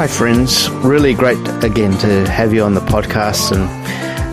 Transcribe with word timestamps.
Hi, 0.00 0.06
friends. 0.06 0.70
Really 0.82 1.12
great 1.12 1.46
again 1.62 1.92
to 1.98 2.26
have 2.30 2.54
you 2.54 2.62
on 2.62 2.72
the 2.72 2.80
podcast 2.80 3.52
and 3.52 3.68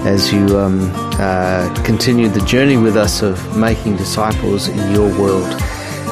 as 0.08 0.32
you 0.32 0.58
um, 0.58 0.90
uh, 1.20 1.84
continue 1.84 2.30
the 2.30 2.40
journey 2.46 2.78
with 2.78 2.96
us 2.96 3.22
of 3.22 3.58
making 3.58 3.98
disciples 3.98 4.70
in 4.70 4.94
your 4.94 5.10
world. 5.20 5.46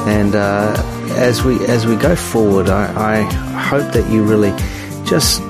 And 0.06 0.34
uh, 0.34 0.76
as 1.12 1.42
we 1.42 1.64
as 1.68 1.86
we 1.86 1.96
go 1.96 2.14
forward, 2.14 2.68
I, 2.68 3.22
I, 3.22 3.22
hope 3.58 3.94
that 3.94 4.12
you 4.12 4.24
really 4.24 4.50
just 5.06 5.40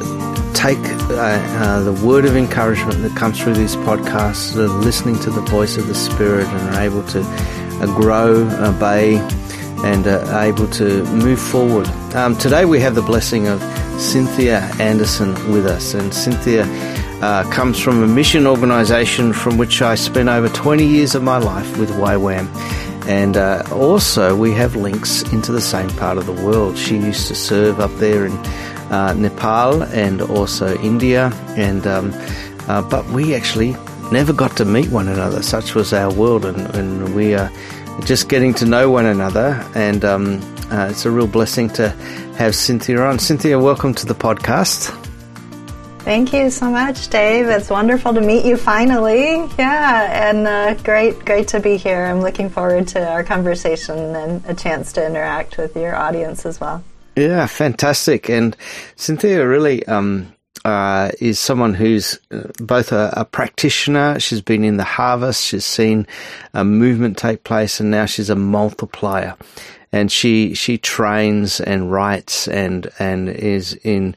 take 0.54 0.79
uh, 0.79 1.16
uh 1.18 1.80
the 1.80 1.93
word 2.07 2.27
of 2.27 2.36
encouragement 2.36 3.02
that 3.02 3.16
comes 3.16 3.43
through 3.43 3.54
these 3.54 3.75
podcasts, 3.75 4.54
listening 4.84 5.18
to 5.18 5.30
the 5.30 5.41
voice 5.41 5.77
of 5.79 5.88
the 5.88 5.96
Spirit, 5.96 6.46
and 6.46 6.77
are 6.77 6.80
able 6.80 7.02
to 7.09 7.23
uh, 7.23 7.87
grow, 7.87 8.48
obey, 8.60 9.16
and 9.79 10.07
uh, 10.07 10.41
able 10.43 10.68
to 10.68 11.02
move 11.07 11.41
forward. 11.41 11.88
Um, 12.15 12.37
today 12.38 12.66
we 12.66 12.79
have 12.79 12.95
the 12.95 13.02
blessing 13.02 13.48
of 13.48 13.60
Cynthia 13.98 14.60
Anderson 14.78 15.32
with 15.50 15.66
us, 15.66 15.95
and 15.95 16.12
Cynthia 16.12 16.64
uh, 17.23 17.50
comes 17.50 17.80
from 17.80 18.02
a 18.02 18.06
mission 18.06 18.46
organisation 18.46 19.32
from 19.32 19.56
which 19.56 19.80
I 19.80 19.95
spent 19.95 20.28
over 20.28 20.48
20 20.48 20.87
years 20.87 21.14
of 21.14 21.23
my 21.23 21.38
life 21.38 21.78
with 21.78 21.91
YWAM. 21.91 22.46
And 23.06 23.37
uh, 23.37 23.62
also, 23.73 24.37
we 24.37 24.52
have 24.52 24.77
links 24.77 25.23
into 25.32 25.52
the 25.52 25.60
same 25.60 25.88
part 25.90 26.18
of 26.18 26.27
the 26.27 26.32
world. 26.32 26.77
She 26.77 26.96
used 26.96 27.28
to 27.28 27.34
serve 27.34 27.80
up 27.80 27.92
there 27.98 28.27
in 28.27 28.32
uh, 28.90 29.14
Nepal 29.14 29.82
and 29.84 30.20
also 30.20 30.76
India, 30.78 31.32
and 31.56 31.87
um, 31.87 32.12
uh, 32.68 32.82
but 32.82 33.06
we 33.06 33.34
actually 33.34 33.76
never 34.10 34.32
got 34.32 34.56
to 34.56 34.65
meet 34.65 34.90
one 34.90 35.09
another. 35.09 35.42
Such 35.42 35.74
was 35.74 35.92
our 35.92 36.12
world, 36.12 36.45
and, 36.45 36.60
and 36.74 37.15
we 37.15 37.34
are 37.34 37.51
just 38.04 38.28
getting 38.28 38.52
to 38.54 38.66
know 38.66 38.90
one 38.90 39.06
another. 39.06 39.65
And 39.74 40.04
um, 40.04 40.40
uh, 40.71 40.88
it's 40.90 41.04
a 41.04 41.10
real 41.10 41.28
blessing 41.28 41.71
to 41.71 41.95
have 42.37 42.54
Cynthia 42.54 43.01
on. 43.01 43.18
Cynthia, 43.18 43.59
welcome 43.59 43.95
to 43.95 44.06
the 44.06 44.15
podcast. 44.15 44.90
Thank 46.01 46.32
you 46.32 46.51
so 46.51 46.70
much, 46.70 47.09
Dave. 47.09 47.46
It's 47.46 47.70
wonderful 47.70 48.15
to 48.15 48.20
meet 48.20 48.45
you 48.45 48.56
finally. 48.56 49.48
Yeah, 49.59 50.28
and 50.30 50.46
uh, 50.46 50.74
great, 50.82 51.18
great 51.24 51.48
to 51.48 51.60
be 51.60 51.78
here. 51.78 52.04
I'm 52.04 52.20
looking 52.20 52.51
forward 52.51 52.88
to 52.88 53.09
our 53.09 53.24
conversation 53.24 54.15
and 54.15 54.45
a 54.46 54.54
chance 54.54 54.93
to 54.93 55.04
interact 55.04 55.56
with 55.56 55.74
your 55.74 55.96
audience 55.96 56.46
as 56.46 56.60
well. 56.60 56.84
Yeah, 57.16 57.46
fantastic. 57.46 58.28
And 58.28 58.54
Cynthia 58.96 59.48
really 59.48 59.84
um, 59.87 60.32
uh, 60.65 61.10
is 61.18 61.38
someone 61.38 61.73
who's 61.74 62.21
uh, 62.30 62.43
both 62.59 62.93
a, 62.93 63.12
a, 63.16 63.24
practitioner. 63.24 64.21
She's 64.21 64.43
been 64.43 64.62
in 64.62 64.76
the 64.76 64.84
harvest. 64.84 65.43
She's 65.43 65.65
seen 65.65 66.06
a 66.53 66.65
movement 66.65 67.16
take 67.16 67.44
place, 67.44 67.81
and 67.81 67.91
now 67.91 68.04
she's 68.04 68.31
a 68.31 68.37
multiplier. 68.37 69.37
And 69.97 70.12
she 70.12 70.55
she 70.55 70.77
trains 70.78 71.61
and 71.61 71.91
writes 71.91 72.49
and 72.49 72.91
and 72.99 73.28
is 73.28 73.72
in 73.83 74.15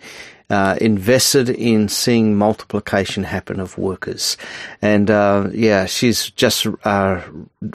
uh, 0.49 0.75
invested 0.81 1.49
in 1.49 1.87
seeing 1.87 2.35
multiplication 2.35 3.23
happen 3.23 3.59
of 3.59 3.77
workers. 3.77 4.35
And 4.81 5.09
uh, 5.11 5.49
yeah, 5.53 5.85
she's 5.85 6.31
just 6.31 6.65
uh, 6.83 7.21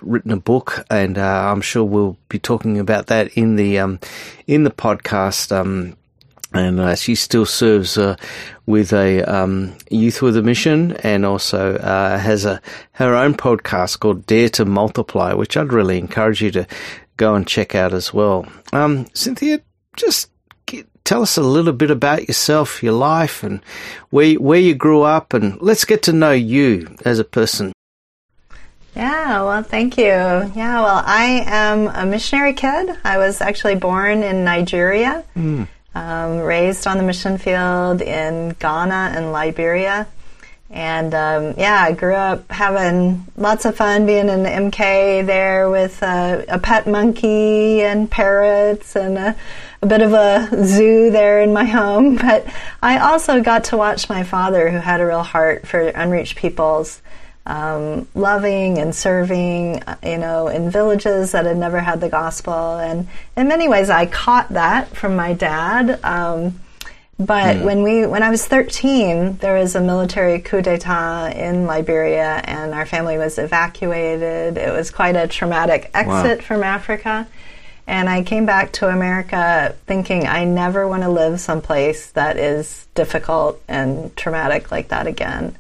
written 0.03 0.33
a 0.33 0.37
book, 0.37 0.85
and 0.91 1.17
uh, 1.17 1.53
I'm 1.53 1.61
sure 1.61 1.85
we'll 1.85 2.17
be 2.29 2.39
talking 2.39 2.79
about 2.79 3.07
that 3.07 3.29
in 3.37 3.57
the 3.57 3.79
um, 3.79 4.01
in 4.47 4.65
the 4.65 4.71
podcast. 4.71 5.53
Um, 5.53 5.97
and 6.53 6.79
uh, 6.79 6.95
she 6.95 7.17
still 7.17 7.47
serves 7.47 7.99
uh, 7.99 8.15
with 8.67 8.93
a 8.93 9.23
um, 9.23 9.77
youth 9.91 10.23
with 10.23 10.37
a 10.37 10.43
mission, 10.43 10.93
and 11.03 11.25
also 11.25 11.79
has 11.79 12.45
a 12.45 12.61
her 12.93 13.15
own 13.15 13.35
podcast 13.35 14.01
called 14.01 14.27
Dare 14.27 14.49
to 14.51 14.65
Multiply, 14.65 15.33
which 15.35 15.57
I'd 15.57 15.73
really 15.73 15.99
encourage 15.99 16.43
you 16.43 16.53
to 16.53 16.67
go 17.17 17.35
and 17.35 17.47
check 17.47 17.75
out 17.75 17.93
as 17.93 18.13
well. 18.13 18.47
Um, 18.73 19.07
Cynthia, 19.15 19.61
just 19.97 20.31
tell 21.05 21.23
us 21.23 21.37
a 21.37 21.43
little 21.43 21.73
bit 21.73 21.91
about 21.91 22.27
yourself, 22.27 22.83
your 22.83 22.95
life, 22.95 23.43
and 23.43 23.61
where 24.11 24.35
where 24.35 24.61
you 24.61 24.75
grew 24.75 25.03
up, 25.03 25.35
and 25.35 25.61
let's 25.61 25.85
get 25.85 26.03
to 26.05 26.13
know 26.13 26.33
you 26.33 26.97
as 27.05 27.19
a 27.19 27.25
person. 27.25 27.73
Yeah, 28.97 29.43
well, 29.43 29.63
thank 29.63 29.99
you. 29.99 30.05
Yeah, 30.05 30.81
well, 30.81 31.03
I 31.05 31.45
am 31.47 31.89
a 31.89 32.07
missionary 32.07 32.53
kid. 32.53 32.97
I 33.03 33.19
was 33.19 33.41
actually 33.41 33.75
born 33.75 34.23
in 34.23 34.45
Nigeria, 34.45 35.25
mm. 35.37 35.67
um, 35.97 36.39
raised 36.39 36.87
on 36.87 36.99
the 36.99 37.03
mission 37.03 37.37
field 37.39 38.01
in 38.01 38.51
Ghana 38.61 39.15
and 39.17 39.33
Liberia. 39.33 40.07
And 40.75 41.15
um, 41.15 41.55
yeah, 41.57 41.81
I 41.81 41.93
grew 41.93 42.15
up 42.15 42.51
having 42.51 43.25
lots 43.37 43.65
of 43.65 43.77
fun 43.77 44.07
being 44.07 44.29
in 44.29 44.43
the 44.43 44.49
MK 44.49 45.25
there 45.25 45.71
with 45.71 46.03
uh, 46.03 46.43
a 46.49 46.59
pet 46.59 46.89
monkey 46.89 47.81
and 47.81 48.11
parrots 48.11 48.97
and 48.97 49.17
a 49.17 49.37
a 49.85 49.87
bit 49.87 50.01
of 50.01 50.15
a 50.15 50.49
zoo 50.65 51.11
there 51.11 51.43
in 51.43 51.53
my 51.53 51.65
home, 51.81 52.17
but 52.17 52.47
I 52.83 52.99
also 52.99 53.43
got 53.43 53.65
to 53.65 53.77
watch 53.77 54.09
my 54.09 54.25
father, 54.25 54.71
who 54.71 54.79
had 54.79 55.01
a 55.01 55.07
real 55.07 55.23
heart 55.23 55.67
for 55.67 55.81
unreached 55.81 56.37
peoples, 56.37 57.03
um, 57.45 58.09
loving 58.15 58.79
and 58.79 58.95
serving, 58.95 59.83
uh, 59.83 59.97
you 60.03 60.17
know, 60.17 60.49
in 60.49 60.71
villages 60.71 61.33
that 61.33 61.45
had 61.45 61.59
never 61.59 61.81
had 61.81 62.01
the 62.01 62.09
gospel. 62.09 62.79
And 62.79 63.07
in 63.37 63.47
many 63.47 63.69
ways, 63.69 63.91
I 63.91 64.07
caught 64.07 64.49
that 64.51 64.97
from 64.97 65.17
my 65.17 65.35
dad. 65.35 66.03
Um, 66.03 66.59
but 67.19 67.57
mm. 67.57 67.65
when 67.65 67.83
we, 67.83 68.07
when 68.07 68.23
I 68.23 68.31
was 68.31 68.45
13, 68.47 69.37
there 69.37 69.59
was 69.59 69.75
a 69.75 69.81
military 69.81 70.41
coup 70.41 70.63
d'état 70.63 71.35
in 71.35 71.67
Liberia, 71.67 72.43
and 72.45 72.75
our 72.75 72.87
family 72.87 73.19
was 73.19 73.39
evacuated. 73.39 74.59
It 74.59 74.73
was 74.73 74.91
quite 74.91 75.15
a 75.15 75.29
traumatic 75.29 75.91
exit 75.95 76.39
wow. 76.39 76.45
from 76.45 76.63
Africa. 76.63 77.29
And 77.87 78.09
I 78.09 78.23
came 78.23 78.47
back 78.47 78.73
to 78.73 78.89
America 78.89 79.77
thinking 79.87 80.27
I 80.27 80.45
never 80.45 80.89
want 80.89 81.03
to 81.03 81.11
live 81.11 81.39
someplace 81.39 82.11
that 82.13 82.39
is 82.39 82.87
difficult 82.95 83.63
and 83.69 84.17
traumatic 84.17 84.71
like 84.71 84.89
that 84.89 85.07
again. 85.07 85.57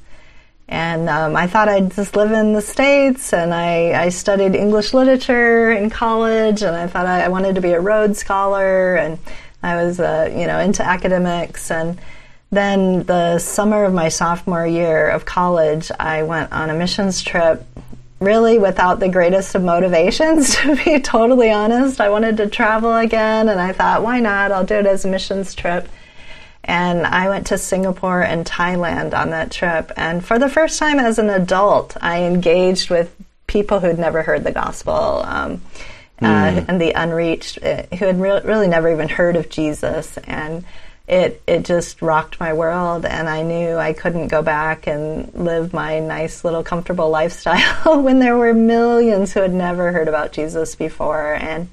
And 0.67 1.11
um, 1.11 1.37
I 1.37 1.47
thought 1.47 1.69
I'd 1.69 1.93
just 1.93 2.17
live 2.17 2.33
in 2.33 2.55
the 2.55 2.63
States, 2.63 3.35
and 3.35 3.53
I, 3.53 4.05
I 4.05 4.09
studied 4.09 4.55
English 4.55 4.95
literature 4.95 5.71
in 5.71 5.91
college, 5.91 6.63
and 6.63 6.75
I 6.75 6.87
thought 6.87 7.05
I, 7.05 7.25
I 7.25 7.29
wanted 7.29 7.57
to 7.57 7.61
be 7.61 7.73
a 7.73 7.81
Rhodes 7.81 8.19
Scholar, 8.19 8.97
and 8.97 9.19
I 9.65 9.83
was, 9.83 9.99
uh, 9.99 10.31
you 10.31 10.47
know, 10.47 10.59
into 10.59 10.85
academics. 10.85 11.71
And 11.71 11.99
then 12.53 13.05
the 13.05 13.39
summer 13.39 13.85
of 13.85 13.95
my 13.95 14.11
sophomore 14.11 14.67
year 14.67 15.09
of 15.09 15.25
college, 15.25 15.91
I 15.99 16.23
went 16.25 16.53
on 16.53 16.69
a 16.69 16.75
missions 16.75 17.23
trip 17.23 17.67
really 18.21 18.59
without 18.59 19.01
the 19.01 19.09
greatest 19.09 19.55
of 19.55 19.63
motivations, 19.63 20.55
to 20.57 20.77
be 20.85 21.01
totally 21.01 21.51
honest. 21.51 22.01
I 22.01 22.11
wanted 22.11 22.37
to 22.39 22.47
travel 22.49 22.95
again, 22.95 23.49
and 23.49 23.59
I 23.59 23.73
thought, 23.73 24.03
why 24.03 24.21
not? 24.21 24.53
I'll 24.53 24.67
do 24.67 24.75
it 24.75 24.87
as 24.87 25.07
a 25.07 25.09
missions 25.09 25.55
trip. 25.55 25.89
And 26.63 27.07
I 27.07 27.31
went 27.31 27.47
to 27.49 27.59
Singapore 27.59 28.23
and 28.23 28.47
Thailand 28.47 29.15
on 29.15 29.31
that 29.31 29.51
trip. 29.51 29.93
And 29.97 30.25
for 30.25 30.39
the 30.39 30.49
first 30.49 30.79
time 30.79 30.99
as 30.99 31.19
an 31.19 31.31
adult, 31.31 31.97
I 32.03 32.25
engaged 32.25 32.91
with 32.91 33.15
people 33.47 33.81
who'd 33.81 33.99
never 33.99 34.23
heard 34.23 34.45
the 34.45 34.53
gospel 34.53 35.23
um, 35.25 35.63
mm. 36.21 36.27
uh, 36.27 36.65
and 36.69 36.81
the 36.81 36.93
unreached, 36.93 37.63
uh, 37.63 37.85
who 37.97 38.07
had 38.07 38.21
re- 38.21 38.41
really 38.43 38.69
never 38.69 38.91
even 38.91 39.09
heard 39.09 39.37
of 39.37 39.49
Jesus. 39.49 40.17
And 40.19 40.65
it 41.07 41.43
it 41.47 41.65
just 41.65 42.01
rocked 42.01 42.41
my 42.41 42.55
world 42.55 43.05
and 43.05 43.29
I 43.29 43.43
knew 43.43 43.77
I 43.77 43.93
couldn't 43.93 44.29
go 44.29 44.41
back 44.41 44.87
and 44.87 45.33
live 45.35 45.75
my 45.75 46.01
nice 46.01 46.45
little 46.45 46.63
comfortable 46.63 47.11
lifestyle 47.11 48.03
when 48.03 48.21
there 48.21 48.39
were 48.39 48.55
millions 48.55 49.33
who 49.33 49.41
had 49.41 49.53
never 49.53 49.93
heard 49.93 50.09
about 50.09 50.33
Jesus 50.33 50.75
before 50.75 51.35
and 51.35 51.69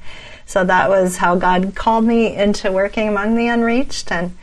so 0.46 0.66
that 0.66 0.90
was 0.90 1.16
how 1.16 1.36
God 1.36 1.76
called 1.76 2.04
me 2.04 2.36
into 2.36 2.74
working 2.74 3.08
among 3.08 3.36
the 3.38 3.48
unreached 3.48 4.12
and 4.12 4.36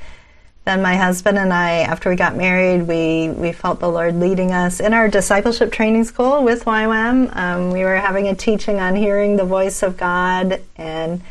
then 0.69 0.83
my 0.83 0.97
husband 0.97 1.39
and 1.39 1.53
I 1.53 1.81
after 1.81 2.11
we 2.11 2.17
got 2.17 2.37
married 2.37 2.83
we 2.87 3.31
we 3.31 3.53
felt 3.53 3.81
the 3.81 3.89
Lord 3.89 4.21
leading 4.21 4.53
us 4.53 4.81
in 4.81 4.93
our 4.93 5.09
discipleship 5.09 5.73
training 5.73 6.05
school 6.05 6.44
with 6.44 6.65
YWAM 6.65 7.35
um, 7.35 7.70
we 7.70 7.85
were 7.85 7.97
having 7.97 8.29
a 8.29 8.35
teaching 8.35 8.79
on 8.79 8.94
hearing 8.94 9.37
the 9.37 9.44
voice 9.44 9.82
of 9.82 9.97
God 9.97 10.61
and 10.76 11.23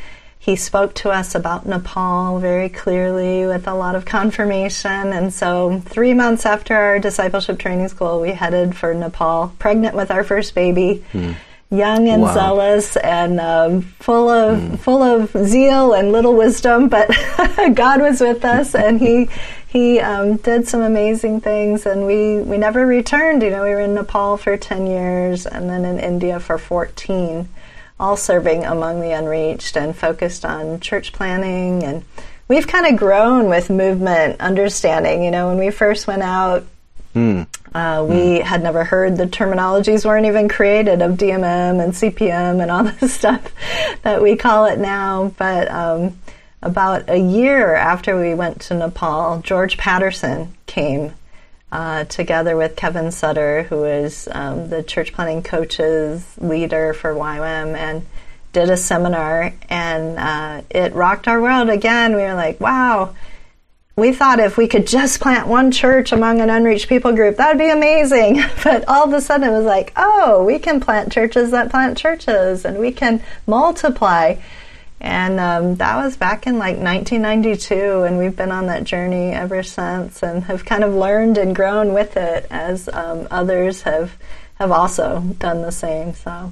he 0.48 0.56
spoke 0.56 0.94
to 0.96 1.10
us 1.10 1.36
about 1.36 1.66
Nepal 1.66 2.40
very 2.40 2.70
clearly 2.70 3.46
with 3.46 3.68
a 3.68 3.74
lot 3.74 3.96
of 3.96 4.06
confirmation. 4.06 5.12
And 5.12 5.34
so, 5.34 5.82
three 5.86 6.14
months 6.14 6.46
after 6.46 6.74
our 6.74 7.00
discipleship 7.00 7.60
training 7.60 7.90
school, 7.90 8.22
we 8.22 8.30
headed 8.32 8.74
for 8.74 8.94
Nepal, 8.94 9.54
pregnant 9.60 9.94
with 9.94 10.10
our 10.10 10.24
first 10.24 10.56
baby. 10.56 11.04
Mm. 11.12 11.36
Young 11.70 12.08
and 12.08 12.22
wow. 12.22 12.34
zealous 12.34 12.96
and 12.96 13.42
um, 13.42 13.82
full 14.00 14.30
of 14.30 14.58
mm. 14.58 14.80
full 14.80 15.04
of 15.04 15.32
zeal 15.46 15.94
and 15.94 16.14
little 16.14 16.34
wisdom, 16.34 16.88
but 16.88 17.10
God 17.74 18.00
was 18.00 18.22
with 18.22 18.46
us, 18.46 18.74
and 18.74 19.02
He 19.02 19.28
He 19.68 20.00
um, 20.00 20.38
did 20.38 20.66
some 20.68 20.82
amazing 20.82 21.42
things, 21.42 21.86
and 21.86 22.08
we 22.08 22.40
we 22.40 22.58
never 22.58 22.86
returned. 22.86 23.44
You 23.44 23.50
know, 23.50 23.64
we 23.64 23.72
were 23.72 23.82
in 23.82 23.96
Nepal 23.96 24.38
for 24.38 24.56
ten 24.56 24.88
years, 24.88 25.46
and 25.46 25.70
then 25.70 25.84
in 25.84 26.00
India 26.00 26.40
for 26.40 26.58
fourteen 26.58 27.50
all 28.00 28.16
serving 28.16 28.64
among 28.64 29.02
the 29.02 29.12
unreached 29.12 29.76
and 29.76 29.96
focused 29.96 30.46
on 30.46 30.80
church 30.80 31.12
planting. 31.14 31.84
And 31.84 32.04
we've 32.48 32.68
kind 32.68 32.86
of 32.86 32.98
grown 32.98 33.50
with 33.50 33.70
movement 33.70 34.40
understanding. 34.40 35.24
You 35.24 35.32
know, 35.32 35.48
when 35.48 35.58
we 35.58 35.72
first 35.72 36.08
went 36.08 36.22
out, 36.22 36.66
mm. 37.18 37.48
Uh, 37.74 38.04
we 38.04 38.16
mm. 38.16 38.42
had 38.42 38.64
never 38.64 38.84
heard 38.84 39.18
the 39.18 39.26
terminologies 39.26 40.06
weren't 40.06 40.26
even 40.26 40.48
created 40.48 41.02
of 41.02 41.12
DMM 41.12 41.84
and 41.84 41.94
CPM 41.94 42.62
and 42.62 42.72
all 42.72 42.84
this 43.00 43.14
stuff 43.14 43.52
that 44.04 44.22
we 44.22 44.36
call 44.36 44.66
it 44.66 44.80
now. 44.80 45.34
But 45.38 45.70
um, 45.70 46.18
about 46.62 47.10
a 47.10 47.18
year 47.18 47.76
after 47.76 48.20
we 48.20 48.34
went 48.34 48.62
to 48.62 48.74
Nepal, 48.74 49.42
George 49.42 49.78
Patterson 49.78 50.56
came 50.66 51.14
uh, 51.72 52.06
together 52.06 52.56
with 52.56 52.76
Kevin 52.76 53.12
Sutter, 53.12 53.64
who 53.64 53.84
is 53.84 54.28
um, 54.32 54.70
the 54.70 54.82
church 54.82 55.14
planting 55.14 55.44
coaches 55.44 56.26
leader 56.38 56.94
for 56.94 57.14
YWAM, 57.14 57.76
and 57.76 58.06
did 58.54 58.70
a 58.70 58.78
seminar, 58.78 59.54
and 59.70 60.18
uh, 60.18 60.62
it 60.70 60.94
rocked 60.94 61.28
our 61.28 61.42
world 61.42 61.70
again. 61.70 62.16
We 62.16 62.22
were 62.22 62.34
like, 62.34 62.60
wow. 62.60 63.14
We 63.98 64.14
thought 64.14 64.40
if 64.40 64.58
we 64.58 64.68
could 64.68 64.86
just 64.86 65.20
plant 65.20 65.48
one 65.48 65.72
church 65.72 66.12
among 66.12 66.40
an 66.40 66.52
unreached 66.52 66.88
people 66.88 67.14
group, 67.14 67.38
that 67.38 67.50
would 67.50 67.58
be 67.58 67.72
amazing. 67.72 68.44
But 68.64 68.88
all 68.88 69.04
of 69.04 69.14
a 69.14 69.20
sudden 69.20 69.50
it 69.50 69.52
was 69.52 69.66
like, 69.66 69.92
oh, 69.96 70.44
we 70.44 70.60
can 70.60 70.80
plant 70.80 71.12
churches 71.12 71.50
that 71.50 71.72
plant 71.72 71.98
churches 71.98 72.64
and 72.64 72.78
we 72.78 72.92
can 72.92 73.24
multiply. 73.48 74.36
And 75.00 75.40
um, 75.40 75.76
that 75.76 75.96
was 76.04 76.16
back 76.16 76.46
in 76.46 76.60
like 76.60 76.78
1992, 76.78 78.04
and 78.04 78.18
we've 78.18 78.36
been 78.36 78.52
on 78.52 78.68
that 78.68 78.84
journey 78.84 79.32
ever 79.32 79.62
since, 79.62 80.24
and 80.24 80.44
have 80.46 80.66
kind 80.66 80.84
of 80.84 80.94
learned 80.94 81.38
and 81.38 81.56
grown 81.56 81.94
with 81.94 82.18
it 82.18 82.48
as 82.50 82.90
um, 82.92 83.28
others 83.30 83.84
have 83.84 84.18
have 84.56 84.72
also 84.72 85.22
done 85.38 85.62
the 85.62 85.72
same. 85.72 86.14
So, 86.14 86.52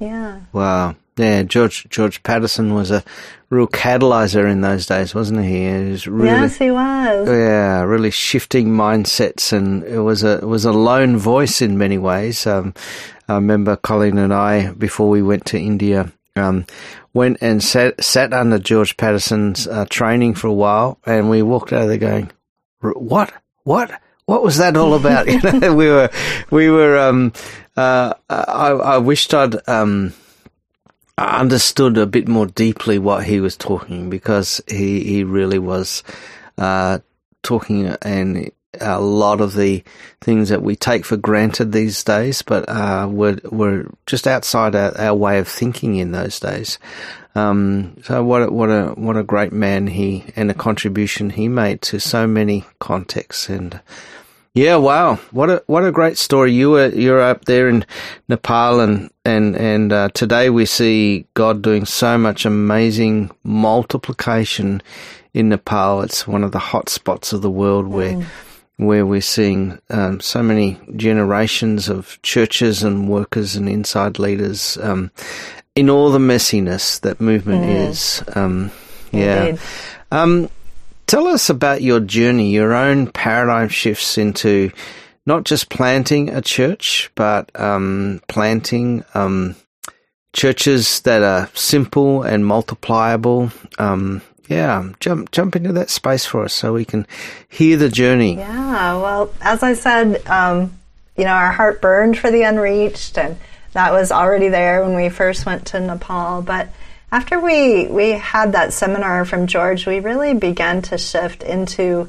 yeah. 0.00 0.40
Wow. 0.52 0.96
Yeah, 1.18 1.42
George 1.42 1.88
George 1.88 2.22
Patterson 2.22 2.74
was 2.74 2.90
a 2.90 3.02
real 3.50 3.66
catalyzer 3.66 4.50
in 4.50 4.60
those 4.60 4.86
days, 4.86 5.14
wasn't 5.14 5.44
he? 5.44 5.66
he 5.66 5.90
was 5.90 6.06
really, 6.06 6.28
yes, 6.28 6.56
he 6.56 6.70
was. 6.70 7.28
Yeah, 7.28 7.82
really 7.82 8.10
shifting 8.10 8.68
mindsets, 8.68 9.52
and 9.52 9.82
it 9.84 10.00
was 10.00 10.22
a 10.22 10.38
it 10.38 10.46
was 10.46 10.64
a 10.64 10.72
lone 10.72 11.16
voice 11.16 11.60
in 11.60 11.78
many 11.78 11.98
ways. 11.98 12.46
Um, 12.46 12.74
I 13.28 13.34
remember 13.34 13.76
Colleen 13.76 14.18
and 14.18 14.32
I 14.32 14.72
before 14.72 15.08
we 15.08 15.22
went 15.22 15.44
to 15.46 15.58
India. 15.58 16.12
Um, 16.36 16.66
went 17.14 17.38
and 17.40 17.62
sat, 17.62 18.02
sat 18.02 18.32
under 18.32 18.60
George 18.60 18.96
Patterson's 18.96 19.66
uh, 19.66 19.86
training 19.90 20.34
for 20.34 20.46
a 20.46 20.52
while, 20.52 20.98
and 21.04 21.28
we 21.28 21.42
walked 21.42 21.72
out 21.72 21.82
of 21.82 21.88
there 21.88 21.98
going, 21.98 22.30
"What? 22.80 23.32
What? 23.64 24.00
What 24.26 24.44
was 24.44 24.58
that 24.58 24.76
all 24.76 24.94
about?" 24.94 25.26
you 25.28 25.40
know, 25.42 25.74
we 25.74 25.88
were, 25.88 26.10
we 26.50 26.70
were. 26.70 26.96
Um, 26.96 27.32
uh, 27.76 28.14
I, 28.28 28.70
I 28.70 28.98
wished 28.98 29.34
I'd 29.34 29.56
um, 29.68 30.12
understood 31.18 31.98
a 31.98 32.06
bit 32.06 32.28
more 32.28 32.46
deeply 32.46 32.98
what 32.98 33.24
he 33.24 33.40
was 33.40 33.56
talking 33.56 34.10
because 34.10 34.60
he 34.68 35.02
he 35.04 35.24
really 35.24 35.58
was 35.58 36.02
uh, 36.56 36.98
talking 37.42 37.86
and 38.02 38.50
a 38.80 39.00
lot 39.00 39.40
of 39.40 39.54
the 39.54 39.82
things 40.20 40.50
that 40.50 40.62
we 40.62 40.76
take 40.76 41.04
for 41.04 41.16
granted 41.16 41.72
these 41.72 42.04
days, 42.04 42.42
but 42.42 42.68
uh, 42.68 43.08
were 43.10 43.38
were 43.44 43.86
just 44.06 44.26
outside 44.26 44.74
our, 44.74 44.96
our, 44.98 45.14
way 45.14 45.38
of 45.38 45.48
thinking 45.48 45.96
in 45.96 46.12
those 46.12 46.38
days. 46.38 46.78
Um, 47.34 47.96
so 48.04 48.22
what 48.24 48.42
a, 48.42 48.52
what 48.52 48.68
a 48.68 48.88
what 48.90 49.16
a 49.16 49.22
great 49.22 49.52
man 49.52 49.86
he 49.86 50.24
and 50.36 50.50
a 50.50 50.54
contribution 50.54 51.30
he 51.30 51.48
made 51.48 51.82
to 51.82 51.98
so 51.98 52.26
many 52.26 52.64
contexts 52.78 53.48
and. 53.48 53.80
Yeah, 54.54 54.76
wow! 54.76 55.16
What 55.30 55.50
a 55.50 55.62
what 55.66 55.84
a 55.84 55.92
great 55.92 56.18
story. 56.18 56.52
You 56.52 56.70
were 56.70 56.88
you're 56.88 57.20
up 57.20 57.44
there 57.44 57.68
in 57.68 57.84
Nepal, 58.28 58.80
and 58.80 59.10
and 59.24 59.56
and 59.56 59.92
uh, 59.92 60.08
today 60.14 60.50
we 60.50 60.66
see 60.66 61.26
God 61.34 61.62
doing 61.62 61.84
so 61.84 62.18
much 62.18 62.44
amazing 62.44 63.30
multiplication 63.44 64.82
in 65.34 65.50
Nepal. 65.50 66.02
It's 66.02 66.26
one 66.26 66.42
of 66.42 66.52
the 66.52 66.58
hot 66.58 66.88
spots 66.88 67.32
of 67.32 67.42
the 67.42 67.50
world 67.50 67.86
where 67.86 68.14
mm 68.14 68.24
where 68.78 69.04
we're 69.04 69.20
seeing 69.20 69.78
um, 69.90 70.20
so 70.20 70.40
many 70.40 70.78
generations 70.94 71.88
of 71.88 72.20
churches 72.22 72.84
and 72.84 73.08
workers 73.08 73.56
and 73.56 73.68
inside 73.68 74.20
leaders 74.20 74.78
um, 74.78 75.10
in 75.74 75.90
all 75.90 76.12
the 76.12 76.18
messiness 76.18 77.00
that 77.00 77.20
movement 77.20 77.64
mm. 77.64 77.88
is. 77.88 78.22
Um, 78.36 78.70
yeah. 79.10 79.56
Um, 80.12 80.48
tell 81.08 81.26
us 81.26 81.50
about 81.50 81.82
your 81.82 81.98
journey, 81.98 82.52
your 82.52 82.74
own 82.74 83.08
paradigm 83.10 83.68
shifts 83.68 84.16
into 84.16 84.70
not 85.26 85.42
just 85.42 85.68
planting 85.68 86.28
a 86.28 86.40
church, 86.40 87.10
but 87.16 87.50
um, 87.60 88.20
planting 88.28 89.04
um, 89.14 89.56
churches 90.32 91.00
that 91.00 91.22
are 91.22 91.50
simple 91.54 92.22
and 92.22 92.46
multipliable 92.46 93.50
yeah, 94.48 94.92
jump 94.98 95.30
jump 95.30 95.56
into 95.56 95.72
that 95.74 95.90
space 95.90 96.24
for 96.24 96.44
us 96.44 96.54
so 96.54 96.72
we 96.72 96.84
can 96.84 97.06
hear 97.48 97.76
the 97.76 97.90
journey. 97.90 98.36
Yeah, 98.36 98.96
well, 98.96 99.32
as 99.40 99.62
I 99.62 99.74
said, 99.74 100.26
um, 100.26 100.72
you 101.16 101.24
know, 101.24 101.32
our 101.32 101.52
heart 101.52 101.82
burned 101.82 102.18
for 102.18 102.30
the 102.30 102.42
unreached, 102.42 103.18
and 103.18 103.36
that 103.74 103.92
was 103.92 104.10
already 104.10 104.48
there 104.48 104.82
when 104.82 104.96
we 104.96 105.10
first 105.10 105.44
went 105.44 105.66
to 105.66 105.80
Nepal. 105.80 106.42
But 106.42 106.70
after 107.10 107.40
we 107.40 107.86
we 107.86 108.10
had 108.10 108.52
that 108.52 108.72
seminar 108.72 109.24
from 109.24 109.46
George, 109.46 109.86
we 109.86 110.00
really 110.00 110.34
began 110.34 110.82
to 110.82 110.98
shift 110.98 111.42
into 111.42 112.08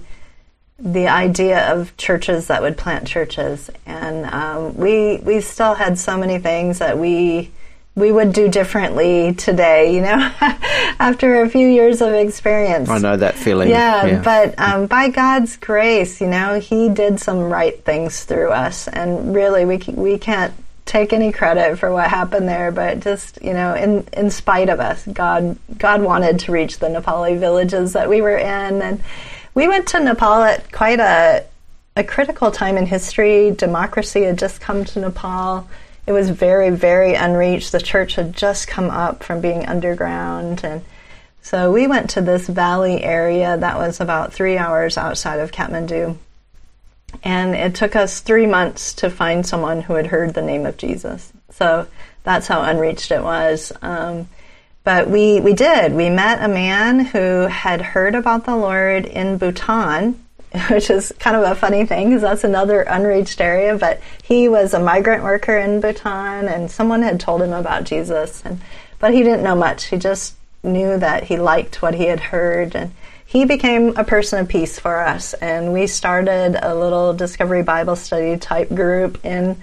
the 0.78 1.08
idea 1.08 1.74
of 1.74 1.96
churches 1.98 2.48
that 2.48 2.62
would 2.62 2.78
plant 2.78 3.08
churches, 3.08 3.70
and 3.86 4.26
um, 4.26 4.76
we 4.78 5.18
we 5.18 5.42
still 5.42 5.74
had 5.74 5.98
so 5.98 6.18
many 6.18 6.40
things 6.40 6.80
that 6.80 6.98
we 6.98 7.52
we 7.96 8.12
would 8.12 8.34
do 8.34 8.50
differently 8.50 9.34
today, 9.34 9.94
you 9.94 10.02
know, 10.02 10.16
after 11.00 11.42
a 11.42 11.50
few 11.50 11.68
years 11.68 12.02
of 12.02 12.14
experience. 12.14 12.90
I 12.90 12.98
know 12.98 13.18
that 13.18 13.36
feeling. 13.36 13.70
Yeah, 13.70 14.06
yeah. 14.06 14.22
but 14.22 14.58
um, 14.58 14.88
by 14.88 15.10
God's 15.10 15.58
grace, 15.58 16.22
you 16.22 16.28
know, 16.28 16.60
He 16.60 16.90
did 16.90 17.20
some 17.20 17.40
right 17.40 17.84
things 17.84 18.24
through 18.24 18.52
us, 18.52 18.88
and 18.88 19.36
really, 19.36 19.66
we 19.66 19.78
we 19.94 20.18
can't 20.18 20.54
take 20.90 21.14
any 21.14 21.32
credit 21.32 21.78
for 21.78 21.92
what 21.92 22.10
happened 22.10 22.48
there, 22.48 22.72
but 22.72 23.00
just 23.00 23.42
you 23.42 23.54
know, 23.54 23.74
in 23.76 24.08
in 24.14 24.30
spite 24.30 24.70
of 24.70 24.80
us, 24.80 25.06
God 25.06 25.58
God 25.78 26.02
wanted 26.02 26.40
to 26.40 26.52
reach 26.52 26.80
the 26.80 26.88
Nepali 26.88 27.40
villages 27.40 27.94
that 27.94 28.10
we 28.10 28.22
were 28.22 28.38
in, 28.38 28.82
and 28.82 29.02
we 29.54 29.68
went 29.68 29.88
to 29.90 30.00
Nepal 30.00 30.44
at 30.44 30.72
quite 30.72 31.00
a 31.00 31.46
a 31.96 32.04
critical 32.04 32.52
time 32.52 32.78
in 32.78 32.86
history. 32.86 33.52
Democracy 33.52 34.24
had 34.24 34.38
just 34.38 34.62
come 34.62 34.84
to 34.86 35.00
Nepal 35.00 35.68
it 36.10 36.12
was 36.12 36.32
very, 36.32 36.72
very 36.72 37.14
unreached. 37.14 37.72
The 37.72 37.80
church 37.80 38.16
had 38.16 38.36
just 38.36 38.68
come 38.68 38.90
up 38.90 39.22
from 39.22 39.42
being 39.42 39.68
underground. 39.68 40.62
And 40.64 40.82
so 41.44 41.72
we 41.72 41.86
went 41.86 42.10
to 42.12 42.22
this 42.22 42.48
valley 42.48 43.04
area 43.04 43.56
that 43.56 43.78
was 43.78 44.00
about 44.00 44.34
three 44.34 44.58
hours 44.58 44.98
outside 44.98 45.38
of 45.38 45.52
Kathmandu. 45.52 46.18
And 47.24 47.56
it 47.56 47.76
took 47.76 47.96
us 47.96 48.20
three 48.20 48.46
months 48.46 48.94
to 48.96 49.10
find 49.10 49.46
someone 49.46 49.82
who 49.82 49.94
had 49.94 50.08
heard 50.08 50.34
the 50.34 50.42
name 50.42 50.66
of 50.66 50.78
Jesus. 50.78 51.34
So 51.52 51.88
that's 52.24 52.48
how 52.48 52.62
unreached 52.62 53.12
it 53.12 53.24
was. 53.24 53.72
Um, 53.82 54.28
but 54.84 55.10
we, 55.10 55.42
we 55.42 55.54
did. 55.54 55.94
We 55.94 56.10
met 56.10 56.44
a 56.44 56.48
man 56.48 57.00
who 57.00 57.48
had 57.48 57.82
heard 57.82 58.16
about 58.16 58.46
the 58.46 58.56
Lord 58.56 59.06
in 59.06 59.38
Bhutan 59.38 60.16
which 60.70 60.90
is 60.90 61.14
kind 61.20 61.36
of 61.36 61.44
a 61.44 61.56
funny 61.56 61.86
thing 61.86 62.10
because 62.10 62.22
that's 62.22 62.44
another 62.44 62.82
unreached 62.82 63.40
area. 63.40 63.78
But 63.78 64.02
he 64.24 64.48
was 64.48 64.74
a 64.74 64.80
migrant 64.80 65.24
worker 65.24 65.58
in 65.58 65.80
Bhutan, 65.80 66.48
and 66.48 66.72
someone 66.72 67.02
had 67.02 67.20
told 67.20 67.42
him 67.42 67.54
about 67.54 67.84
Jesus, 67.84 68.42
and 68.44 68.60
but 69.00 69.14
he 69.14 69.24
didn't 69.24 69.44
know 69.44 69.56
much. 69.56 69.86
He 69.86 69.98
just 69.98 70.36
knew 70.64 70.98
that 70.98 71.26
he 71.26 71.38
liked 71.38 71.82
what 71.82 71.96
he 71.96 72.06
had 72.06 72.20
heard, 72.20 72.76
and 72.76 72.92
he 73.30 73.46
became 73.46 73.96
a 73.96 74.04
person 74.04 74.40
of 74.40 74.48
peace 74.48 74.80
for 74.80 75.02
us. 75.02 75.36
And 75.36 75.72
we 75.72 75.86
started 75.86 76.58
a 76.60 76.74
little 76.74 77.14
Discovery 77.14 77.62
Bible 77.62 77.96
study 77.96 78.38
type 78.38 78.70
group 78.74 79.24
in 79.24 79.56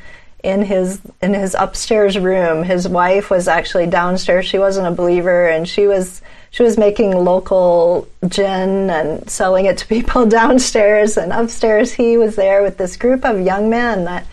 in 0.45 0.63
his 0.63 1.01
in 1.21 1.35
his 1.35 1.57
upstairs 1.59 2.17
room. 2.17 2.63
His 2.63 2.89
wife 2.89 3.29
was 3.29 3.49
actually 3.49 3.89
downstairs. 3.89 4.47
She 4.47 4.61
wasn't 4.61 4.87
a 4.87 4.93
believer, 4.93 5.49
and 5.49 5.69
she 5.69 5.89
was 5.89 6.23
she 6.53 6.63
was 6.63 6.79
making 6.79 7.11
local 7.11 8.07
gin 8.29 8.89
and 8.89 9.29
selling 9.29 9.67
it 9.67 9.79
to 9.79 9.87
people 9.89 10.27
downstairs 10.41 11.17
and 11.17 11.33
upstairs 11.33 11.93
he 11.93 12.17
was 12.17 12.37
there 12.37 12.63
with 12.63 12.79
this 12.79 12.97
group 12.97 13.25
of 13.25 13.41
young 13.41 13.69
men 13.69 14.05
that 14.05 14.25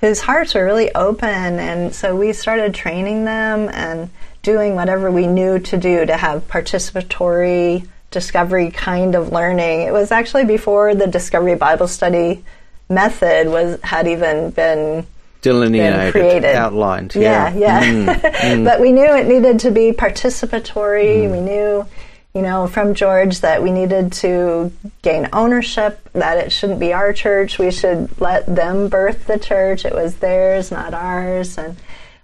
whose 0.00 0.20
hearts 0.20 0.54
were 0.54 0.64
really 0.64 0.94
open 0.94 1.58
and 1.58 1.92
so 1.92 2.14
we 2.14 2.32
started 2.32 2.72
training 2.72 3.24
them 3.24 3.68
and 3.70 4.08
doing 4.42 4.76
whatever 4.76 5.10
we 5.10 5.26
knew 5.26 5.58
to 5.58 5.76
do 5.76 6.06
to 6.06 6.16
have 6.16 6.46
participatory 6.46 7.84
discovery 8.10 8.70
kind 8.70 9.14
of 9.14 9.32
learning 9.32 9.82
it 9.82 9.92
was 9.92 10.10
actually 10.10 10.44
before 10.44 10.94
the 10.94 11.06
discovery 11.06 11.54
bible 11.54 11.88
study 11.88 12.42
method 12.88 13.48
was 13.48 13.78
had 13.82 14.08
even 14.08 14.50
been 14.50 15.06
delineated, 15.40 16.12
created. 16.12 16.54
outlined. 16.54 17.14
Yeah, 17.14 17.52
yeah. 17.54 17.82
yeah. 17.82 17.84
Mm, 17.84 18.20
mm. 18.20 18.64
but 18.64 18.80
we 18.80 18.92
knew 18.92 19.04
it 19.04 19.26
needed 19.26 19.60
to 19.60 19.70
be 19.70 19.92
participatory. 19.92 21.26
Mm. 21.26 21.32
We 21.32 21.40
knew, 21.40 21.86
you 22.34 22.42
know, 22.42 22.66
from 22.66 22.94
George 22.94 23.40
that 23.40 23.62
we 23.62 23.70
needed 23.70 24.12
to 24.14 24.72
gain 25.02 25.28
ownership, 25.32 26.08
that 26.12 26.38
it 26.38 26.52
shouldn't 26.52 26.80
be 26.80 26.92
our 26.92 27.12
church. 27.12 27.58
We 27.58 27.70
should 27.70 28.20
let 28.20 28.46
them 28.46 28.88
birth 28.88 29.26
the 29.26 29.38
church. 29.38 29.84
It 29.84 29.94
was 29.94 30.16
theirs, 30.16 30.70
not 30.70 30.94
ours. 30.94 31.58
And 31.58 31.76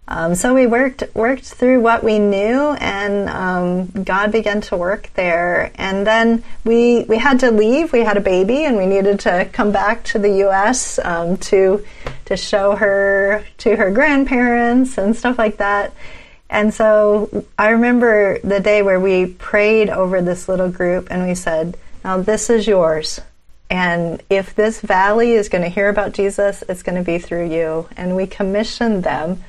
um, 0.06 0.34
so 0.34 0.54
we 0.54 0.66
worked 0.66 1.02
worked 1.14 1.44
through 1.44 1.80
what 1.80 2.04
we 2.04 2.18
knew, 2.18 2.72
and 2.72 3.28
um, 3.30 4.04
God 4.04 4.32
began 4.32 4.60
to 4.62 4.76
work 4.76 5.10
there. 5.14 5.72
And 5.76 6.06
then 6.06 6.44
we 6.64 7.04
we 7.04 7.18
had 7.18 7.40
to 7.40 7.50
leave. 7.50 7.92
We 7.92 8.00
had 8.00 8.16
a 8.16 8.20
baby, 8.20 8.64
and 8.64 8.76
we 8.76 8.86
needed 8.86 9.20
to 9.20 9.48
come 9.52 9.72
back 9.72 10.04
to 10.04 10.18
the 10.18 10.30
U.S. 10.38 10.98
Um, 11.02 11.38
to 11.38 11.84
to 12.26 12.36
show 12.36 12.76
her 12.76 13.44
to 13.58 13.76
her 13.76 13.90
grandparents 13.90 14.98
and 14.98 15.16
stuff 15.16 15.38
like 15.38 15.58
that. 15.58 15.94
And 16.50 16.72
so 16.72 17.44
I 17.58 17.70
remember 17.70 18.38
the 18.44 18.60
day 18.60 18.82
where 18.82 19.00
we 19.00 19.26
prayed 19.26 19.90
over 19.90 20.22
this 20.22 20.48
little 20.48 20.70
group 20.70 21.08
and 21.10 21.26
we 21.26 21.34
said, 21.34 21.76
Now 22.04 22.18
this 22.18 22.50
is 22.50 22.66
yours. 22.66 23.20
And 23.70 24.22
if 24.30 24.54
this 24.54 24.80
valley 24.80 25.32
is 25.32 25.48
going 25.48 25.64
to 25.64 25.70
hear 25.70 25.88
about 25.88 26.12
Jesus, 26.12 26.62
it's 26.68 26.82
going 26.82 26.96
to 26.96 27.04
be 27.04 27.18
through 27.18 27.50
you. 27.50 27.88
And 27.96 28.14
we 28.14 28.26
commissioned 28.26 29.02
them, 29.02 29.42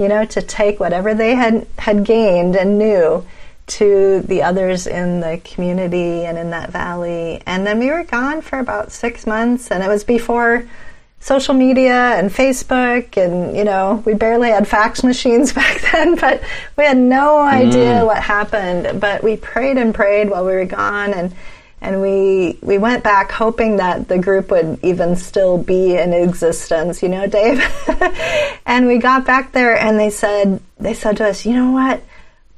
you 0.00 0.08
know, 0.08 0.24
to 0.24 0.40
take 0.40 0.80
whatever 0.80 1.12
they 1.12 1.34
had, 1.34 1.66
had 1.78 2.04
gained 2.04 2.56
and 2.56 2.78
knew 2.78 3.22
to 3.66 4.20
the 4.22 4.42
others 4.42 4.86
in 4.86 5.20
the 5.20 5.38
community 5.44 6.24
and 6.24 6.38
in 6.38 6.50
that 6.50 6.70
valley. 6.70 7.42
And 7.46 7.66
then 7.66 7.78
we 7.78 7.90
were 7.90 8.04
gone 8.04 8.40
for 8.40 8.58
about 8.58 8.92
six 8.92 9.26
months, 9.26 9.70
and 9.70 9.84
it 9.84 9.88
was 9.88 10.02
before 10.02 10.66
social 11.20 11.52
media 11.52 12.14
and 12.16 12.30
Facebook, 12.30 13.18
and 13.18 13.54
you 13.54 13.62
know, 13.62 14.02
we 14.06 14.14
barely 14.14 14.48
had 14.48 14.66
fax 14.66 15.04
machines 15.04 15.52
back 15.52 15.82
then, 15.92 16.16
but 16.16 16.42
we 16.78 16.84
had 16.84 16.96
no 16.96 17.38
idea 17.42 18.00
mm. 18.00 18.06
what 18.06 18.22
happened. 18.22 19.00
But 19.02 19.22
we 19.22 19.36
prayed 19.36 19.76
and 19.76 19.94
prayed 19.94 20.30
while 20.30 20.46
we 20.46 20.54
were 20.54 20.64
gone, 20.64 21.12
and 21.12 21.34
and 21.80 22.00
we 22.00 22.58
we 22.62 22.78
went 22.78 23.02
back 23.02 23.32
hoping 23.32 23.76
that 23.76 24.08
the 24.08 24.18
group 24.18 24.50
would 24.50 24.78
even 24.82 25.16
still 25.16 25.58
be 25.58 25.96
in 25.96 26.12
existence, 26.12 27.02
you 27.02 27.08
know, 27.08 27.26
Dave. 27.26 27.62
and 28.66 28.86
we 28.86 28.98
got 28.98 29.24
back 29.24 29.52
there, 29.52 29.78
and 29.78 29.98
they 29.98 30.10
said 30.10 30.60
they 30.78 30.94
said 30.94 31.16
to 31.18 31.28
us, 31.28 31.46
you 31.46 31.54
know 31.54 31.70
what? 31.72 32.02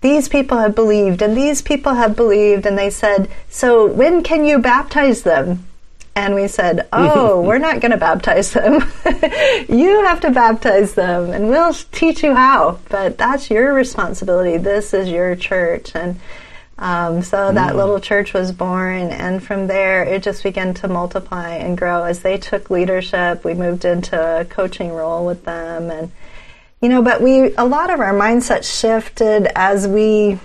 these 0.02 0.28
people 0.28 0.58
have 0.58 0.74
believed 0.74 1.22
and 1.22 1.34
these 1.36 1.62
people 1.62 1.94
have 1.94 2.14
believed. 2.14 2.66
And 2.66 2.76
they 2.76 2.90
said 2.90 3.30
so 3.48 3.86
when 3.86 4.22
can 4.22 4.44
you 4.44 4.58
baptize 4.58 5.22
them? 5.22 5.66
And 6.14 6.34
we 6.34 6.48
said 6.48 6.86
oh 6.92 7.40
we're 7.40 7.58
not 7.58 7.80
going 7.80 7.92
to 7.92 7.96
baptize 7.96 8.52
them. 8.52 8.82
You 9.68 10.04
have 10.04 10.20
to 10.20 10.30
baptize 10.30 10.94
them 10.94 11.30
and 11.30 11.48
we'll 11.48 11.72
teach 11.72 12.22
you 12.22 12.34
how. 12.34 12.80
But 12.90 13.16
that's 13.16 13.48
your 13.48 13.72
responsibility. 13.72 14.58
This 14.58 14.92
is 14.92 15.08
your 15.08 15.34
church. 15.36 15.94
And 15.94 16.20
um, 16.82 17.22
so 17.22 17.52
that 17.52 17.72
mm. 17.72 17.76
little 17.76 18.00
church 18.00 18.34
was 18.34 18.52
born 18.52 19.10
and 19.10 19.42
from 19.42 19.66
there 19.66 20.02
it 20.04 20.22
just 20.22 20.42
began 20.42 20.74
to 20.74 20.88
multiply 20.88 21.54
and 21.54 21.78
grow 21.78 22.02
as 22.02 22.20
they 22.20 22.36
took 22.36 22.68
leadership 22.68 23.44
we 23.44 23.54
moved 23.54 23.84
into 23.84 24.40
a 24.40 24.44
coaching 24.44 24.92
role 24.92 25.24
with 25.24 25.44
them 25.44 25.90
and 25.90 26.12
you 26.82 26.88
know, 26.88 27.00
but 27.00 27.22
we 27.22 27.54
a 27.54 27.64
lot 27.64 27.90
of 27.90 28.00
our 28.00 28.12
mindset 28.12 28.64
shifted 28.64 29.46
as 29.54 29.86
we 29.86 30.38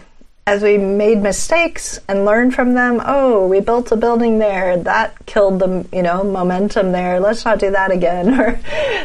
as 0.45 0.63
we 0.63 0.77
made 0.77 1.17
mistakes 1.17 1.99
and 2.07 2.23
learned 2.23 2.53
from 2.53 2.73
them. 2.73 3.01
Oh, 3.03 3.47
we 3.47 3.59
built 3.59 3.91
a 3.91 3.97
building 3.97 4.39
there 4.39 4.77
that 4.77 5.25
killed 5.25 5.59
the 5.59 5.85
you 5.91 6.03
know 6.03 6.23
momentum 6.23 6.91
there. 6.91 7.19
Let's 7.19 7.43
not 7.43 7.57
do 7.57 7.71
that 7.71 7.91
again. 7.91 8.39
or 8.39 8.59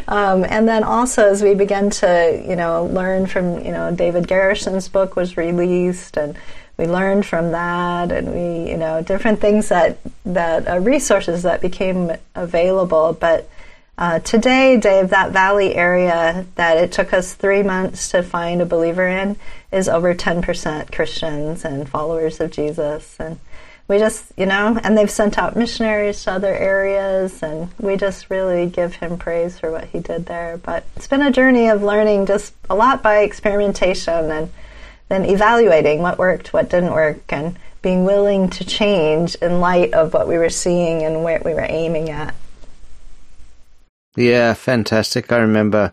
um, 0.08 0.44
and 0.44 0.68
then 0.68 0.84
also 0.84 1.26
as 1.26 1.42
we 1.42 1.54
began 1.54 1.88
to 1.88 2.44
you 2.46 2.54
know 2.54 2.84
learn 2.84 3.26
from 3.26 3.64
you 3.64 3.72
know 3.72 3.90
David 3.90 4.28
Garrison's 4.28 4.88
book 4.88 5.16
was 5.16 5.38
released 5.38 6.18
and 6.18 6.36
we 6.82 6.88
learned 6.88 7.24
from 7.24 7.52
that 7.52 8.10
and 8.10 8.32
we 8.34 8.70
you 8.70 8.76
know 8.76 9.02
different 9.02 9.40
things 9.40 9.68
that 9.68 9.98
that 10.24 10.66
uh, 10.68 10.78
resources 10.80 11.44
that 11.44 11.60
became 11.60 12.10
available 12.34 13.12
but 13.12 13.48
uh, 13.98 14.18
today, 14.20 14.78
Dave, 14.78 15.10
that 15.10 15.32
valley 15.32 15.74
area 15.74 16.46
that 16.54 16.78
it 16.78 16.92
took 16.92 17.12
us 17.12 17.34
three 17.34 17.62
months 17.62 18.10
to 18.10 18.22
find 18.22 18.62
a 18.62 18.66
believer 18.66 19.06
in 19.06 19.36
is 19.70 19.86
over 19.86 20.14
10% 20.14 20.90
Christians 20.90 21.64
and 21.64 21.88
followers 21.88 22.40
of 22.40 22.50
Jesus. 22.50 23.16
And 23.20 23.38
we 23.88 23.98
just, 23.98 24.32
you 24.36 24.46
know, 24.46 24.80
and 24.82 24.96
they've 24.96 25.10
sent 25.10 25.38
out 25.38 25.56
missionaries 25.56 26.24
to 26.24 26.32
other 26.32 26.54
areas, 26.54 27.42
and 27.42 27.68
we 27.78 27.96
just 27.96 28.30
really 28.30 28.66
give 28.66 28.94
him 28.94 29.18
praise 29.18 29.58
for 29.58 29.70
what 29.70 29.84
he 29.84 30.00
did 30.00 30.24
there. 30.24 30.56
But 30.56 30.84
it's 30.96 31.06
been 31.06 31.22
a 31.22 31.30
journey 31.30 31.68
of 31.68 31.82
learning 31.82 32.26
just 32.26 32.54
a 32.70 32.74
lot 32.74 33.02
by 33.02 33.18
experimentation 33.18 34.30
and 34.30 34.50
then 35.08 35.24
evaluating 35.24 36.00
what 36.00 36.18
worked, 36.18 36.52
what 36.52 36.70
didn't 36.70 36.92
work, 36.92 37.32
and 37.32 37.58
being 37.82 38.04
willing 38.04 38.48
to 38.48 38.64
change 38.64 39.34
in 39.36 39.60
light 39.60 39.92
of 39.92 40.14
what 40.14 40.28
we 40.28 40.38
were 40.38 40.50
seeing 40.50 41.02
and 41.02 41.24
what 41.24 41.44
we 41.44 41.52
were 41.52 41.66
aiming 41.68 42.10
at. 42.10 42.34
Yeah, 44.16 44.54
fantastic. 44.54 45.32
I 45.32 45.38
remember 45.38 45.92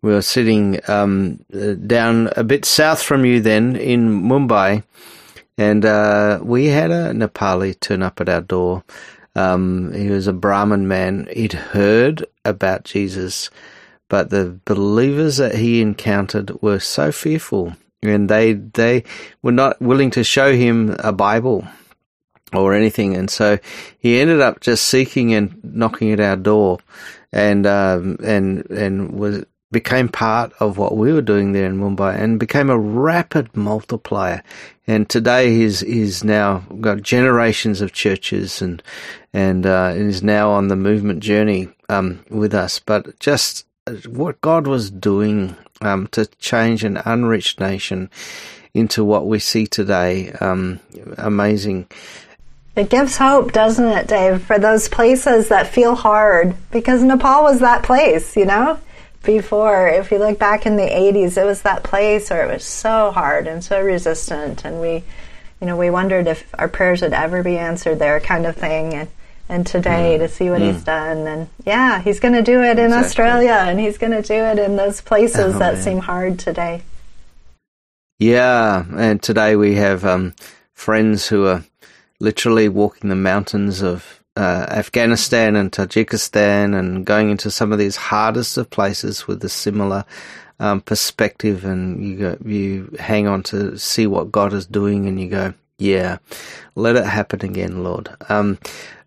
we 0.00 0.12
were 0.12 0.22
sitting 0.22 0.80
um, 0.88 1.44
down 1.86 2.30
a 2.36 2.44
bit 2.44 2.64
south 2.64 3.02
from 3.02 3.24
you 3.24 3.40
then 3.40 3.76
in 3.76 4.22
Mumbai, 4.22 4.84
and 5.56 5.84
uh, 5.84 6.38
we 6.42 6.66
had 6.66 6.90
a 6.90 7.12
Nepali 7.12 7.78
turn 7.78 8.02
up 8.02 8.20
at 8.20 8.28
our 8.28 8.40
door. 8.40 8.84
Um, 9.34 9.92
he 9.92 10.08
was 10.08 10.26
a 10.26 10.32
Brahmin 10.32 10.86
man. 10.88 11.28
He'd 11.32 11.52
heard 11.52 12.24
about 12.44 12.84
Jesus, 12.84 13.50
but 14.08 14.30
the 14.30 14.58
believers 14.64 15.36
that 15.38 15.56
he 15.56 15.80
encountered 15.80 16.62
were 16.62 16.80
so 16.80 17.10
fearful, 17.10 17.74
and 18.02 18.28
they 18.28 18.52
they 18.54 19.04
were 19.42 19.52
not 19.52 19.80
willing 19.80 20.10
to 20.12 20.24
show 20.24 20.54
him 20.54 20.94
a 20.98 21.12
Bible 21.12 21.66
or 22.52 22.74
anything. 22.74 23.16
And 23.16 23.30
so 23.30 23.58
he 23.98 24.20
ended 24.20 24.40
up 24.40 24.60
just 24.60 24.86
seeking 24.86 25.34
and 25.34 25.58
knocking 25.62 26.12
at 26.12 26.20
our 26.20 26.36
door 26.36 26.78
and 27.32 27.66
um, 27.66 28.18
and 28.22 28.68
and 28.70 29.12
was 29.12 29.44
became 29.70 30.08
part 30.08 30.52
of 30.60 30.78
what 30.78 30.96
we 30.96 31.12
were 31.12 31.22
doing 31.22 31.52
there 31.52 31.66
in 31.66 31.78
Mumbai 31.78 32.18
and 32.18 32.40
became 32.40 32.70
a 32.70 32.78
rapid 32.78 33.54
multiplier. 33.54 34.42
And 34.86 35.08
today 35.08 35.50
he's 35.50 35.80
he's 35.80 36.24
now 36.24 36.58
got 36.80 37.02
generations 37.02 37.80
of 37.80 37.92
churches 37.92 38.62
and 38.62 38.82
and 39.32 39.66
uh, 39.66 39.92
is 39.94 40.22
now 40.22 40.50
on 40.50 40.68
the 40.68 40.76
movement 40.76 41.20
journey 41.20 41.68
um, 41.88 42.24
with 42.30 42.54
us. 42.54 42.78
But 42.78 43.18
just 43.18 43.66
what 44.06 44.40
God 44.40 44.66
was 44.66 44.90
doing 44.90 45.56
um, 45.80 46.06
to 46.08 46.26
change 46.38 46.84
an 46.84 46.96
unreached 47.04 47.60
nation 47.60 48.10
into 48.74 49.04
what 49.04 49.26
we 49.26 49.38
see 49.38 49.66
today, 49.66 50.30
um, 50.32 50.80
amazing. 51.16 51.86
It 52.76 52.90
gives 52.90 53.16
hope, 53.16 53.52
doesn't 53.52 53.84
it, 53.84 54.06
Dave, 54.06 54.42
for 54.42 54.58
those 54.58 54.88
places 54.88 55.48
that 55.48 55.66
feel 55.66 55.94
hard? 55.96 56.54
Because 56.70 57.02
Nepal 57.02 57.42
was 57.42 57.60
that 57.60 57.82
place, 57.82 58.36
you 58.36 58.44
know? 58.44 58.78
Before, 59.24 59.88
if 59.88 60.12
you 60.12 60.18
look 60.18 60.38
back 60.38 60.64
in 60.64 60.76
the 60.76 60.82
80s, 60.82 61.36
it 61.36 61.44
was 61.44 61.62
that 61.62 61.82
place 61.82 62.30
where 62.30 62.48
it 62.48 62.52
was 62.52 62.64
so 62.64 63.10
hard 63.10 63.48
and 63.48 63.64
so 63.64 63.82
resistant, 63.82 64.64
and 64.64 64.80
we, 64.80 65.02
you 65.60 65.66
know, 65.66 65.76
we 65.76 65.90
wondered 65.90 66.28
if 66.28 66.48
our 66.56 66.68
prayers 66.68 67.02
would 67.02 67.12
ever 67.12 67.42
be 67.42 67.58
answered 67.58 67.98
there, 67.98 68.20
kind 68.20 68.46
of 68.46 68.56
thing. 68.56 68.94
And, 68.94 69.08
and 69.48 69.66
today 69.66 70.16
mm. 70.16 70.18
to 70.20 70.28
see 70.28 70.50
what 70.50 70.60
mm. 70.60 70.72
he's 70.72 70.84
done, 70.84 71.26
and 71.26 71.48
yeah, 71.64 72.00
he's 72.00 72.20
going 72.20 72.34
to 72.34 72.42
do 72.42 72.62
it 72.62 72.78
in 72.78 72.86
exactly. 72.86 73.06
Australia, 73.06 73.64
and 73.66 73.80
he's 73.80 73.98
going 73.98 74.12
to 74.12 74.22
do 74.22 74.34
it 74.34 74.58
in 74.58 74.76
those 74.76 75.00
places 75.00 75.54
oh, 75.54 75.58
that 75.58 75.74
man. 75.74 75.82
seem 75.82 75.98
hard 75.98 76.38
today. 76.38 76.82
Yeah, 78.18 78.84
and 78.96 79.22
today 79.22 79.56
we 79.56 79.74
have 79.76 80.04
um, 80.04 80.34
friends 80.74 81.28
who 81.28 81.46
are 81.46 81.64
literally 82.20 82.68
walking 82.68 83.10
the 83.10 83.16
mountains 83.16 83.80
of 83.80 84.22
uh, 84.36 84.66
Afghanistan 84.68 85.56
and 85.56 85.70
Tajikistan 85.70 86.76
and 86.76 87.04
going 87.04 87.30
into 87.30 87.50
some 87.50 87.72
of 87.72 87.78
these 87.78 87.96
hardest 87.96 88.56
of 88.56 88.70
places 88.70 89.26
with 89.26 89.42
a 89.44 89.48
similar 89.48 90.04
um, 90.60 90.80
perspective, 90.80 91.64
and 91.64 92.04
you 92.04 92.16
go, 92.16 92.36
you 92.44 92.94
hang 92.98 93.28
on 93.28 93.42
to 93.44 93.78
see 93.78 94.06
what 94.06 94.32
God 94.32 94.52
is 94.52 94.66
doing, 94.66 95.06
and 95.06 95.20
you 95.20 95.28
go, 95.28 95.54
yeah, 95.78 96.18
let 96.74 96.96
it 96.96 97.06
happen 97.06 97.44
again, 97.44 97.84
Lord. 97.84 98.10
Um, 98.28 98.58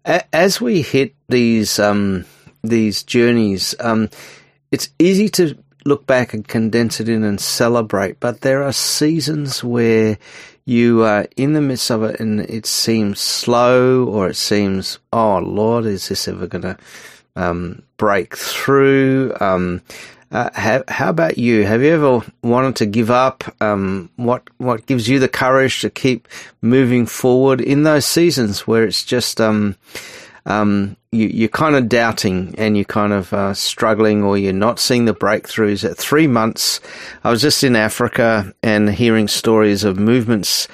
as 0.05 0.59
we 0.59 0.81
hit 0.81 1.15
these 1.29 1.79
um, 1.79 2.25
these 2.63 3.03
journeys, 3.03 3.75
um, 3.79 4.09
it's 4.71 4.89
easy 4.99 5.29
to 5.29 5.57
look 5.85 6.05
back 6.05 6.33
and 6.33 6.47
condense 6.47 6.99
it 6.99 7.09
in 7.09 7.23
and 7.23 7.39
celebrate, 7.39 8.19
but 8.19 8.41
there 8.41 8.63
are 8.63 8.73
seasons 8.73 9.63
where 9.63 10.17
you 10.65 11.03
are 11.03 11.27
in 11.37 11.53
the 11.53 11.61
midst 11.61 11.89
of 11.89 12.03
it 12.03 12.19
and 12.19 12.41
it 12.41 12.65
seems 12.65 13.19
slow 13.19 14.05
or 14.05 14.29
it 14.29 14.35
seems, 14.35 14.99
oh 15.11 15.39
Lord, 15.39 15.85
is 15.85 16.09
this 16.09 16.27
ever 16.27 16.47
going 16.47 16.61
to 16.61 16.77
um, 17.35 17.81
break 17.97 18.37
through? 18.37 19.35
Um, 19.39 19.81
uh, 20.31 20.49
how, 20.53 20.83
how, 20.87 21.09
about 21.09 21.37
you? 21.37 21.65
Have 21.65 21.81
you 21.81 21.89
ever 21.89 22.21
wanted 22.41 22.77
to 22.77 22.85
give 22.85 23.11
up? 23.11 23.43
Um, 23.61 24.09
what 24.15 24.43
what 24.57 24.85
gives 24.85 25.09
you 25.09 25.19
the 25.19 25.27
courage 25.27 25.81
to 25.81 25.89
keep 25.89 26.27
moving 26.61 27.05
forward 27.05 27.59
in 27.59 27.83
those 27.83 28.05
seasons 28.05 28.65
where 28.65 28.85
it's 28.85 29.03
just 29.03 29.41
um, 29.41 29.75
um, 30.45 30.95
you, 31.11 31.45
are 31.45 31.49
kind 31.49 31.75
of 31.75 31.89
doubting 31.89 32.55
and 32.57 32.77
you're 32.77 32.85
kind 32.85 33.11
of 33.11 33.33
uh, 33.33 33.53
struggling 33.53 34.23
or 34.23 34.37
you're 34.37 34.53
not 34.53 34.79
seeing 34.79 35.03
the 35.03 35.13
breakthroughs. 35.13 35.89
At 35.89 35.97
three 35.97 36.27
months, 36.27 36.79
I 37.25 37.29
was 37.29 37.41
just 37.41 37.63
in 37.63 37.75
Africa 37.75 38.53
and 38.63 38.89
hearing 38.89 39.27
stories 39.27 39.83
of 39.83 39.99
movements 39.99 40.69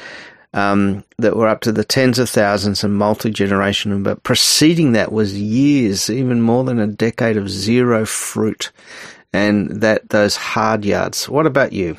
um, 0.54 1.04
that 1.18 1.36
were 1.36 1.48
up 1.48 1.62
to 1.62 1.72
the 1.72 1.84
tens 1.84 2.20
of 2.20 2.30
thousands 2.30 2.84
and 2.84 2.96
multi 2.96 3.32
generational, 3.32 4.04
but 4.04 4.22
preceding 4.22 4.92
that 4.92 5.12
was 5.12 5.36
years, 5.36 6.12
even 6.12 6.42
more 6.42 6.64
than 6.64 6.80
a 6.80 6.88
decade 6.88 7.38
of 7.38 7.50
zero 7.50 8.06
fruit 8.06 8.72
and 9.34 9.82
that 9.82 10.10
those 10.10 10.36
hard 10.36 10.86
yards. 10.86 11.28
What 11.30 11.46
about 11.46 11.74
you? 11.74 11.98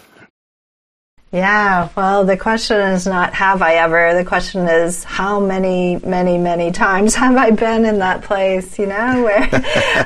Yeah, 1.31 1.91
well, 1.95 2.25
the 2.25 2.39
question 2.39 2.81
is 2.81 3.07
not 3.07 3.35
have 3.35 3.61
I 3.61 3.75
ever. 3.75 4.15
The 4.15 4.25
question 4.25 4.67
is 4.67 5.05
how 5.05 5.39
many, 5.39 5.97
many, 5.97 6.39
many 6.39 6.73
times 6.73 7.15
have 7.17 7.37
I 7.37 7.51
been 7.51 7.85
in 7.85 7.99
that 7.99 8.23
place, 8.23 8.79
you 8.79 8.87
know, 8.87 9.25
where 9.25 9.47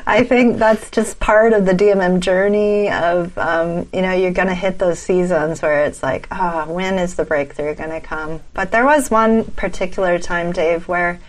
I 0.05 0.25
think 0.27 0.57
that's 0.57 0.89
just 0.91 1.21
part 1.21 1.53
of 1.53 1.65
the 1.65 1.71
DMM 1.71 2.19
journey 2.19 2.91
of, 2.91 3.37
um, 3.37 3.87
you 3.93 4.01
know, 4.01 4.11
you're 4.11 4.31
going 4.31 4.49
to 4.49 4.55
hit 4.55 4.79
those 4.79 4.99
seasons 4.99 5.61
where 5.61 5.85
it's 5.85 6.03
like, 6.03 6.27
ah, 6.29 6.65
oh, 6.67 6.73
when 6.73 6.99
is 6.99 7.15
the 7.15 7.23
breakthrough 7.23 7.73
going 7.75 7.91
to 7.91 8.01
come? 8.01 8.41
But 8.53 8.71
there 8.71 8.85
was 8.85 9.09
one 9.09 9.45
particular 9.45 10.19
time, 10.19 10.51
Dave, 10.51 10.89
where 10.89 11.21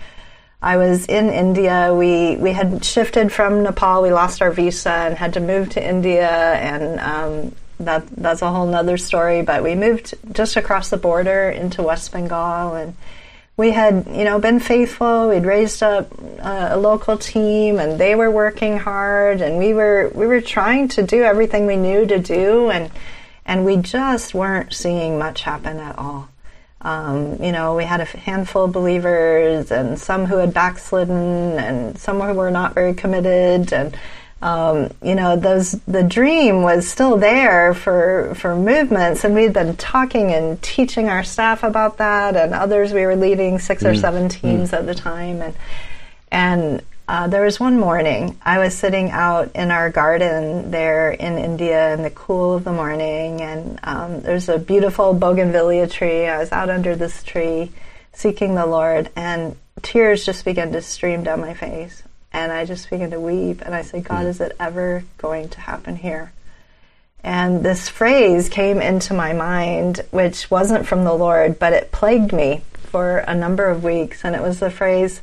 I 0.65 0.79
was 0.79 1.05
in 1.05 1.29
India. 1.29 1.95
We 1.95 2.37
we 2.37 2.53
had 2.53 2.83
shifted 2.83 3.31
from 3.31 3.65
Nepal. 3.65 4.01
We 4.01 4.11
lost 4.13 4.41
our 4.41 4.51
visa 4.51 4.89
and 4.91 5.15
had 5.15 5.35
to 5.35 5.41
move 5.41 5.69
to 5.71 5.87
India, 5.87 6.31
and 6.55 6.99
um, 7.01 7.55
that 7.81 8.07
that's 8.17 8.41
a 8.41 8.51
whole 8.51 8.67
nother 8.67 8.97
story. 8.97 9.43
But 9.43 9.63
we 9.63 9.75
moved 9.75 10.15
just 10.33 10.57
across 10.57 10.89
the 10.89 10.97
border 10.97 11.51
into 11.51 11.83
West 11.83 12.13
Bengal, 12.13 12.77
and 12.77 12.97
we 13.59 13.73
had 13.73 14.07
you 14.11 14.25
know 14.25 14.39
been 14.39 14.59
faithful. 14.59 15.29
We'd 15.29 15.45
raised 15.45 15.83
up 15.83 16.11
uh, 16.41 16.69
a 16.71 16.79
local 16.79 17.19
team, 17.19 17.79
and 17.79 18.01
they 18.01 18.15
were 18.15 18.31
working 18.31 18.79
hard, 18.79 19.43
and 19.43 19.59
we 19.59 19.75
were 19.75 20.11
we 20.15 20.27
were 20.27 20.41
trying 20.41 20.89
to 20.97 21.03
do 21.03 21.25
everything 21.25 21.67
we 21.67 21.77
knew 21.77 22.07
to 22.07 22.19
do, 22.19 22.71
and 22.71 22.91
and 23.45 23.67
we 23.67 23.77
just 23.77 24.33
weren't 24.33 24.73
seeing 24.73 25.19
much 25.19 25.43
happen 25.43 25.77
at 25.77 25.99
all. 25.99 26.31
Um, 26.85 27.43
you 27.43 27.51
know, 27.51 27.75
we 27.75 27.85
had 27.85 28.01
a 28.01 28.05
handful 28.05 28.65
of 28.65 28.73
believers, 28.73 29.71
and 29.71 29.99
some 29.99 30.27
who 30.27 30.37
had 30.37 30.53
backslidden, 30.53 31.59
and 31.59 31.99
some 31.99 32.21
who 32.21 32.35
were 32.35 32.51
not 32.51 32.75
very 32.75 32.95
committed, 32.95 33.73
and 33.73 33.97
um, 34.43 34.91
you 35.03 35.15
know, 35.15 35.37
those 35.37 35.73
the 35.89 36.03
dream 36.03 36.61
was 36.61 36.87
still 36.87 37.17
there 37.17 37.73
for 37.73 38.35
for 38.35 38.55
movements, 38.55 39.25
and 39.25 39.35
we'd 39.35 39.55
been 39.55 39.75
talking 39.77 40.33
and 40.33 40.61
teaching 40.61 41.09
our 41.09 41.25
staff 41.25 41.63
about 41.63 41.97
that, 41.97 42.37
and 42.37 42.53
others 42.53 42.93
we 42.93 43.07
were 43.07 43.17
leading 43.17 43.59
six 43.59 43.83
mm. 43.83 43.91
or 43.91 43.95
seven 43.95 44.29
teams 44.29 44.73
mm. 44.73 44.79
at 44.79 44.85
the 44.85 44.95
time, 44.95 45.41
and 45.41 45.55
and 46.31 46.83
uh, 47.07 47.29
there 47.29 47.43
was 47.43 47.61
one 47.61 47.79
morning 47.79 48.39
I 48.43 48.59
was 48.59 48.77
sitting 48.77 49.11
out 49.11 49.53
in 49.55 49.71
our 49.71 49.91
garden 49.91 50.71
there 50.71 51.11
in 51.11 51.37
India 51.39 51.93
in 51.95 52.03
the 52.03 52.11
cool 52.11 52.55
of 52.55 52.65
the 52.65 52.73
morning, 52.73 53.43
and 53.43 53.79
um, 53.83 54.21
there's 54.23 54.49
a 54.49 54.59
beautiful 54.59 55.13
bougainvillea 55.13 55.87
tree. 55.89 56.27
I 56.27 56.39
was 56.39 56.51
out 56.53 56.71
under 56.71 56.97
this 56.97 57.23
tree 57.23 57.73
seeking 58.15 58.55
the 58.55 58.67
Lord, 58.67 59.11
and 59.17 59.57
tears 59.83 60.25
just 60.25 60.45
began 60.45 60.73
to 60.73 60.81
stream 60.81 61.25
down 61.25 61.41
my 61.41 61.55
face. 61.55 62.03
And 62.33 62.51
I 62.51 62.65
just 62.65 62.91
began 62.91 63.11
to 63.11 63.21
weep. 63.21 63.63
And 63.63 63.75
I 63.75 63.83
said, 63.83 64.05
God, 64.05 64.25
mm. 64.25 64.29
is 64.29 64.41
it 64.41 64.57
ever 64.59 65.05
going 65.19 65.51
to 65.51 65.61
happen 65.61 65.97
here? 65.97 66.33
And 67.23 67.63
this 67.63 67.89
phrase 67.89 68.49
came 68.49 68.81
into 68.81 69.15
my 69.15 69.33
mind, 69.33 70.03
which 70.11 70.51
wasn't 70.51 70.87
from 70.87 71.05
the 71.05 71.15
Lord, 71.15 71.59
but 71.59 71.73
it 71.73 71.93
plagued 71.93 72.33
me 72.33 72.63
for 72.75 73.19
a 73.19 73.35
number 73.35 73.67
of 73.67 73.85
weeks. 73.85 74.25
And 74.25 74.35
it 74.35 74.43
was 74.43 74.59
the 74.59 74.71
phrase, 74.71 75.23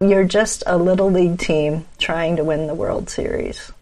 You're 0.00 0.24
just 0.24 0.62
a 0.66 0.76
little 0.76 1.10
league 1.10 1.38
team 1.38 1.86
trying 1.98 2.36
to 2.36 2.44
win 2.44 2.66
the 2.66 2.74
World 2.74 3.10
Series. 3.10 3.72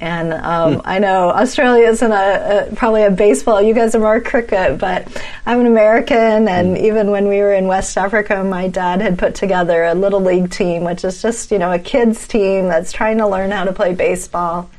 And 0.00 0.32
um, 0.32 0.74
hmm. 0.74 0.80
I 0.84 0.98
know 0.98 1.30
Australia 1.30 1.88
isn't 1.88 2.12
a, 2.12 2.68
a, 2.70 2.76
probably 2.76 3.02
a 3.02 3.10
baseball. 3.10 3.60
You 3.60 3.74
guys 3.74 3.94
are 3.94 4.00
more 4.00 4.20
cricket, 4.20 4.78
but 4.78 5.08
I'm 5.44 5.60
an 5.60 5.66
American. 5.66 6.48
And 6.48 6.76
hmm. 6.76 6.84
even 6.84 7.10
when 7.10 7.28
we 7.28 7.38
were 7.38 7.52
in 7.52 7.66
West 7.66 7.96
Africa, 7.96 8.44
my 8.44 8.68
dad 8.68 9.00
had 9.00 9.18
put 9.18 9.34
together 9.34 9.84
a 9.84 9.94
little 9.94 10.20
league 10.20 10.50
team, 10.50 10.84
which 10.84 11.04
is 11.04 11.20
just 11.20 11.50
you 11.50 11.58
know 11.58 11.72
a 11.72 11.78
kids 11.78 12.28
team 12.28 12.68
that's 12.68 12.92
trying 12.92 13.18
to 13.18 13.26
learn 13.26 13.50
how 13.50 13.64
to 13.64 13.72
play 13.72 13.94
baseball. 13.94 14.70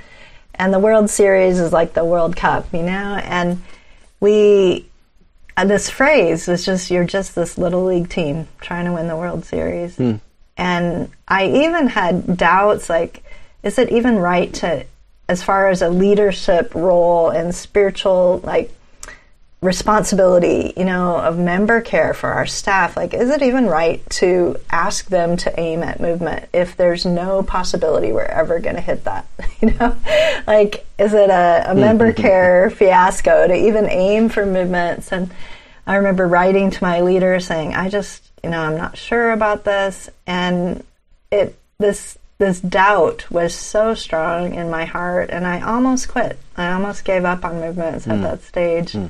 And 0.55 0.73
the 0.73 0.79
World 0.79 1.09
Series 1.09 1.59
is 1.59 1.71
like 1.71 1.93
the 1.93 2.05
World 2.05 2.35
Cup, 2.35 2.73
you 2.73 2.83
know. 2.83 3.15
And 3.23 3.63
we 4.19 4.88
this 5.65 5.89
phrase 5.89 6.47
is 6.47 6.65
just 6.65 6.91
you're 6.91 7.05
just 7.05 7.35
this 7.35 7.57
little 7.57 7.85
league 7.85 8.09
team 8.09 8.47
trying 8.61 8.85
to 8.85 8.93
win 8.93 9.07
the 9.07 9.17
World 9.17 9.45
Series. 9.45 9.97
Hmm. 9.97 10.15
And 10.57 11.11
I 11.27 11.47
even 11.47 11.87
had 11.87 12.37
doubts 12.37 12.89
like, 12.89 13.23
is 13.63 13.79
it 13.79 13.91
even 13.91 14.17
right 14.17 14.53
to 14.55 14.85
as 15.27 15.43
far 15.43 15.69
as 15.69 15.81
a 15.81 15.89
leadership 15.89 16.73
role 16.73 17.29
and 17.29 17.53
spiritual 17.53 18.41
like 18.43 18.71
responsibility, 19.61 20.73
you 20.77 20.85
know, 20.85 21.17
of 21.17 21.37
member 21.37 21.81
care 21.81 22.13
for 22.13 22.29
our 22.29 22.45
staff. 22.45 22.95
Like, 22.95 23.13
is 23.13 23.29
it 23.29 23.41
even 23.41 23.65
right 23.67 24.07
to 24.11 24.55
ask 24.71 25.07
them 25.07 25.35
to 25.37 25.59
aim 25.59 25.83
at 25.83 25.99
movement 25.99 26.47
if 26.53 26.77
there's 26.77 27.05
no 27.05 27.43
possibility 27.43 28.13
we're 28.13 28.23
ever 28.23 28.59
going 28.59 28.75
to 28.75 28.81
hit 28.81 29.03
that? 29.05 29.25
You 29.61 29.71
know, 29.71 29.93
like, 30.47 30.85
is 30.97 31.13
it 31.13 31.29
a, 31.29 31.65
a 31.71 31.75
member 31.75 32.13
mm-hmm. 32.13 32.21
care 32.21 32.69
fiasco 32.69 33.45
to 33.45 33.53
even 33.53 33.89
aim 33.89 34.29
for 34.29 34.45
movements? 34.45 35.11
And 35.11 35.29
I 35.89 35.95
remember 35.95 36.27
writing 36.27 36.69
to 36.69 36.83
my 36.83 37.01
leader 37.01 37.39
saying, 37.39 37.73
I 37.73 37.89
just, 37.89 38.23
you 38.43 38.51
know, 38.51 38.61
I'm 38.61 38.77
not 38.77 38.95
sure 38.95 39.31
about 39.31 39.63
this. 39.63 40.07
And 40.27 40.83
it, 41.31 41.57
this 41.79 42.15
this 42.37 42.61
doubt 42.61 43.29
was 43.31 43.55
so 43.55 43.95
strong 43.95 44.53
in 44.53 44.69
my 44.69 44.85
heart, 44.85 45.31
and 45.31 45.47
I 45.47 45.61
almost 45.61 46.07
quit. 46.07 46.37
I 46.55 46.71
almost 46.71 47.03
gave 47.03 47.25
up 47.25 47.43
on 47.43 47.59
movements 47.59 48.05
mm. 48.05 48.13
at 48.13 48.21
that 48.21 48.43
stage. 48.43 48.93
Mm. 48.93 49.09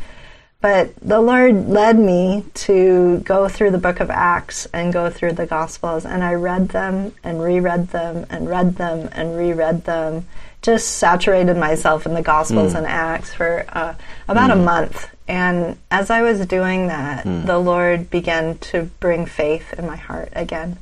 But 0.62 0.96
the 1.02 1.20
Lord 1.22 1.68
led 1.68 2.00
me 2.00 2.46
to 2.54 3.20
go 3.20 3.50
through 3.50 3.72
the 3.72 3.78
book 3.78 4.00
of 4.00 4.10
Acts 4.10 4.66
and 4.74 4.94
go 4.94 5.10
through 5.10 5.34
the 5.34 5.46
Gospels, 5.46 6.06
and 6.06 6.24
I 6.24 6.34
read 6.34 6.70
them 6.70 7.14
and 7.24 7.42
reread 7.42 7.90
them 7.90 8.26
and 8.30 8.50
read 8.50 8.78
them 8.78 9.10
and 9.12 9.38
reread 9.38 9.84
them. 9.84 10.26
Just 10.62 10.98
saturated 10.98 11.58
myself 11.58 12.06
in 12.06 12.14
the 12.14 12.22
Gospels 12.22 12.74
mm. 12.74 12.78
and 12.78 12.88
Acts 12.88 13.34
for 13.34 13.66
uh, 13.70 13.96
about 14.30 14.52
a 14.52 14.56
mm. 14.56 14.64
month. 14.64 15.10
And 15.30 15.78
as 15.92 16.10
I 16.10 16.24
was 16.24 16.46
doing 16.48 16.88
that, 16.88 17.24
mm. 17.24 17.46
the 17.46 17.60
Lord 17.60 18.10
began 18.10 18.58
to 18.58 18.90
bring 19.00 19.28
faith 19.28 19.74
in 19.74 19.86
my 19.86 19.96
heart 19.96 20.30
again 20.34 20.80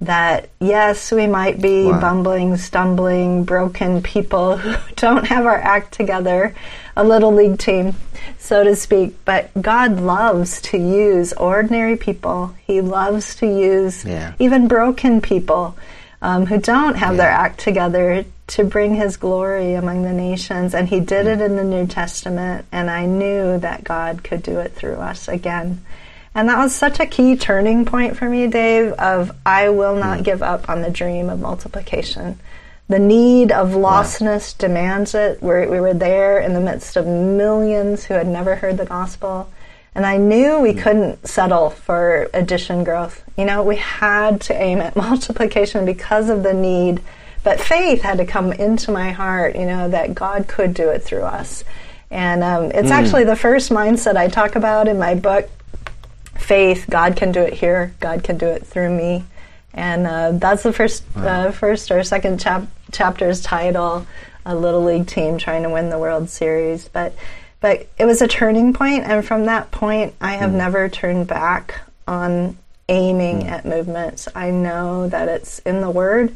that 0.00 0.48
yes, 0.60 1.12
we 1.12 1.26
might 1.26 1.60
be 1.60 1.86
wow. 1.86 2.00
bumbling, 2.00 2.56
stumbling, 2.56 3.44
broken 3.44 4.02
people 4.02 4.56
who 4.58 4.94
don't 4.96 5.26
have 5.26 5.46
our 5.46 5.56
act 5.56 5.92
together, 5.92 6.54
a 6.96 7.04
little 7.04 7.32
league 7.32 7.58
team, 7.58 7.94
so 8.38 8.64
to 8.64 8.76
speak, 8.76 9.14
but 9.24 9.50
God 9.60 10.00
loves 10.00 10.60
to 10.62 10.78
use 10.78 11.32
ordinary 11.34 11.96
people. 11.96 12.54
He 12.66 12.80
loves 12.80 13.34
to 13.36 13.46
use 13.46 14.04
yeah. 14.04 14.34
even 14.38 14.68
broken 14.68 15.20
people 15.20 15.76
um, 16.24 16.46
who 16.46 16.58
don't 16.58 16.96
have 16.96 17.12
yeah. 17.12 17.18
their 17.18 17.30
act 17.30 17.60
together 17.60 18.24
to 18.46 18.64
bring 18.64 18.94
His 18.94 19.18
glory 19.18 19.74
among 19.74 20.02
the 20.02 20.12
nations. 20.12 20.74
And 20.74 20.88
He 20.88 20.98
did 20.98 21.26
it 21.26 21.42
in 21.42 21.56
the 21.56 21.64
New 21.64 21.86
Testament, 21.86 22.64
and 22.72 22.90
I 22.90 23.04
knew 23.04 23.58
that 23.58 23.84
God 23.84 24.24
could 24.24 24.42
do 24.42 24.58
it 24.58 24.74
through 24.74 24.94
us 24.94 25.28
again. 25.28 25.84
And 26.34 26.48
that 26.48 26.58
was 26.58 26.74
such 26.74 26.98
a 26.98 27.06
key 27.06 27.36
turning 27.36 27.84
point 27.84 28.16
for 28.16 28.28
me, 28.28 28.46
Dave, 28.46 28.92
of 28.92 29.32
I 29.44 29.68
will 29.68 29.94
not 29.94 30.20
mm. 30.20 30.24
give 30.24 30.42
up 30.42 30.68
on 30.68 30.80
the 30.80 30.90
dream 30.90 31.28
of 31.28 31.40
multiplication. 31.40 32.40
The 32.88 32.98
need 32.98 33.52
of 33.52 33.70
lostness 33.70 34.54
wow. 34.54 34.66
demands 34.66 35.14
it. 35.14 35.42
We're, 35.42 35.70
we 35.70 35.78
were 35.78 35.94
there 35.94 36.40
in 36.40 36.54
the 36.54 36.60
midst 36.60 36.96
of 36.96 37.06
millions 37.06 38.04
who 38.04 38.14
had 38.14 38.26
never 38.26 38.56
heard 38.56 38.78
the 38.78 38.86
gospel. 38.86 39.50
And 39.94 40.04
I 40.04 40.16
knew 40.16 40.58
we 40.58 40.72
mm. 40.72 40.82
couldn't 40.82 41.26
settle 41.26 41.70
for 41.70 42.28
addition 42.34 42.84
growth. 42.84 43.22
You 43.36 43.44
know, 43.44 43.62
we 43.62 43.76
had 43.76 44.40
to 44.42 44.54
aim 44.54 44.80
at 44.80 44.96
multiplication 44.96 45.84
because 45.84 46.28
of 46.28 46.42
the 46.42 46.52
need. 46.54 47.00
But 47.42 47.60
faith 47.60 48.02
had 48.02 48.18
to 48.18 48.26
come 48.26 48.52
into 48.52 48.90
my 48.90 49.12
heart, 49.12 49.54
you 49.54 49.66
know, 49.66 49.88
that 49.90 50.14
God 50.14 50.48
could 50.48 50.72
do 50.72 50.88
it 50.88 51.02
through 51.02 51.24
us. 51.24 51.62
And 52.10 52.42
um, 52.42 52.64
it's 52.66 52.88
mm. 52.88 52.92
actually 52.92 53.24
the 53.24 53.36
first 53.36 53.70
mindset 53.70 54.16
I 54.16 54.28
talk 54.28 54.56
about 54.56 54.88
in 54.88 54.98
my 54.98 55.14
book, 55.14 55.48
faith. 56.36 56.86
God 56.88 57.16
can 57.16 57.32
do 57.32 57.40
it 57.40 57.52
here. 57.52 57.94
God 58.00 58.24
can 58.24 58.38
do 58.38 58.46
it 58.46 58.66
through 58.66 58.90
me. 58.96 59.24
And 59.74 60.06
uh, 60.06 60.32
that's 60.32 60.62
the 60.62 60.72
first, 60.72 61.04
wow. 61.16 61.48
uh, 61.48 61.50
first 61.50 61.90
or 61.90 62.02
second 62.04 62.40
chap- 62.40 62.68
chapter's 62.92 63.42
title. 63.42 64.06
A 64.46 64.54
little 64.54 64.84
league 64.84 65.06
team 65.06 65.38
trying 65.38 65.62
to 65.64 65.70
win 65.70 65.88
the 65.88 65.98
World 65.98 66.28
Series, 66.28 66.88
but 66.88 67.14
but 67.64 67.88
it 67.96 68.04
was 68.04 68.20
a 68.20 68.28
turning 68.28 68.74
point, 68.74 69.04
and 69.04 69.24
from 69.24 69.46
that 69.46 69.70
point, 69.70 70.12
I 70.20 70.32
have 70.32 70.50
mm. 70.50 70.56
never 70.56 70.86
turned 70.90 71.26
back 71.26 71.80
on 72.06 72.58
aiming 72.90 73.44
mm. 73.44 73.48
at 73.48 73.64
movements. 73.64 74.28
I 74.34 74.50
know 74.50 75.08
that 75.08 75.30
it's 75.30 75.60
in 75.60 75.80
the 75.80 75.88
Word, 75.88 76.34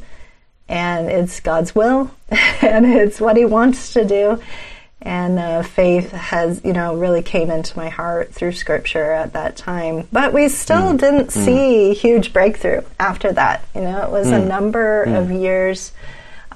and 0.71 1.11
it's 1.11 1.41
God's 1.41 1.75
will, 1.75 2.11
and 2.31 2.87
it's 2.87 3.21
what 3.21 3.37
He 3.37 3.45
wants 3.45 3.93
to 3.93 4.07
do 4.07 4.41
and 5.03 5.39
uh, 5.39 5.63
faith 5.63 6.11
has 6.11 6.61
you 6.65 6.73
know 6.73 6.97
really 6.97 7.23
came 7.23 7.53
into 7.53 7.77
my 7.77 7.89
heart 7.89 8.35
through 8.35 8.51
scripture 8.51 9.13
at 9.13 9.33
that 9.33 9.57
time 9.57 10.09
but 10.11 10.33
we 10.33 10.49
still 10.49 10.93
mm. 10.93 10.99
didn't 10.99 11.29
mm. 11.29 11.31
see 11.31 11.95
huge 11.95 12.33
breakthrough 12.33 12.83
after 12.99 13.31
that 13.33 13.65
you 13.77 13.81
know 13.81 14.03
it 14.03 14.11
was 14.11 14.29
a 14.33 14.45
number 14.45 15.07
mm. 15.07 15.17
of 15.17 15.31
years 15.31 15.93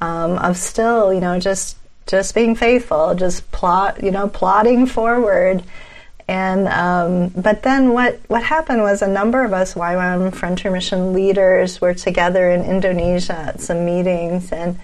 um, 0.01 0.33
of 0.39 0.57
still 0.57 1.15
you 1.15 1.21
know 1.21 1.39
just 1.39 1.77
just 2.07 2.35
being 2.35 2.55
faithful 2.55 3.15
just 3.15 3.51
plot 3.53 4.03
you 4.03 4.11
know 4.11 4.29
plodding 4.29 4.87
forward 4.87 5.63
and 6.29 6.69
um, 6.69 7.29
but 7.29 7.63
then 7.63 7.93
what 7.93 8.21
what 8.29 8.43
happened 8.43 8.81
was 8.81 9.03
a 9.03 9.09
number 9.09 9.45
of 9.45 9.53
us 9.53 9.75
YWAM 9.75 10.35
Frontier 10.35 10.71
Mission 10.71 11.13
leaders 11.13 11.81
were 11.81 11.95
together 11.95 12.51
in 12.51 12.65
Indonesia 12.65 13.37
at 13.37 13.61
some 13.61 13.85
meetings 13.85 14.53
and 14.53 14.79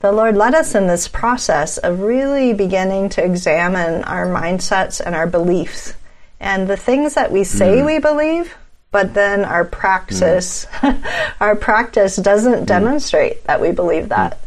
the 0.00 0.12
Lord 0.12 0.36
led 0.36 0.54
us 0.54 0.76
in 0.76 0.86
this 0.86 1.08
process 1.08 1.76
of 1.78 2.00
really 2.00 2.52
beginning 2.52 3.08
to 3.10 3.24
examine 3.24 4.04
our 4.04 4.26
mindsets 4.26 5.00
and 5.00 5.14
our 5.14 5.26
beliefs 5.26 5.94
and 6.40 6.68
the 6.68 6.76
things 6.76 7.14
that 7.14 7.32
we 7.32 7.42
say 7.42 7.78
mm. 7.78 7.86
we 7.86 7.98
believe, 7.98 8.56
but 8.90 9.14
then 9.14 9.44
our 9.44 9.64
practice, 9.64 10.66
mm. 10.66 11.34
our 11.40 11.56
practice 11.56 12.16
doesn't 12.16 12.62
mm. 12.62 12.66
demonstrate 12.66 13.42
that 13.44 13.60
we 13.60 13.72
believe 13.72 14.10
that. 14.10 14.38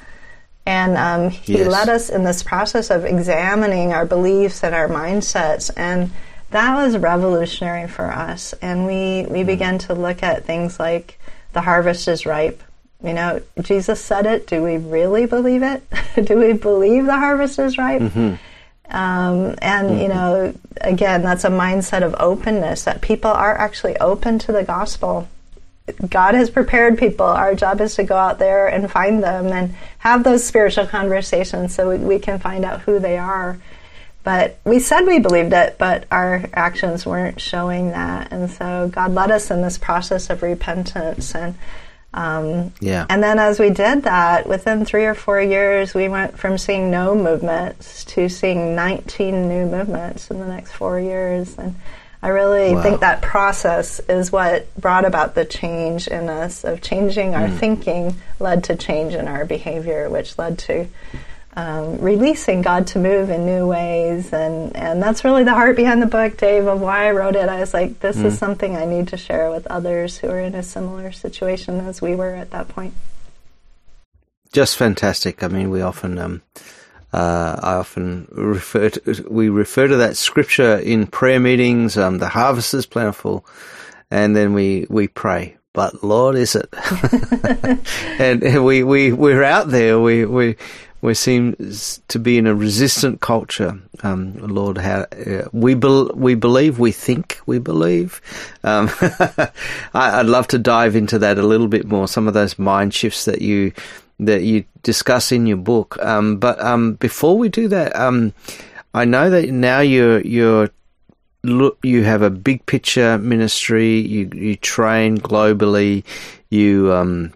And 0.65 0.97
um, 0.97 1.30
He 1.30 1.58
yes. 1.58 1.67
led 1.67 1.89
us 1.89 2.10
in 2.10 2.24
this 2.24 2.43
process 2.43 2.89
of 2.89 3.06
examining 3.06 3.93
our 3.93 4.06
beliefs 4.06 4.63
and 4.63 4.76
our 4.76 4.88
mindsets, 4.88 5.71
and 5.76 6.12
that 6.52 6.76
was 6.76 6.97
revolutionary 6.97 7.88
for 7.88 8.06
us. 8.06 8.54
And 8.62 8.86
we 8.86 9.26
we 9.30 9.43
mm. 9.43 9.45
began 9.45 9.78
to 9.80 9.93
look 9.93 10.24
at 10.24 10.45
things 10.45 10.80
like 10.80 11.19
the 11.54 11.62
harvest 11.62 12.08
is 12.08 12.26
ripe 12.26 12.62
you 13.04 13.13
know, 13.13 13.41
Jesus 13.62 14.04
said 14.04 14.26
it. 14.26 14.47
Do 14.47 14.62
we 14.62 14.78
really 14.78 15.26
believe 15.26 15.63
it? 15.63 15.84
Do 16.24 16.38
we 16.38 16.54
believe 16.54 17.06
the 17.06 17.17
harvest 17.17 17.58
is 17.60 17.78
ripe? 17.78 18.02
Mm-hmm. 18.02 18.36
Um, 18.95 19.56
and, 19.62 19.89
mm-hmm. 19.89 20.02
you 20.02 20.08
know, 20.10 20.54
again, 20.82 21.24
that's 21.24 21.43
a 21.43 21.50
mindset 21.50 22.04
of 22.04 22.15
openness 22.19 22.84
that 22.84 23.02
people 23.02 23.32
are 23.32 23.58
actually 23.58 23.97
open 23.97 24.38
to 24.39 24.52
the 24.52 24.63
gospel. 24.63 25.28
God 26.10 26.36
has 26.36 26.50
prepared 26.50 26.98
people. 26.98 27.26
Our 27.26 27.56
job 27.56 27.82
is 27.82 27.96
to 27.96 28.04
go 28.04 28.16
out 28.16 28.40
there 28.40 28.68
and 28.68 28.90
find 28.90 29.24
them 29.24 29.48
and 29.48 29.76
have 30.00 30.24
those 30.24 30.44
spiritual 30.44 30.88
conversations 30.88 31.74
so 31.76 31.90
we, 31.90 31.98
we 31.98 32.20
can 32.20 32.40
find 32.40 32.66
out 32.66 32.82
who 32.82 33.00
they 33.00 33.18
are. 33.18 33.60
But 34.24 34.60
we 34.66 34.80
said 34.80 35.06
we 35.06 35.20
believed 35.20 35.54
it, 35.54 35.78
but 35.80 36.06
our 36.12 36.46
actions 36.54 37.06
weren't 37.06 37.42
showing 37.42 37.90
that. 37.90 38.32
And 38.32 38.52
so 38.52 38.90
God 38.94 39.14
led 39.14 39.32
us 39.32 39.50
in 39.50 39.62
this 39.62 39.78
process 39.78 40.30
of 40.30 40.44
repentance. 40.44 41.34
And 41.34 41.56
um, 42.14 42.74
yeah. 42.80 43.06
And 43.10 43.24
then 43.24 43.40
as 43.40 43.60
we 43.60 43.70
did 43.70 44.04
that, 44.04 44.48
within 44.48 44.86
three 44.86 45.06
or 45.06 45.16
four 45.16 45.42
years, 45.42 45.94
we 45.94 46.10
went 46.10 46.38
from 46.38 46.58
seeing 46.58 46.92
no 46.92 47.16
movements 47.16 48.06
to 48.06 48.30
seeing 48.30 48.76
19 48.76 49.48
new 49.48 49.66
movements 49.66 50.30
in 50.30 50.40
the 50.40 50.48
next 50.48 50.72
four 50.74 51.00
years. 51.00 51.58
And 51.58 51.76
I 52.24 52.30
really 52.30 52.76
wow. 52.76 52.84
think 52.84 53.00
that 53.00 53.22
process 53.22 54.00
is 54.02 54.32
what 54.32 54.74
brought 54.76 55.06
about 55.06 55.34
the 55.34 55.44
change 55.44 56.08
in 56.08 56.30
us 56.30 56.64
of 56.64 56.82
changing 56.82 57.34
our 57.34 57.48
mm. 57.48 57.58
thinking 57.58 58.16
led 58.40 58.66
to 58.66 58.76
change 58.76 59.16
in 59.16 59.28
our 59.28 59.44
behavior, 59.44 60.08
which 60.08 60.38
led 60.38 60.60
to 60.60 60.88
um, 61.56 62.00
releasing 62.00 62.62
God 62.62 62.88
to 62.88 63.00
move 63.00 63.32
in 63.32 63.46
new 63.46 63.68
ways. 63.68 64.32
And, 64.34 64.76
and 64.76 65.02
that's 65.02 65.24
really 65.24 65.44
the 65.44 65.54
heart 65.54 65.76
behind 65.76 66.02
the 66.02 66.08
book, 66.08 66.38
Dave, 66.38 66.68
of 66.68 66.80
why 66.80 67.08
I 67.08 67.12
wrote 67.12 67.36
it. 67.36 67.50
I 67.50 67.60
was 67.60 67.74
like, 67.74 68.00
this 68.00 68.18
mm. 68.18 68.26
is 68.26 68.38
something 68.38 68.78
I 68.78 68.86
need 68.86 69.08
to 69.10 69.18
share 69.18 69.50
with 69.50 69.66
others 69.68 70.20
who 70.20 70.30
are 70.30 70.40
in 70.40 70.54
a 70.54 70.64
similar 70.64 71.12
situation 71.12 71.80
as 71.82 72.04
we 72.04 72.16
were 72.16 72.36
at 72.36 72.52
that 72.52 72.68
point. 72.68 72.94
Just 74.54 74.78
fantastic. 74.78 75.44
I 75.44 75.48
mean, 75.48 75.72
we 75.72 75.82
often, 75.82 76.20
um, 76.20 76.42
uh, 77.13 77.60
I 77.62 77.74
often 77.74 78.28
refer 78.32 78.89
to, 78.89 79.26
we 79.30 79.50
refer 79.50 79.88
to 79.88 79.97
that 79.97 80.17
scripture 80.17 80.78
in 80.78 81.08
prayer 81.08 81.39
meetings. 81.39 81.97
Um, 81.97 82.19
the 82.19 82.30
harvest 82.30 82.74
is 82.74 82.86
plentiful, 82.86 83.45
and 84.10 84.36
then 84.36 84.54
we 84.54 84.86
we 84.89 85.08
pray. 85.08 85.58
But 85.74 86.04
Lord, 86.04 86.36
is 86.36 86.56
it? 86.56 86.69
and 88.19 88.63
we 88.65 88.84
we 88.84 89.12
we're 89.12 89.43
out 89.43 89.69
there. 89.69 90.00
We 90.00 90.26
we 90.26 90.56
we 91.02 91.13
seem 91.15 91.56
to 92.08 92.19
be 92.19 92.38
in 92.38 92.47
a 92.47 92.54
resistant 92.54 93.21
culture. 93.21 93.80
Um, 94.04 94.38
Lord, 94.38 94.78
how 94.78 95.02
uh, 95.12 95.50
we 95.52 95.74
be- 95.74 96.10
we 96.13 96.36
believe, 96.36 96.78
we 96.80 96.91
think 96.91 97.39
we 97.45 97.60
believe. 97.60 98.21
Um, 98.63 98.89
I, 99.93 100.17
would 100.17 100.30
love 100.30 100.47
to 100.50 100.60
dive 100.60 100.95
into 100.95 101.19
that 101.19 101.38
a 101.38 101.43
little 101.43 101.67
bit 101.67 101.88
more. 101.88 102.08
Some 102.08 102.28
of 102.28 102.34
those 102.34 102.60
mind 102.60 102.93
shifts 102.93 103.26
that 103.26 103.41
you 103.41 103.74
that 104.22 104.44
you 104.44 104.66
discuss 104.84 105.32
in 105.32 105.46
your 105.46 105.58
book. 105.58 105.98
Um, 106.00 106.38
but 106.38 106.62
um, 106.62 106.94
before 106.94 107.38
we 107.38 107.50
do 107.50 107.68
that, 107.70 107.96
um, 107.96 108.34
I 108.94 109.06
know 109.06 109.30
that 109.30 109.50
now 109.50 109.80
you're 109.80 110.22
you're 110.22 110.70
look 111.44 111.80
you 111.84 112.04
have 112.04 112.22
a 112.22 112.30
big 112.30 112.66
picture 112.66 113.18
ministry. 113.18 114.00
You 114.00 114.30
you 114.34 114.56
train 114.56 115.18
globally. 115.18 116.04
You 116.50 116.94
um, 116.94 117.34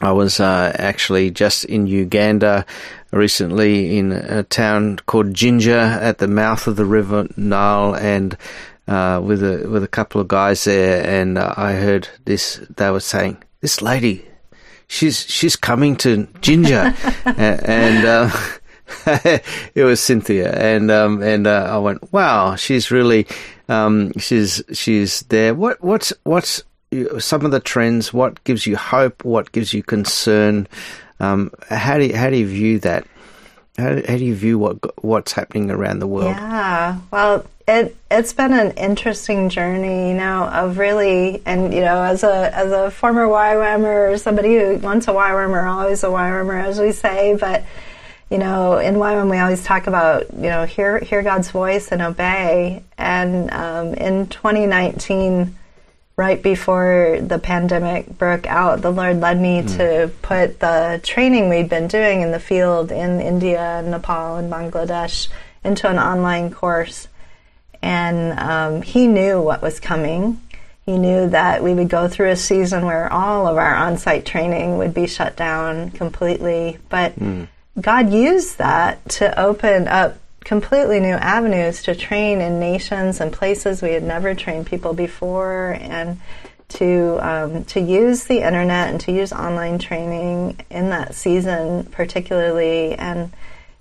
I 0.00 0.12
was 0.12 0.40
uh, 0.40 0.74
actually 0.78 1.30
just 1.30 1.64
in 1.64 1.86
Uganda 1.86 2.64
recently 3.12 3.98
in 3.98 4.12
a 4.12 4.44
town 4.44 4.98
called 5.06 5.34
Jinja 5.34 5.98
at 6.00 6.18
the 6.18 6.28
mouth 6.28 6.66
of 6.66 6.76
the 6.76 6.84
River 6.84 7.26
Nile, 7.36 7.96
and 7.96 8.36
uh, 8.86 9.20
with 9.22 9.42
a 9.42 9.68
with 9.68 9.82
a 9.82 9.88
couple 9.88 10.20
of 10.20 10.28
guys 10.28 10.64
there, 10.64 11.04
and 11.04 11.38
uh, 11.38 11.54
I 11.56 11.72
heard 11.74 12.08
this. 12.24 12.60
They 12.76 12.90
were 12.90 13.00
saying, 13.00 13.42
"This 13.60 13.82
lady, 13.82 14.29
she's 14.90 15.24
she's 15.30 15.56
coming 15.56 15.96
to 15.96 16.26
Jinja, 16.40 16.94
and. 17.24 18.04
uh, 18.04 18.30
it 19.06 19.84
was 19.84 20.00
Cynthia, 20.00 20.52
and 20.52 20.90
um, 20.90 21.22
and 21.22 21.46
uh, 21.46 21.68
I 21.70 21.78
went, 21.78 22.12
wow, 22.12 22.56
she's 22.56 22.90
really, 22.90 23.24
um, 23.68 24.12
she's 24.18 24.62
she's 24.72 25.22
there. 25.22 25.54
What 25.54 25.80
what's 25.80 26.12
what's 26.24 26.64
some 27.18 27.44
of 27.44 27.52
the 27.52 27.60
trends? 27.60 28.12
What 28.12 28.42
gives 28.42 28.66
you 28.66 28.76
hope? 28.76 29.24
What 29.24 29.52
gives 29.52 29.72
you 29.72 29.84
concern? 29.84 30.66
Um, 31.20 31.52
how 31.68 31.98
do 31.98 32.06
you, 32.06 32.16
how 32.16 32.30
do 32.30 32.36
you 32.36 32.48
view 32.48 32.80
that? 32.80 33.06
How, 33.78 33.94
how 33.94 34.16
do 34.16 34.24
you 34.24 34.34
view 34.34 34.58
what 34.58 35.04
what's 35.04 35.32
happening 35.32 35.70
around 35.70 36.00
the 36.00 36.06
world? 36.06 36.36
Yeah, 36.36 36.98
well, 37.10 37.46
it 37.66 37.96
it's 38.10 38.32
been 38.32 38.52
an 38.52 38.72
interesting 38.72 39.48
journey, 39.48 40.10
you 40.10 40.16
know, 40.16 40.48
of 40.48 40.78
really, 40.78 41.42
and 41.46 41.72
you 41.72 41.80
know, 41.80 42.02
as 42.02 42.22
a 42.24 42.54
as 42.54 42.72
a 42.72 42.90
former 42.90 43.26
YWAMer, 43.26 44.18
somebody 44.18 44.56
who 44.58 44.76
once 44.78 45.08
a 45.08 45.12
YWAMer, 45.12 45.70
always 45.70 46.02
a 46.02 46.08
YWAMer, 46.08 46.64
as 46.64 46.80
we 46.80 46.92
say, 46.92 47.36
but 47.36 47.64
you 48.30 48.38
know, 48.38 48.78
in 48.78 48.94
YWAM 48.94 49.30
we 49.30 49.38
always 49.38 49.64
talk 49.64 49.86
about, 49.86 50.32
you 50.34 50.48
know, 50.48 50.64
hear 50.64 50.98
hear 50.98 51.22
God's 51.22 51.50
voice 51.50 51.88
and 51.88 52.00
obey. 52.00 52.82
And 52.96 53.50
um, 53.52 53.94
in 53.94 54.28
2019, 54.28 55.56
right 56.20 56.42
before 56.42 57.18
the 57.22 57.38
pandemic 57.38 58.06
broke 58.18 58.46
out, 58.46 58.82
the 58.82 58.90
Lord 58.90 59.20
led 59.20 59.40
me 59.40 59.62
mm. 59.62 59.76
to 59.78 60.12
put 60.20 60.60
the 60.60 61.00
training 61.02 61.48
we'd 61.48 61.70
been 61.70 61.88
doing 61.88 62.20
in 62.20 62.30
the 62.30 62.38
field 62.38 62.92
in 62.92 63.22
India, 63.22 63.82
Nepal, 63.82 64.36
and 64.36 64.52
Bangladesh 64.52 65.28
into 65.64 65.88
an 65.88 65.98
online 65.98 66.50
course. 66.50 67.08
And 67.80 68.38
um, 68.38 68.82
He 68.82 69.06
knew 69.06 69.40
what 69.40 69.62
was 69.62 69.80
coming. 69.80 70.42
He 70.84 70.98
knew 70.98 71.30
that 71.30 71.62
we 71.62 71.72
would 71.72 71.88
go 71.88 72.06
through 72.06 72.28
a 72.28 72.36
season 72.36 72.84
where 72.84 73.10
all 73.10 73.46
of 73.46 73.56
our 73.56 73.74
on 73.74 73.96
site 73.96 74.26
training 74.26 74.76
would 74.76 74.92
be 74.92 75.06
shut 75.06 75.36
down 75.36 75.90
completely. 75.90 76.76
But 76.90 77.18
mm. 77.18 77.48
God 77.80 78.12
used 78.12 78.58
that 78.58 79.08
to 79.20 79.40
open 79.40 79.88
up 79.88 80.18
completely 80.50 80.98
new 80.98 81.14
avenues 81.14 81.84
to 81.84 81.94
train 81.94 82.40
in 82.40 82.58
nations 82.58 83.20
and 83.20 83.32
places 83.32 83.80
we 83.80 83.90
had 83.90 84.02
never 84.02 84.34
trained 84.34 84.66
people 84.66 84.92
before 84.92 85.78
and 85.80 86.20
to 86.66 87.18
um, 87.20 87.64
to 87.66 87.78
use 87.78 88.24
the 88.24 88.44
internet 88.44 88.88
and 88.88 89.00
to 89.00 89.12
use 89.12 89.32
online 89.32 89.78
training 89.78 90.58
in 90.68 90.90
that 90.90 91.14
season 91.14 91.84
particularly 91.92 92.96
and 92.96 93.30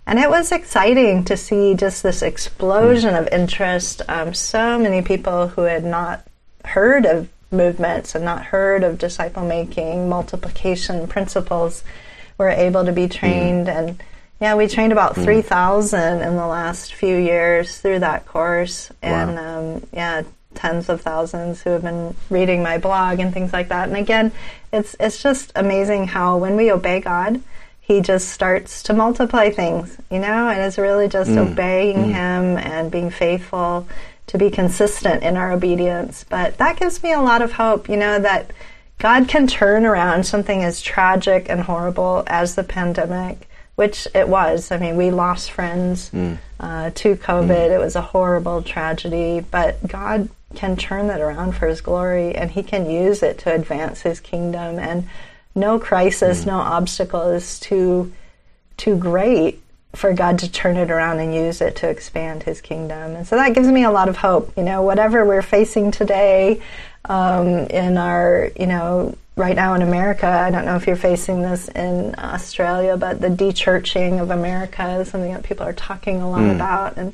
and 0.05 0.19
it 0.19 0.29
was 0.29 0.51
exciting 0.51 1.23
to 1.23 1.35
see 1.35 1.73
just 1.73 2.03
this 2.03 2.21
explosion 2.21 3.15
of 3.15 3.27
interest 3.29 4.03
um, 4.07 4.31
so 4.35 4.77
many 4.77 5.01
people 5.01 5.47
who 5.47 5.61
had 5.61 5.83
not 5.83 6.23
heard 6.65 7.07
of 7.07 7.27
movements 7.49 8.13
and 8.13 8.23
not 8.23 8.45
heard 8.45 8.83
of 8.83 8.99
disciple 8.99 9.43
making 9.43 10.07
multiplication 10.07 11.07
principles 11.07 11.83
were 12.37 12.49
able 12.49 12.85
to 12.85 12.91
be 12.91 13.07
trained 13.07 13.65
mm. 13.65 13.75
and 13.75 14.03
yeah, 14.39 14.55
we 14.55 14.67
trained 14.67 14.93
about 14.93 15.15
mm. 15.15 15.23
3,000 15.23 16.21
in 16.21 16.35
the 16.35 16.47
last 16.47 16.93
few 16.93 17.17
years 17.17 17.77
through 17.79 17.99
that 17.99 18.25
course. 18.25 18.89
And 19.01 19.35
wow. 19.35 19.59
um, 19.59 19.87
yeah, 19.91 20.23
tens 20.55 20.89
of 20.89 21.01
thousands 21.01 21.61
who 21.61 21.71
have 21.71 21.81
been 21.81 22.15
reading 22.29 22.63
my 22.63 22.77
blog 22.77 23.19
and 23.19 23.33
things 23.33 23.51
like 23.51 23.69
that. 23.69 23.89
And 23.89 23.97
again, 23.97 24.31
it's, 24.71 24.95
it's 24.99 25.21
just 25.21 25.51
amazing 25.55 26.07
how 26.07 26.37
when 26.37 26.55
we 26.55 26.71
obey 26.71 27.01
God, 27.01 27.41
He 27.81 27.99
just 27.99 28.29
starts 28.29 28.83
to 28.83 28.93
multiply 28.93 29.49
things, 29.49 29.97
you 30.09 30.19
know, 30.19 30.47
and 30.47 30.61
it's 30.61 30.77
really 30.77 31.09
just 31.09 31.31
mm. 31.31 31.51
obeying 31.51 31.97
mm. 31.97 32.13
Him 32.13 32.57
and 32.57 32.89
being 32.89 33.09
faithful 33.09 33.87
to 34.27 34.37
be 34.37 34.49
consistent 34.49 35.23
in 35.23 35.35
our 35.35 35.51
obedience. 35.51 36.23
But 36.29 36.57
that 36.59 36.79
gives 36.79 37.03
me 37.03 37.11
a 37.11 37.21
lot 37.21 37.41
of 37.41 37.51
hope, 37.51 37.89
you 37.89 37.97
know, 37.97 38.19
that 38.19 38.51
God 38.99 39.27
can 39.27 39.47
turn 39.47 39.85
around 39.85 40.25
something 40.25 40.63
as 40.63 40.81
tragic 40.81 41.47
and 41.49 41.61
horrible 41.61 42.23
as 42.27 42.55
the 42.55 42.63
pandemic 42.63 43.48
which 43.79 44.09
it 44.13 44.27
was. 44.27 44.73
I 44.73 44.77
mean, 44.77 44.97
we 44.97 45.09
lost 45.09 45.51
friends 45.51 46.09
mm. 46.09 46.37
uh, 46.59 46.89
to 46.95 47.15
COVID. 47.15 47.47
Mm. 47.47 47.75
It 47.75 47.79
was 47.79 47.95
a 47.95 48.01
horrible 48.01 48.61
tragedy, 48.61 49.39
but 49.39 49.87
God 49.87 50.27
can 50.53 50.75
turn 50.75 51.07
that 51.07 51.21
around 51.21 51.53
for 51.53 51.65
His 51.65 51.79
glory, 51.79 52.35
and 52.35 52.51
He 52.51 52.61
can 52.61 52.89
use 52.89 53.23
it 53.23 53.37
to 53.39 53.53
advance 53.53 54.01
His 54.01 54.19
kingdom. 54.19 54.79
And 54.79 55.07
no 55.55 55.79
crisis, 55.79 56.43
mm. 56.43 56.47
no 56.47 56.57
obstacle 56.57 57.29
is 57.29 57.57
too 57.57 58.11
too 58.75 58.97
great 58.97 59.61
for 59.95 60.11
God 60.11 60.39
to 60.39 60.51
turn 60.51 60.75
it 60.75 60.91
around 60.91 61.19
and 61.19 61.33
use 61.33 61.61
it 61.61 61.77
to 61.77 61.89
expand 61.89 62.43
His 62.43 62.59
kingdom. 62.59 63.15
And 63.15 63.25
so 63.25 63.37
that 63.37 63.55
gives 63.55 63.69
me 63.69 63.85
a 63.85 63.91
lot 63.91 64.09
of 64.09 64.17
hope. 64.17 64.57
You 64.57 64.63
know, 64.63 64.81
whatever 64.81 65.23
we're 65.23 65.41
facing 65.41 65.91
today 65.91 66.61
um, 67.05 67.47
in 67.47 67.97
our, 67.97 68.51
you 68.59 68.67
know, 68.67 69.15
right 69.39 69.55
now 69.55 69.73
in 69.73 69.81
America, 69.81 70.27
I 70.27 70.51
don't 70.51 70.65
know 70.65 70.75
if 70.75 70.85
you're 70.85 70.97
facing 70.97 71.41
this 71.41 71.69
in 71.69 72.13
Australia, 72.17 72.97
but 72.97 73.21
the 73.21 73.29
dechurching 73.29 74.21
of 74.21 74.31
America 74.31 74.99
is 74.99 75.09
something 75.09 75.33
that 75.33 75.43
people 75.43 75.65
are 75.65 75.73
talking 75.73 76.21
a 76.21 76.29
lot 76.29 76.41
mm. 76.41 76.53
about. 76.53 76.97
And 76.97 77.13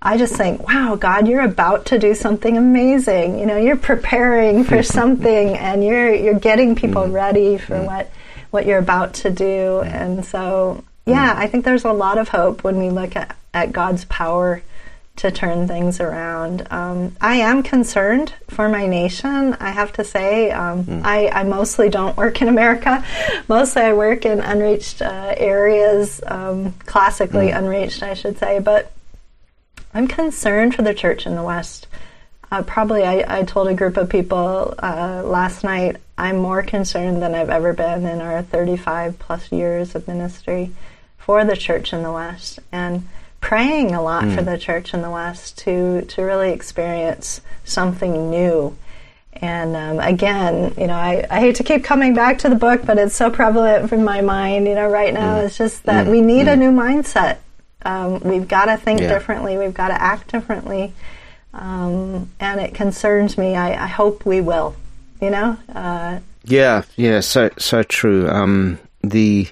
I 0.00 0.16
just 0.16 0.34
think, 0.34 0.66
wow, 0.66 0.96
God, 0.96 1.28
you're 1.28 1.42
about 1.42 1.86
to 1.86 1.98
do 1.98 2.14
something 2.14 2.56
amazing. 2.56 3.38
You 3.38 3.44
know, 3.44 3.58
you're 3.58 3.76
preparing 3.76 4.64
for 4.64 4.82
something 4.98 5.56
and 5.56 5.84
you're 5.84 6.12
you're 6.14 6.40
getting 6.40 6.74
people 6.74 7.02
mm. 7.02 7.12
ready 7.12 7.58
for 7.58 7.74
mm. 7.74 7.86
what 7.86 8.10
what 8.50 8.64
you're 8.64 8.78
about 8.78 9.12
to 9.14 9.30
do. 9.30 9.82
And 9.82 10.24
so, 10.24 10.82
yeah, 11.04 11.34
I 11.36 11.48
think 11.48 11.66
there's 11.66 11.84
a 11.84 11.92
lot 11.92 12.16
of 12.16 12.30
hope 12.30 12.64
when 12.64 12.78
we 12.78 12.88
look 12.88 13.14
at, 13.14 13.36
at 13.52 13.72
God's 13.72 14.06
power 14.06 14.62
to 15.18 15.32
turn 15.32 15.66
things 15.66 16.00
around. 16.00 16.66
Um, 16.70 17.16
I 17.20 17.36
am 17.36 17.64
concerned 17.64 18.32
for 18.48 18.68
my 18.68 18.86
nation. 18.86 19.54
I 19.54 19.70
have 19.70 19.92
to 19.94 20.04
say, 20.04 20.52
um, 20.52 20.84
mm. 20.84 21.04
I, 21.04 21.28
I, 21.28 21.42
mostly 21.42 21.88
don't 21.88 22.16
work 22.16 22.40
in 22.40 22.48
America. 22.48 23.04
Mostly, 23.48 23.82
I 23.82 23.92
work 23.94 24.24
in 24.24 24.40
unreached 24.40 25.02
uh, 25.02 25.34
areas, 25.36 26.20
um, 26.24 26.72
classically 26.86 27.48
mm. 27.48 27.58
unreached, 27.58 28.02
I 28.02 28.14
should 28.14 28.38
say. 28.38 28.60
But 28.60 28.92
I'm 29.92 30.06
concerned 30.06 30.76
for 30.76 30.82
the 30.82 30.94
church 30.94 31.26
in 31.26 31.34
the 31.34 31.42
West. 31.42 31.88
Uh, 32.50 32.62
probably, 32.62 33.02
I, 33.02 33.40
I, 33.40 33.42
told 33.42 33.66
a 33.66 33.74
group 33.74 33.96
of 33.96 34.08
people 34.08 34.74
uh, 34.78 35.22
last 35.24 35.64
night. 35.64 35.96
I'm 36.16 36.38
more 36.38 36.62
concerned 36.62 37.20
than 37.20 37.34
I've 37.34 37.50
ever 37.50 37.72
been 37.72 38.06
in 38.06 38.20
our 38.20 38.42
35 38.42 39.18
plus 39.18 39.50
years 39.50 39.94
of 39.94 40.06
ministry 40.06 40.70
for 41.18 41.44
the 41.44 41.56
church 41.56 41.92
in 41.92 42.02
the 42.02 42.12
West, 42.12 42.60
and 42.72 43.06
praying 43.40 43.94
a 43.94 44.02
lot 44.02 44.24
mm. 44.24 44.34
for 44.34 44.42
the 44.42 44.58
church 44.58 44.94
in 44.94 45.02
the 45.02 45.10
West 45.10 45.58
to 45.58 46.02
to 46.02 46.22
really 46.22 46.50
experience 46.50 47.40
something 47.64 48.30
new. 48.30 48.76
And 49.40 49.76
um, 49.76 50.00
again, 50.00 50.74
you 50.76 50.88
know, 50.88 50.94
I, 50.94 51.24
I 51.30 51.38
hate 51.38 51.56
to 51.56 51.62
keep 51.62 51.84
coming 51.84 52.12
back 52.12 52.38
to 52.38 52.48
the 52.48 52.56
book, 52.56 52.82
but 52.84 52.98
it's 52.98 53.14
so 53.14 53.30
prevalent 53.30 53.92
in 53.92 54.02
my 54.02 54.20
mind. 54.20 54.66
You 54.66 54.74
know, 54.74 54.88
right 54.88 55.14
now, 55.14 55.36
mm. 55.36 55.44
it's 55.44 55.56
just 55.56 55.84
that 55.84 56.06
mm. 56.06 56.10
we 56.10 56.20
need 56.20 56.48
a 56.48 56.54
mm. 56.54 56.58
new 56.58 56.72
mindset. 56.72 57.38
Um, 57.82 58.20
we've 58.20 58.48
got 58.48 58.64
to 58.64 58.76
think 58.76 59.00
yeah. 59.00 59.08
differently. 59.08 59.56
We've 59.56 59.74
got 59.74 59.88
to 59.88 60.02
act 60.02 60.32
differently. 60.32 60.92
Um, 61.54 62.30
and 62.40 62.60
it 62.60 62.74
concerns 62.74 63.38
me. 63.38 63.54
I, 63.54 63.84
I, 63.84 63.86
hope 63.86 64.26
we 64.26 64.40
will. 64.40 64.76
You 65.20 65.30
know. 65.30 65.56
Uh, 65.72 66.20
yeah, 66.44 66.82
yeah, 66.96 67.20
so 67.20 67.50
so 67.58 67.82
true. 67.82 68.28
Um, 68.28 68.78
the 69.02 69.48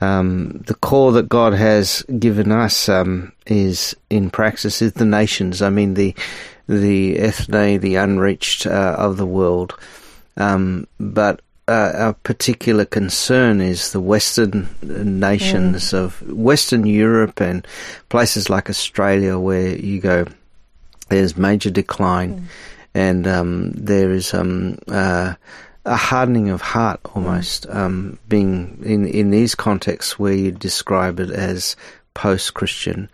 um, 0.00 0.62
the 0.66 0.74
call 0.74 1.12
that 1.12 1.28
God 1.28 1.54
has 1.54 2.02
given 2.18 2.52
us 2.52 2.88
um, 2.88 3.32
is 3.46 3.96
in 4.10 4.30
praxis 4.30 4.82
is 4.82 4.92
the 4.94 5.04
nations. 5.04 5.62
I 5.62 5.70
mean 5.70 5.94
the 5.94 6.14
the 6.68 7.18
ethne, 7.18 7.78
the 7.78 7.96
unreached 7.96 8.66
uh, 8.66 8.96
of 8.98 9.16
the 9.16 9.26
world. 9.26 9.78
Um, 10.36 10.86
but 10.98 11.40
uh, 11.68 11.92
our 11.94 12.12
particular 12.12 12.84
concern 12.84 13.60
is 13.60 13.92
the 13.92 14.00
Western 14.00 14.68
nations 14.82 15.90
mm. 15.90 15.98
of 15.98 16.20
Western 16.30 16.86
Europe 16.86 17.40
and 17.40 17.66
places 18.08 18.50
like 18.50 18.68
Australia, 18.68 19.38
where 19.38 19.74
you 19.76 20.00
go, 20.00 20.26
there's 21.08 21.36
major 21.36 21.70
decline, 21.70 22.40
mm. 22.40 22.44
and 22.94 23.26
um, 23.26 23.72
there 23.72 24.10
is 24.10 24.34
um, 24.34 24.78
uh, 24.88 25.34
a 25.84 25.96
hardening 25.96 26.48
of 26.48 26.62
heart 26.62 27.00
almost 27.14 27.66
um, 27.68 28.18
being 28.28 28.80
in 28.84 29.06
in 29.06 29.30
these 29.30 29.54
contexts 29.54 30.18
where 30.18 30.32
you 30.32 30.50
describe 30.50 31.20
it 31.20 31.30
as 31.30 31.76
post 32.14 32.54
Christian. 32.54 33.10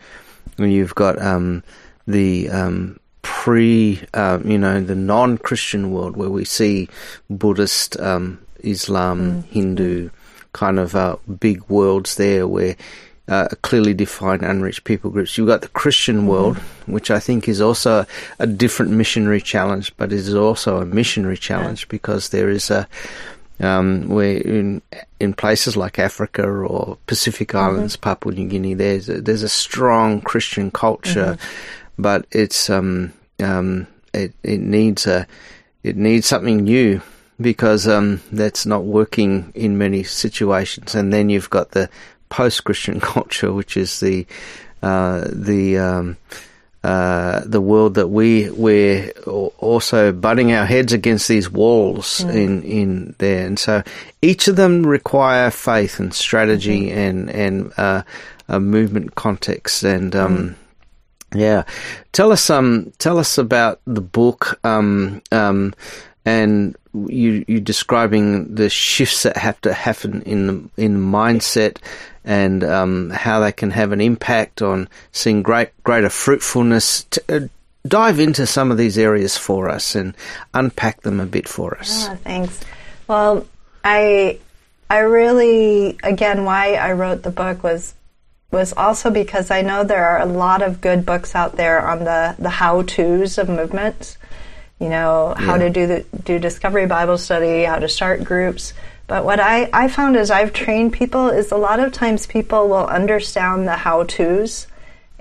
You've 0.58 0.94
got 0.94 1.20
um, 1.20 1.62
the 2.06 2.50
um, 2.50 3.00
pre, 3.22 4.00
uh, 4.14 4.38
you 4.44 4.58
know, 4.58 4.80
the 4.80 4.94
non 4.94 5.38
Christian 5.38 5.92
world 5.92 6.16
where 6.16 6.30
we 6.30 6.44
see 6.44 6.88
Buddhist, 7.28 7.98
um, 8.00 8.38
Islam, 8.60 9.42
mm. 9.42 9.44
Hindu 9.46 10.10
kind 10.52 10.78
of 10.78 10.94
uh, 10.94 11.16
big 11.38 11.62
worlds 11.68 12.16
there 12.16 12.46
where 12.46 12.76
uh, 13.30 13.48
clearly 13.62 13.94
defined 13.94 14.42
unreached 14.42 14.82
people 14.84 15.08
groups. 15.08 15.38
You've 15.38 15.46
got 15.46 15.62
the 15.62 15.68
Christian 15.68 16.18
mm-hmm. 16.18 16.26
world, 16.26 16.56
mm-hmm. 16.56 16.92
which 16.92 17.10
I 17.10 17.20
think 17.20 17.48
is 17.48 17.60
also 17.60 18.04
a 18.40 18.46
different 18.46 18.90
missionary 18.90 19.40
challenge, 19.40 19.96
but 19.96 20.12
it 20.12 20.18
is 20.18 20.34
also 20.34 20.80
a 20.80 20.84
missionary 20.84 21.38
challenge 21.38 21.82
yeah. 21.82 21.90
because 21.90 22.30
there 22.30 22.50
is 22.50 22.70
a 22.70 22.88
um, 23.60 24.08
where 24.08 24.38
in 24.38 24.82
in 25.20 25.32
places 25.32 25.76
like 25.76 25.98
Africa 25.98 26.42
or 26.42 26.98
Pacific 27.06 27.48
mm-hmm. 27.48 27.76
Islands, 27.76 27.94
mm-hmm. 27.94 28.02
Papua 28.02 28.34
New 28.34 28.48
Guinea, 28.48 28.74
there's 28.74 29.08
a, 29.08 29.20
there's 29.20 29.44
a 29.44 29.48
strong 29.48 30.20
Christian 30.20 30.72
culture, 30.72 31.38
mm-hmm. 31.38 32.02
but 32.02 32.26
it's 32.32 32.68
um, 32.68 33.12
um, 33.38 33.86
it 34.12 34.34
it 34.42 34.60
needs 34.60 35.06
a 35.06 35.26
it 35.84 35.96
needs 35.96 36.26
something 36.26 36.64
new 36.64 37.00
because 37.40 37.86
um, 37.86 38.20
that's 38.32 38.66
not 38.66 38.84
working 38.84 39.52
in 39.54 39.78
many 39.78 40.02
situations. 40.02 40.94
And 40.94 41.12
then 41.12 41.30
you've 41.30 41.48
got 41.48 41.70
the 41.70 41.88
post-Christian 42.30 43.00
culture, 43.14 43.52
which 43.52 43.76
is 43.76 44.00
the 44.00 44.26
uh, 44.82 45.28
the 45.30 45.76
um, 45.76 46.16
uh, 46.82 47.42
the 47.44 47.60
world 47.60 47.94
that 47.94 48.08
we 48.08 48.48
we're 48.50 49.10
also 49.58 50.12
butting 50.12 50.52
our 50.52 50.64
heads 50.64 50.94
against 50.94 51.28
these 51.28 51.50
walls 51.50 52.20
mm. 52.20 52.34
in 52.34 52.62
in 52.62 53.14
there, 53.18 53.46
and 53.46 53.58
so 53.58 53.82
each 54.22 54.48
of 54.48 54.56
them 54.56 54.86
require 54.86 55.50
faith 55.50 56.00
and 56.00 56.14
strategy 56.14 56.86
mm-hmm. 56.86 56.98
and 56.98 57.30
and 57.30 57.72
uh, 57.76 58.02
a 58.48 58.58
movement 58.58 59.14
context 59.14 59.82
and. 59.82 60.16
Um, 60.16 60.38
mm. 60.38 60.54
Yeah, 61.32 61.62
tell 62.10 62.32
us 62.32 62.50
um 62.50 62.92
tell 62.98 63.16
us 63.16 63.38
about 63.38 63.80
the 63.86 64.00
book 64.00 64.58
um 64.64 65.22
um 65.30 65.74
and 66.24 66.76
you 66.92 67.44
you 67.48 67.60
describing 67.60 68.54
the 68.54 68.68
shifts 68.68 69.22
that 69.22 69.36
have 69.36 69.60
to 69.62 69.72
happen 69.72 70.22
in 70.22 70.46
the, 70.46 70.70
in 70.76 70.98
mindset 70.98 71.78
and 72.24 72.62
um, 72.62 73.10
how 73.10 73.40
they 73.40 73.52
can 73.52 73.70
have 73.70 73.92
an 73.92 74.00
impact 74.00 74.60
on 74.62 74.88
seeing 75.12 75.42
great 75.42 75.70
greater 75.82 76.10
fruitfulness. 76.10 77.04
To, 77.04 77.22
uh, 77.28 77.48
dive 77.86 78.20
into 78.20 78.46
some 78.46 78.70
of 78.70 78.76
these 78.76 78.98
areas 78.98 79.36
for 79.36 79.68
us 79.68 79.94
and 79.94 80.14
unpack 80.52 81.00
them 81.00 81.18
a 81.20 81.26
bit 81.26 81.48
for 81.48 81.78
us. 81.78 82.08
Oh, 82.08 82.14
thanks. 82.16 82.60
Well, 83.08 83.46
I 83.82 84.38
I 84.88 84.98
really 84.98 85.98
again 86.02 86.44
why 86.44 86.74
I 86.74 86.92
wrote 86.92 87.22
the 87.22 87.30
book 87.30 87.62
was 87.62 87.94
was 88.50 88.72
also 88.72 89.10
because 89.10 89.50
I 89.50 89.62
know 89.62 89.84
there 89.84 90.04
are 90.04 90.20
a 90.20 90.26
lot 90.26 90.60
of 90.62 90.80
good 90.80 91.06
books 91.06 91.34
out 91.34 91.56
there 91.56 91.80
on 91.86 92.00
the 92.04 92.34
the 92.38 92.50
how 92.50 92.82
tos 92.82 93.38
of 93.38 93.48
movements. 93.48 94.18
You 94.80 94.88
know 94.88 95.34
how 95.36 95.54
yeah. 95.54 95.64
to 95.64 95.70
do 95.70 95.86
the 95.86 96.04
do 96.24 96.38
discovery 96.38 96.86
Bible 96.86 97.18
study, 97.18 97.64
how 97.64 97.78
to 97.78 97.88
start 97.88 98.24
groups. 98.24 98.72
But 99.06 99.24
what 99.24 99.40
I, 99.40 99.68
I 99.72 99.88
found 99.88 100.16
as 100.16 100.30
I've 100.30 100.52
trained 100.52 100.92
people 100.92 101.28
is 101.28 101.52
a 101.52 101.56
lot 101.56 101.80
of 101.80 101.92
times 101.92 102.26
people 102.26 102.68
will 102.68 102.86
understand 102.86 103.68
the 103.68 103.76
how 103.76 104.04
to's 104.04 104.66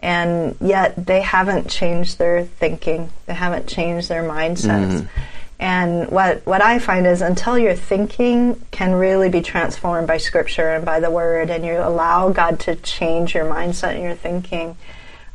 and 0.02 0.56
yet 0.62 1.06
they 1.06 1.22
haven't 1.22 1.70
changed 1.70 2.18
their 2.18 2.46
thinking. 2.46 3.10
They 3.26 3.34
haven't 3.34 3.68
changed 3.68 4.10
their 4.10 4.24
mindsets. 4.24 5.02
Mm-hmm. 5.02 5.22
And 5.60 6.10
what, 6.10 6.46
what 6.46 6.62
I 6.62 6.80
find 6.80 7.06
is 7.06 7.22
until 7.22 7.60
your 7.60 7.76
thinking 7.76 8.62
can 8.72 8.94
really 8.94 9.28
be 9.28 9.42
transformed 9.42 10.08
by 10.08 10.18
scripture 10.18 10.70
and 10.70 10.86
by 10.86 11.02
the 11.02 11.12
word, 11.12 11.50
and 11.50 11.66
you 11.66 11.74
allow 11.74 12.30
God 12.30 12.62
to 12.62 12.78
change 12.78 13.36
your 13.36 13.44
mindset 13.44 13.96
and 13.96 14.04
your 14.04 14.16
thinking, 14.16 14.78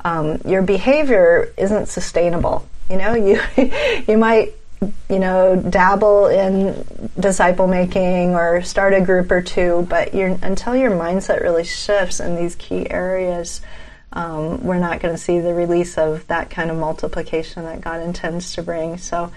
um, 0.02 0.40
your 0.46 0.62
behavior 0.62 1.52
isn't 1.58 1.88
sustainable. 1.88 2.66
You 2.90 2.96
know, 2.96 3.14
you 3.14 3.40
you 4.08 4.18
might 4.18 4.54
you 5.08 5.18
know, 5.18 5.56
dabble 5.56 6.26
in 6.26 6.84
disciple 7.18 7.66
making 7.66 8.34
or 8.34 8.62
start 8.62 8.94
a 8.94 9.00
group 9.00 9.30
or 9.30 9.42
two, 9.42 9.86
but 9.88 10.12
until 10.12 10.76
your 10.76 10.90
mindset 10.90 11.40
really 11.42 11.64
shifts 11.64 12.20
in 12.20 12.36
these 12.36 12.54
key 12.56 12.88
areas, 12.90 13.60
um, 14.12 14.62
we're 14.62 14.78
not 14.78 15.00
going 15.00 15.14
to 15.14 15.20
see 15.20 15.40
the 15.40 15.54
release 15.54 15.98
of 15.98 16.26
that 16.28 16.50
kind 16.50 16.70
of 16.70 16.76
multiplication 16.76 17.64
that 17.64 17.80
God 17.80 18.00
intends 18.00 18.54
to 18.54 18.62
bring. 18.62 18.98
So 18.98 19.32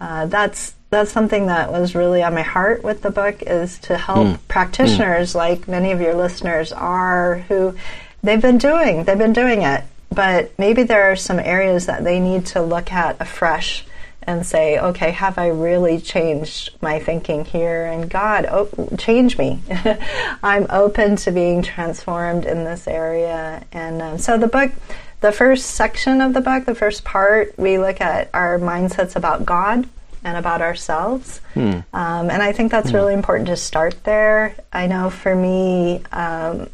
uh, 0.00 0.26
that's 0.26 0.74
that's 0.90 1.12
something 1.12 1.46
that 1.46 1.70
was 1.70 1.94
really 1.94 2.22
on 2.22 2.34
my 2.34 2.42
heart 2.42 2.82
with 2.82 3.02
the 3.02 3.10
book 3.10 3.42
is 3.42 3.78
to 3.80 3.98
help 3.98 4.26
mm. 4.26 4.38
practitioners 4.48 5.32
mm. 5.32 5.36
like 5.36 5.68
many 5.68 5.92
of 5.92 6.00
your 6.00 6.14
listeners 6.14 6.72
are 6.72 7.40
who 7.48 7.76
they've 8.22 8.40
been 8.40 8.56
doing 8.56 9.04
they've 9.04 9.18
been 9.18 9.34
doing 9.34 9.60
it 9.62 9.84
but 10.10 10.58
maybe 10.58 10.82
there 10.82 11.10
are 11.10 11.16
some 11.16 11.38
areas 11.38 11.86
that 11.86 12.04
they 12.04 12.20
need 12.20 12.46
to 12.46 12.62
look 12.62 12.92
at 12.92 13.20
afresh 13.20 13.84
and 14.28 14.44
say, 14.44 14.78
okay, 14.78 15.10
have 15.10 15.38
I 15.38 15.48
really 15.48 15.98
changed 15.98 16.76
my 16.82 16.98
thinking 16.98 17.46
here? 17.46 17.86
And 17.86 18.10
God, 18.10 18.46
oh, 18.50 18.68
change 18.98 19.38
me. 19.38 19.60
I'm 20.42 20.66
open 20.68 21.16
to 21.16 21.30
being 21.30 21.62
transformed 21.62 22.44
in 22.44 22.64
this 22.64 22.86
area. 22.86 23.64
And 23.72 24.02
um, 24.02 24.18
so 24.18 24.36
the 24.36 24.46
book, 24.46 24.72
the 25.22 25.32
first 25.32 25.70
section 25.70 26.20
of 26.20 26.34
the 26.34 26.42
book, 26.42 26.66
the 26.66 26.74
first 26.74 27.04
part, 27.04 27.58
we 27.58 27.78
look 27.78 28.02
at 28.02 28.28
our 28.34 28.58
mindsets 28.58 29.16
about 29.16 29.46
God 29.46 29.88
and 30.22 30.36
about 30.36 30.60
ourselves. 30.60 31.40
Hmm. 31.54 31.80
Um, 31.94 32.30
and 32.30 32.42
I 32.42 32.52
think 32.52 32.70
that's 32.70 32.90
hmm. 32.90 32.96
really 32.96 33.14
important 33.14 33.48
to 33.48 33.56
start 33.56 34.04
there. 34.04 34.54
I 34.70 34.88
know 34.88 35.08
for 35.08 35.34
me, 35.34 36.02
um, 36.12 36.68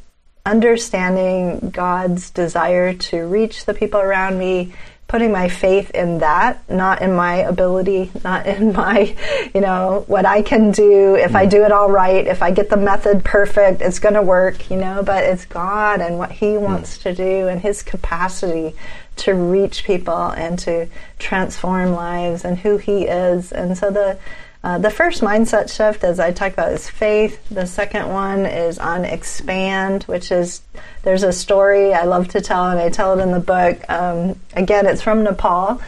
understanding 0.46 1.70
God's 1.70 2.30
desire 2.30 2.92
to 2.94 3.26
reach 3.26 3.64
the 3.64 3.74
people 3.74 4.00
around 4.00 4.38
me 4.38 4.72
putting 5.07 5.30
my 5.30 5.48
faith 5.48 5.90
in 5.90 6.18
that, 6.18 6.68
not 6.68 7.00
in 7.00 7.14
my 7.14 7.37
ability, 7.37 8.11
not 8.24 8.46
in 8.48 8.72
my, 8.72 9.14
you 9.54 9.61
know, 9.61 10.04
what 10.07 10.26
I 10.26 10.42
can 10.42 10.70
do. 10.70 11.14
If 11.14 11.37
I 11.37 11.46
do 11.46 11.64
it 11.64 11.72
all 11.72 11.90
right, 11.90 12.26
if 12.26 12.42
I 12.42 12.50
get 12.50 12.68
the 12.68 12.76
method 12.76 13.24
perfect, 13.24 13.80
it's 13.80 13.98
going 13.98 14.14
to 14.14 14.22
work, 14.22 14.70
you 14.70 14.76
know, 14.76 15.02
but 15.02 15.24
it's 15.24 15.44
God 15.44 16.00
and 16.00 16.18
what 16.18 16.33
He 16.33 16.57
wants 16.57 16.98
to 16.98 17.14
do 17.14 17.48
and 17.48 17.61
His 17.61 17.83
capacity 17.83 18.74
to 19.16 19.35
reach 19.35 19.85
people 19.85 20.30
and 20.30 20.59
to 20.61 20.88
transform 21.18 21.92
lives 21.92 22.44
and 22.44 22.59
who 22.59 22.78
He 22.78 23.04
is. 23.04 23.52
And 23.52 23.78
so 23.78 23.90
the, 23.90 24.18
uh, 24.64 24.79
the 24.79 24.88
first 24.88 25.20
mindset 25.20 25.70
shift, 25.70 26.05
as 26.05 26.18
I 26.18 26.33
talked 26.33 26.55
about, 26.55 26.72
is 26.72 26.88
faith. 26.88 27.38
The 27.50 27.66
second 27.66 28.09
one 28.09 28.46
is 28.46 28.79
on 28.79 29.05
expand, 29.05 30.05
which 30.05 30.33
is 30.33 30.62
there's 31.03 31.22
a 31.22 31.35
story 31.35 31.92
I 31.92 32.05
love 32.05 32.29
to 32.29 32.40
tell, 32.40 32.70
and 32.70 32.81
I 32.81 32.88
tell 32.88 33.18
it 33.18 33.22
in 33.22 33.31
the 33.31 33.40
book. 33.40 33.79
Um, 33.90 34.40
again, 34.55 34.87
it's 34.87 35.03
from 35.03 35.22
Nepal, 35.22 35.83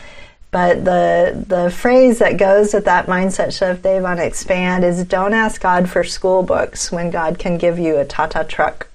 but 0.51 0.85
the 0.85 1.43
the 1.49 1.71
phrase 1.71 2.19
that 2.19 2.37
goes 2.37 2.75
with 2.75 2.85
that 2.85 3.07
mindset 3.07 3.59
shift, 3.59 3.83
Dave, 3.83 4.05
on 4.05 4.19
expand 4.19 4.85
is 4.85 5.03
don't 5.05 5.33
ask 5.33 5.59
God 5.59 5.89
for 5.89 6.05
school 6.05 6.43
books 6.43 6.93
when 6.93 7.11
God 7.11 7.39
can 7.39 7.57
give 7.57 7.79
you 7.79 7.97
a 7.97 8.05
Tata 8.05 8.45
truck. 8.45 8.89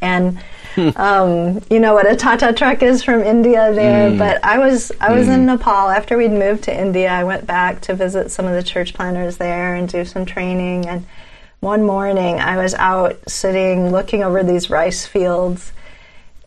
And 0.00 0.38
um, 0.96 1.60
you 1.70 1.80
know 1.80 1.94
what 1.94 2.10
a 2.10 2.14
Tata 2.14 2.52
truck 2.52 2.82
is 2.82 3.02
from 3.02 3.22
India 3.22 3.72
there. 3.74 4.10
Mm. 4.10 4.18
But 4.18 4.44
I 4.44 4.58
was 4.58 4.92
I 5.00 5.12
was 5.12 5.26
mm. 5.26 5.34
in 5.34 5.46
Nepal 5.46 5.88
after 5.88 6.16
we'd 6.16 6.30
moved 6.30 6.64
to 6.64 6.80
India. 6.80 7.10
I 7.10 7.24
went 7.24 7.46
back 7.46 7.80
to 7.82 7.94
visit 7.94 8.30
some 8.30 8.46
of 8.46 8.54
the 8.54 8.62
church 8.62 8.94
planters 8.94 9.38
there 9.38 9.74
and 9.74 9.88
do 9.88 10.04
some 10.04 10.24
training. 10.24 10.86
And 10.86 11.04
one 11.60 11.82
morning 11.84 12.38
I 12.38 12.56
was 12.58 12.74
out 12.74 13.18
sitting 13.26 13.90
looking 13.90 14.22
over 14.22 14.44
these 14.44 14.70
rice 14.70 15.04
fields, 15.04 15.72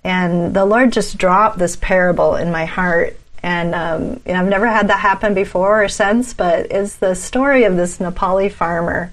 and 0.03 0.53
the 0.53 0.65
Lord 0.65 0.93
just 0.93 1.17
dropped 1.17 1.57
this 1.57 1.75
parable 1.75 2.35
in 2.35 2.51
my 2.51 2.65
heart. 2.65 3.17
And 3.43 3.75
um, 3.75 4.21
you 4.25 4.33
know, 4.33 4.39
I've 4.39 4.47
never 4.47 4.67
had 4.67 4.87
that 4.87 4.99
happen 4.99 5.33
before 5.33 5.83
or 5.83 5.89
since, 5.89 6.33
but 6.33 6.71
it's 6.71 6.95
the 6.95 7.15
story 7.15 7.65
of 7.65 7.75
this 7.75 7.97
Nepali 7.97 8.51
farmer 8.51 9.11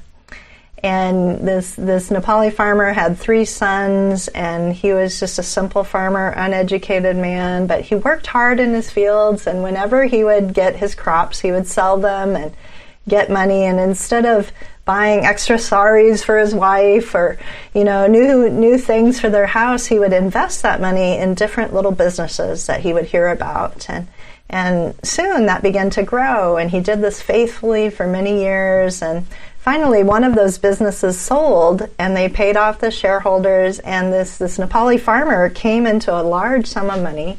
and 0.82 1.46
this 1.46 1.74
this 1.74 2.10
Nepali 2.10 2.52
farmer 2.52 2.92
had 2.92 3.18
three 3.18 3.44
sons, 3.44 4.28
and 4.28 4.72
he 4.72 4.92
was 4.92 5.18
just 5.18 5.38
a 5.38 5.42
simple 5.42 5.82
farmer, 5.82 6.28
uneducated 6.28 7.16
man. 7.16 7.66
But 7.66 7.82
he 7.82 7.96
worked 7.96 8.28
hard 8.28 8.60
in 8.60 8.74
his 8.74 8.90
fields, 8.90 9.46
and 9.46 9.62
whenever 9.62 10.04
he 10.04 10.22
would 10.22 10.54
get 10.54 10.76
his 10.76 10.94
crops, 10.94 11.40
he 11.40 11.50
would 11.50 11.66
sell 11.66 11.96
them 11.96 12.36
and 12.36 12.54
get 13.08 13.30
money. 13.30 13.64
And 13.64 13.80
instead 13.80 14.24
of 14.24 14.52
buying 14.84 15.24
extra 15.24 15.58
saris 15.58 16.24
for 16.24 16.38
his 16.38 16.54
wife 16.54 17.14
or 17.14 17.38
you 17.74 17.84
know 17.84 18.06
new 18.06 18.48
new 18.48 18.78
things 18.78 19.18
for 19.18 19.30
their 19.30 19.46
house, 19.46 19.86
he 19.86 19.98
would 19.98 20.12
invest 20.12 20.62
that 20.62 20.80
money 20.80 21.18
in 21.18 21.34
different 21.34 21.74
little 21.74 21.92
businesses 21.92 22.66
that 22.66 22.80
he 22.80 22.92
would 22.92 23.06
hear 23.06 23.28
about 23.28 23.88
and. 23.88 24.06
And 24.50 24.94
soon 25.02 25.44
that 25.44 25.62
began 25.62 25.90
to 25.90 26.02
grow, 26.02 26.56
and 26.56 26.70
he 26.70 26.80
did 26.80 27.02
this 27.02 27.20
faithfully 27.20 27.90
for 27.90 28.06
many 28.06 28.40
years. 28.40 29.02
And 29.02 29.26
finally 29.68 30.02
one 30.02 30.24
of 30.24 30.34
those 30.34 30.56
businesses 30.56 31.20
sold 31.20 31.90
and 31.98 32.16
they 32.16 32.26
paid 32.26 32.56
off 32.56 32.78
the 32.78 32.90
shareholders 32.90 33.78
and 33.80 34.10
this, 34.10 34.38
this 34.38 34.56
Nepali 34.56 34.98
farmer 34.98 35.50
came 35.50 35.86
into 35.86 36.10
a 36.10 36.22
large 36.22 36.66
sum 36.66 36.88
of 36.88 37.02
money 37.02 37.36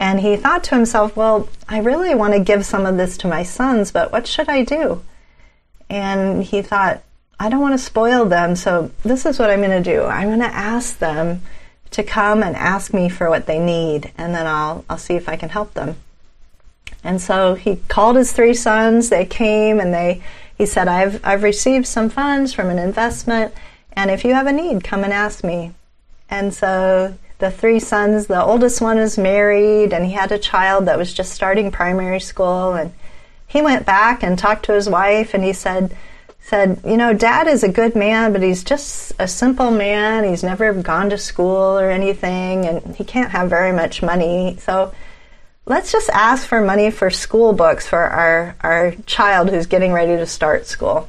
and 0.00 0.18
he 0.18 0.34
thought 0.34 0.64
to 0.64 0.74
himself, 0.74 1.14
well, 1.14 1.50
I 1.68 1.80
really 1.80 2.14
want 2.14 2.32
to 2.32 2.40
give 2.40 2.64
some 2.64 2.86
of 2.86 2.96
this 2.96 3.18
to 3.18 3.28
my 3.28 3.42
sons, 3.42 3.92
but 3.92 4.10
what 4.10 4.26
should 4.26 4.48
I 4.48 4.64
do? 4.64 5.02
And 5.90 6.42
he 6.42 6.62
thought, 6.62 7.02
I 7.38 7.50
don't 7.50 7.60
want 7.60 7.74
to 7.74 7.84
spoil 7.84 8.24
them, 8.24 8.56
so 8.56 8.90
this 9.02 9.26
is 9.26 9.38
what 9.38 9.50
I'm 9.50 9.60
going 9.60 9.82
to 9.82 9.92
do. 9.92 10.04
I'm 10.04 10.28
going 10.28 10.38
to 10.38 10.46
ask 10.46 10.98
them 11.00 11.42
to 11.90 12.02
come 12.02 12.42
and 12.42 12.56
ask 12.56 12.94
me 12.94 13.10
for 13.10 13.28
what 13.28 13.44
they 13.44 13.58
need, 13.58 14.10
and 14.16 14.34
then 14.34 14.46
I'll, 14.46 14.86
I'll 14.88 14.96
see 14.96 15.16
if 15.16 15.28
I 15.28 15.36
can 15.36 15.50
help 15.50 15.74
them. 15.74 15.96
And 17.04 17.20
so 17.20 17.54
he 17.54 17.76
called 17.76 18.16
his 18.16 18.32
three 18.32 18.54
sons. 18.54 19.10
They 19.10 19.26
came 19.26 19.80
and 19.80 19.92
they 19.92 20.22
he 20.62 20.66
said, 20.66 20.86
I've, 20.86 21.20
I've 21.24 21.42
received 21.42 21.88
some 21.88 22.08
funds 22.08 22.52
from 22.52 22.70
an 22.70 22.78
investment, 22.78 23.52
and 23.94 24.12
if 24.12 24.24
you 24.24 24.32
have 24.32 24.46
a 24.46 24.52
need, 24.52 24.84
come 24.84 25.02
and 25.02 25.12
ask 25.12 25.42
me. 25.42 25.72
And 26.30 26.54
so 26.54 27.18
the 27.38 27.50
three 27.50 27.80
sons, 27.80 28.28
the 28.28 28.40
oldest 28.40 28.80
one 28.80 28.96
is 28.96 29.18
married, 29.18 29.92
and 29.92 30.06
he 30.06 30.12
had 30.12 30.30
a 30.30 30.38
child 30.38 30.86
that 30.86 30.98
was 30.98 31.12
just 31.12 31.32
starting 31.32 31.72
primary 31.72 32.20
school. 32.20 32.74
And 32.74 32.92
he 33.48 33.60
went 33.60 33.84
back 33.84 34.22
and 34.22 34.38
talked 34.38 34.66
to 34.66 34.72
his 34.72 34.88
wife, 34.88 35.34
and 35.34 35.42
he 35.42 35.52
said, 35.52 35.96
said, 36.38 36.80
you 36.86 36.96
know, 36.96 37.12
dad 37.12 37.48
is 37.48 37.64
a 37.64 37.68
good 37.68 37.96
man, 37.96 38.32
but 38.32 38.40
he's 38.40 38.62
just 38.62 39.12
a 39.18 39.26
simple 39.26 39.72
man. 39.72 40.22
He's 40.22 40.44
never 40.44 40.72
gone 40.74 41.10
to 41.10 41.18
school 41.18 41.76
or 41.76 41.90
anything, 41.90 42.66
and 42.66 42.94
he 42.94 43.02
can't 43.02 43.32
have 43.32 43.50
very 43.50 43.72
much 43.72 44.00
money. 44.00 44.58
So 44.60 44.94
let's 45.66 45.92
just 45.92 46.10
ask 46.10 46.46
for 46.46 46.60
money 46.60 46.90
for 46.90 47.10
school 47.10 47.52
books 47.52 47.86
for 47.86 47.98
our, 47.98 48.56
our 48.60 48.92
child 49.06 49.50
who's 49.50 49.66
getting 49.66 49.92
ready 49.92 50.16
to 50.16 50.26
start 50.26 50.66
school. 50.66 51.08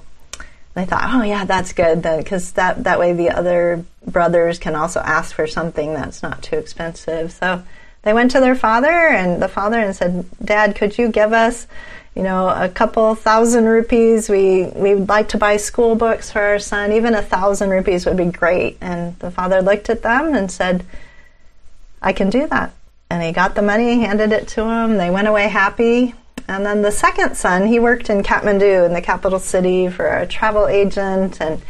And 0.76 0.84
I 0.84 0.86
thought, 0.86 1.14
oh 1.14 1.24
yeah, 1.24 1.46
that's 1.46 1.74
good 1.74 2.04
then, 2.04 2.20
because 2.20 2.52
that, 2.54 2.84
that 2.84 3.00
way 3.00 3.14
the 3.14 3.32
other 3.32 3.84
brothers 4.06 4.60
can 4.60 4.76
also 4.76 5.00
ask 5.00 5.36
for 5.36 5.48
something 5.48 5.94
that's 5.94 6.22
not 6.22 6.44
too 6.44 6.58
expensive. 6.58 7.32
So 7.32 7.64
they 8.04 8.14
went 8.14 8.32
to 8.32 8.40
their 8.40 8.56
father 8.56 8.90
and 8.90 9.42
the 9.42 9.48
father 9.48 9.80
and 9.80 9.96
said, 9.96 10.26
Dad, 10.44 10.76
could 10.76 10.98
you 10.98 11.10
give 11.10 11.34
us, 11.34 11.68
you 12.16 12.22
know, 12.22 12.50
a 12.50 12.70
couple 12.70 13.16
thousand 13.16 13.66
rupees? 13.66 14.30
We 14.30 14.66
we 14.76 14.94
would 14.94 15.10
like 15.10 15.30
to 15.30 15.38
buy 15.38 15.58
school 15.58 15.96
books 15.96 16.32
for 16.32 16.42
our 16.42 16.60
son. 16.60 16.92
Even 16.92 17.16
a 17.16 17.22
thousand 17.22 17.70
rupees 17.70 18.06
would 18.06 18.18
be 18.18 18.26
great. 18.26 18.78
And 18.82 19.18
the 19.20 19.32
father 19.32 19.62
looked 19.62 19.90
at 19.90 20.04
them 20.04 20.36
and 20.36 20.52
said, 20.52 20.86
I 22.02 22.14
can 22.14 22.30
do 22.30 22.46
that 22.48 22.74
and 23.14 23.22
he 23.22 23.32
got 23.32 23.54
the 23.54 23.62
money, 23.62 24.00
handed 24.00 24.32
it 24.32 24.48
to 24.48 24.64
him. 24.64 24.98
They 24.98 25.12
went 25.12 25.28
away 25.28 25.48
happy. 25.48 26.16
And 26.48 26.66
then 26.66 26.82
the 26.82 26.92
second 26.92 27.38
son, 27.38 27.68
he 27.68 27.78
worked 27.78 28.10
in 28.10 28.24
Kathmandu, 28.24 28.88
in 28.88 28.94
the 28.94 29.04
capital 29.04 29.38
city, 29.38 29.88
for 29.88 30.08
a 30.08 30.26
travel 30.26 30.68
agent. 30.68 31.40
And 31.40 31.62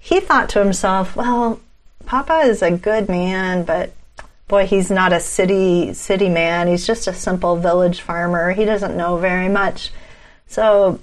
he 0.00 0.18
thought 0.18 0.48
to 0.50 0.58
himself, 0.58 1.14
well, 1.14 1.60
Papa 2.06 2.40
is 2.40 2.60
a 2.60 2.72
good 2.72 3.08
man, 3.08 3.62
but 3.62 3.92
boy, 4.48 4.66
he's 4.66 4.90
not 4.90 5.12
a 5.12 5.20
city 5.20 5.94
city 5.94 6.28
man. 6.28 6.66
He's 6.66 6.84
just 6.84 7.06
a 7.06 7.14
simple 7.14 7.54
village 7.54 8.00
farmer. 8.00 8.50
He 8.50 8.64
doesn't 8.64 8.96
know 8.96 9.16
very 9.16 9.48
much. 9.48 9.92
So 10.48 10.98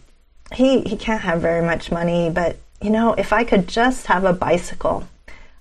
he 0.51 0.81
he 0.81 0.97
can't 0.97 1.21
have 1.21 1.41
very 1.41 1.65
much 1.65 1.93
money, 1.93 2.29
but 2.29 2.57
you 2.81 2.89
know, 2.89 3.13
if 3.13 3.31
I 3.31 3.45
could 3.45 3.69
just 3.69 4.07
have 4.07 4.25
a 4.25 4.33
bicycle 4.33 5.07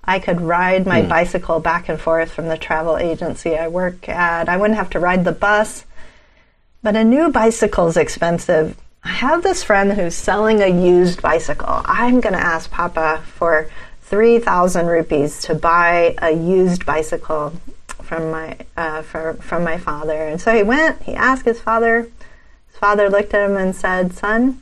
I 0.07 0.19
could 0.19 0.41
ride 0.41 0.87
my 0.87 1.03
mm. 1.03 1.09
bicycle 1.09 1.59
back 1.59 1.89
and 1.89 2.01
forth 2.01 2.31
from 2.31 2.49
the 2.49 2.57
travel 2.57 2.97
agency 2.97 3.57
I 3.57 3.69
work 3.69 4.09
at. 4.09 4.49
I 4.49 4.57
wouldn't 4.57 4.79
have 4.79 4.91
to 4.91 5.01
ride 5.01 5.25
the 5.25 5.33
bus. 5.33 5.85
But 6.83 6.95
a 6.95 7.03
new 7.03 7.31
bicycle 7.31 7.89
is 7.89 7.97
expensive. 7.97 8.77
I 9.03 9.09
have 9.09 9.43
this 9.43 9.63
friend 9.63 9.93
who's 9.93 10.15
selling 10.15 10.63
a 10.63 10.69
used 10.69 11.23
bicycle. 11.23 11.83
I'm 11.85 12.21
going 12.21 12.35
to 12.35 12.41
ask 12.41 12.71
Papa 12.71 13.23
for 13.25 13.69
3,000 14.03 14.87
rupees 14.87 15.43
to 15.43 15.55
buy 15.55 16.15
a 16.19 16.31
used 16.31 16.87
bicycle 16.87 17.53
from 18.03 18.31
my 18.31 18.57
uh, 18.77 19.03
from 19.03 19.65
my 19.65 19.79
father. 19.79 20.15
And 20.15 20.41
so 20.41 20.55
he 20.55 20.63
went, 20.63 21.03
he 21.03 21.15
asked 21.15 21.45
his 21.45 21.61
father. 21.61 22.03
His 22.69 22.79
father 22.79 23.11
looked 23.11 23.35
at 23.35 23.51
him 23.51 23.57
and 23.57 23.75
said, 23.75 24.13
"Son, 24.13 24.61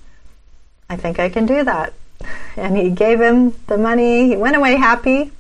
I 0.88 0.96
think 0.96 1.18
I 1.18 1.28
can 1.28 1.44
do 1.44 1.62
that." 1.64 1.92
And 2.56 2.76
he 2.76 2.90
gave 2.90 3.20
him 3.20 3.54
the 3.66 3.78
money. 3.78 4.28
He 4.28 4.36
went 4.36 4.56
away 4.56 4.76
happy. 4.76 5.32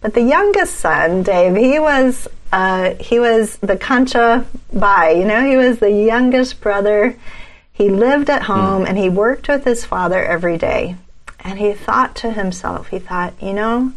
But 0.00 0.14
the 0.14 0.22
youngest 0.22 0.74
son, 0.74 1.22
Dave, 1.22 1.56
he 1.56 1.78
was 1.78 2.28
uh, 2.52 2.94
he 2.96 3.18
was 3.18 3.56
the 3.58 3.76
Kancha 3.76 4.46
Bai. 4.72 5.10
You 5.10 5.24
know, 5.24 5.44
he 5.44 5.56
was 5.56 5.78
the 5.78 5.90
youngest 5.90 6.60
brother. 6.60 7.16
He 7.72 7.88
lived 7.88 8.28
at 8.28 8.42
home 8.42 8.84
mm. 8.84 8.88
and 8.88 8.98
he 8.98 9.08
worked 9.08 9.48
with 9.48 9.64
his 9.64 9.84
father 9.84 10.22
every 10.22 10.58
day. 10.58 10.96
And 11.40 11.58
he 11.58 11.72
thought 11.72 12.14
to 12.16 12.32
himself, 12.32 12.88
he 12.88 12.98
thought, 12.98 13.34
you 13.42 13.52
know, 13.52 13.92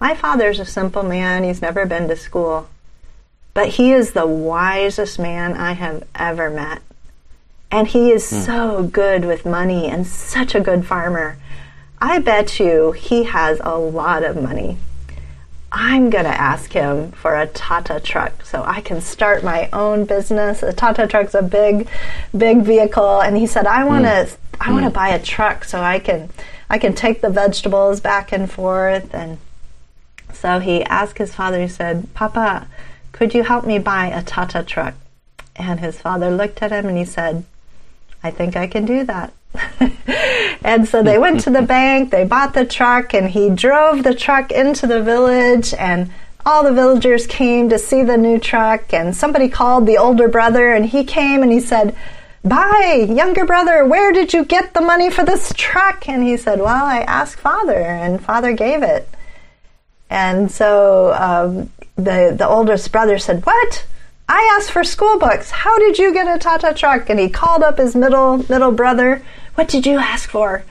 my 0.00 0.14
father's 0.14 0.60
a 0.60 0.66
simple 0.66 1.02
man. 1.02 1.44
He's 1.44 1.62
never 1.62 1.86
been 1.86 2.08
to 2.08 2.16
school. 2.16 2.68
But 3.54 3.70
he 3.70 3.92
is 3.92 4.12
the 4.12 4.26
wisest 4.26 5.18
man 5.18 5.54
I 5.54 5.72
have 5.72 6.04
ever 6.14 6.50
met. 6.50 6.82
And 7.70 7.88
he 7.88 8.10
is 8.10 8.24
mm. 8.24 8.44
so 8.44 8.82
good 8.82 9.24
with 9.24 9.46
money 9.46 9.86
and 9.86 10.06
such 10.06 10.54
a 10.54 10.60
good 10.60 10.84
farmer. 10.86 11.38
I 12.06 12.18
bet 12.18 12.60
you 12.60 12.92
he 12.92 13.24
has 13.24 13.62
a 13.64 13.78
lot 13.78 14.24
of 14.24 14.36
money. 14.36 14.76
I'm 15.72 16.10
going 16.10 16.26
to 16.26 16.40
ask 16.40 16.70
him 16.70 17.12
for 17.12 17.34
a 17.34 17.46
Tata 17.46 17.98
truck 17.98 18.44
so 18.44 18.62
I 18.62 18.82
can 18.82 19.00
start 19.00 19.42
my 19.42 19.70
own 19.72 20.04
business. 20.04 20.62
A 20.62 20.74
Tata 20.74 21.06
truck's 21.06 21.32
a 21.32 21.40
big, 21.40 21.88
big 22.36 22.60
vehicle, 22.60 23.22
and 23.22 23.38
he 23.38 23.46
said, 23.46 23.66
"I 23.66 23.84
want 23.84 24.04
to, 24.04 24.10
mm. 24.10 24.36
I 24.60 24.70
want 24.70 24.84
to 24.84 24.90
mm. 24.90 25.00
buy 25.02 25.08
a 25.08 25.18
truck 25.18 25.64
so 25.64 25.80
I 25.80 25.98
can, 25.98 26.28
I 26.68 26.76
can 26.76 26.94
take 26.94 27.22
the 27.22 27.30
vegetables 27.30 28.00
back 28.00 28.32
and 28.32 28.52
forth." 28.52 29.14
And 29.14 29.38
so 30.30 30.58
he 30.58 30.84
asked 30.84 31.16
his 31.16 31.34
father. 31.34 31.58
He 31.58 31.68
said, 31.68 32.12
"Papa, 32.12 32.68
could 33.12 33.32
you 33.32 33.44
help 33.44 33.64
me 33.64 33.78
buy 33.78 34.08
a 34.08 34.22
Tata 34.22 34.62
truck?" 34.62 34.92
And 35.56 35.80
his 35.80 35.98
father 35.98 36.30
looked 36.30 36.60
at 36.60 36.70
him 36.70 36.86
and 36.86 36.98
he 36.98 37.06
said, 37.06 37.44
"I 38.22 38.30
think 38.30 38.56
I 38.56 38.66
can 38.66 38.84
do 38.84 39.04
that." 39.04 39.32
and 40.62 40.88
so 40.88 41.02
they 41.02 41.18
went 41.18 41.40
to 41.40 41.50
the 41.50 41.62
bank, 41.62 42.10
they 42.10 42.24
bought 42.24 42.54
the 42.54 42.64
truck, 42.64 43.14
and 43.14 43.30
he 43.30 43.50
drove 43.50 44.02
the 44.02 44.14
truck 44.14 44.50
into 44.50 44.86
the 44.86 45.02
village, 45.02 45.74
and 45.74 46.10
all 46.46 46.62
the 46.62 46.72
villagers 46.72 47.26
came 47.26 47.68
to 47.70 47.78
see 47.78 48.02
the 48.02 48.16
new 48.16 48.38
truck, 48.38 48.92
and 48.92 49.16
somebody 49.16 49.48
called 49.48 49.86
the 49.86 49.98
older 49.98 50.28
brother, 50.28 50.72
and 50.72 50.86
he 50.86 51.04
came 51.04 51.42
and 51.42 51.52
he 51.52 51.60
said, 51.60 51.96
Bye, 52.44 53.06
younger 53.08 53.46
brother, 53.46 53.86
where 53.86 54.12
did 54.12 54.34
you 54.34 54.44
get 54.44 54.74
the 54.74 54.82
money 54.82 55.10
for 55.10 55.24
this 55.24 55.54
truck? 55.56 56.06
And 56.08 56.22
he 56.22 56.36
said, 56.36 56.58
Well, 56.58 56.84
I 56.84 57.00
asked 57.00 57.38
father, 57.40 57.80
and 57.80 58.22
father 58.22 58.52
gave 58.52 58.82
it. 58.82 59.08
And 60.10 60.50
so 60.50 61.14
um, 61.14 61.70
the, 61.96 62.34
the 62.36 62.46
oldest 62.46 62.92
brother 62.92 63.18
said, 63.18 63.46
What? 63.46 63.86
I 64.28 64.56
asked 64.56 64.70
for 64.70 64.84
school 64.84 65.18
books. 65.18 65.50
How 65.50 65.78
did 65.78 65.98
you 65.98 66.12
get 66.12 66.34
a 66.34 66.38
Tata 66.38 66.74
truck? 66.74 67.10
And 67.10 67.20
he 67.20 67.28
called 67.28 67.62
up 67.62 67.78
his 67.78 67.94
middle 67.94 68.38
middle 68.38 68.72
brother. 68.72 69.22
What 69.54 69.68
did 69.68 69.86
you 69.86 69.98
ask 69.98 70.28
for? 70.28 70.64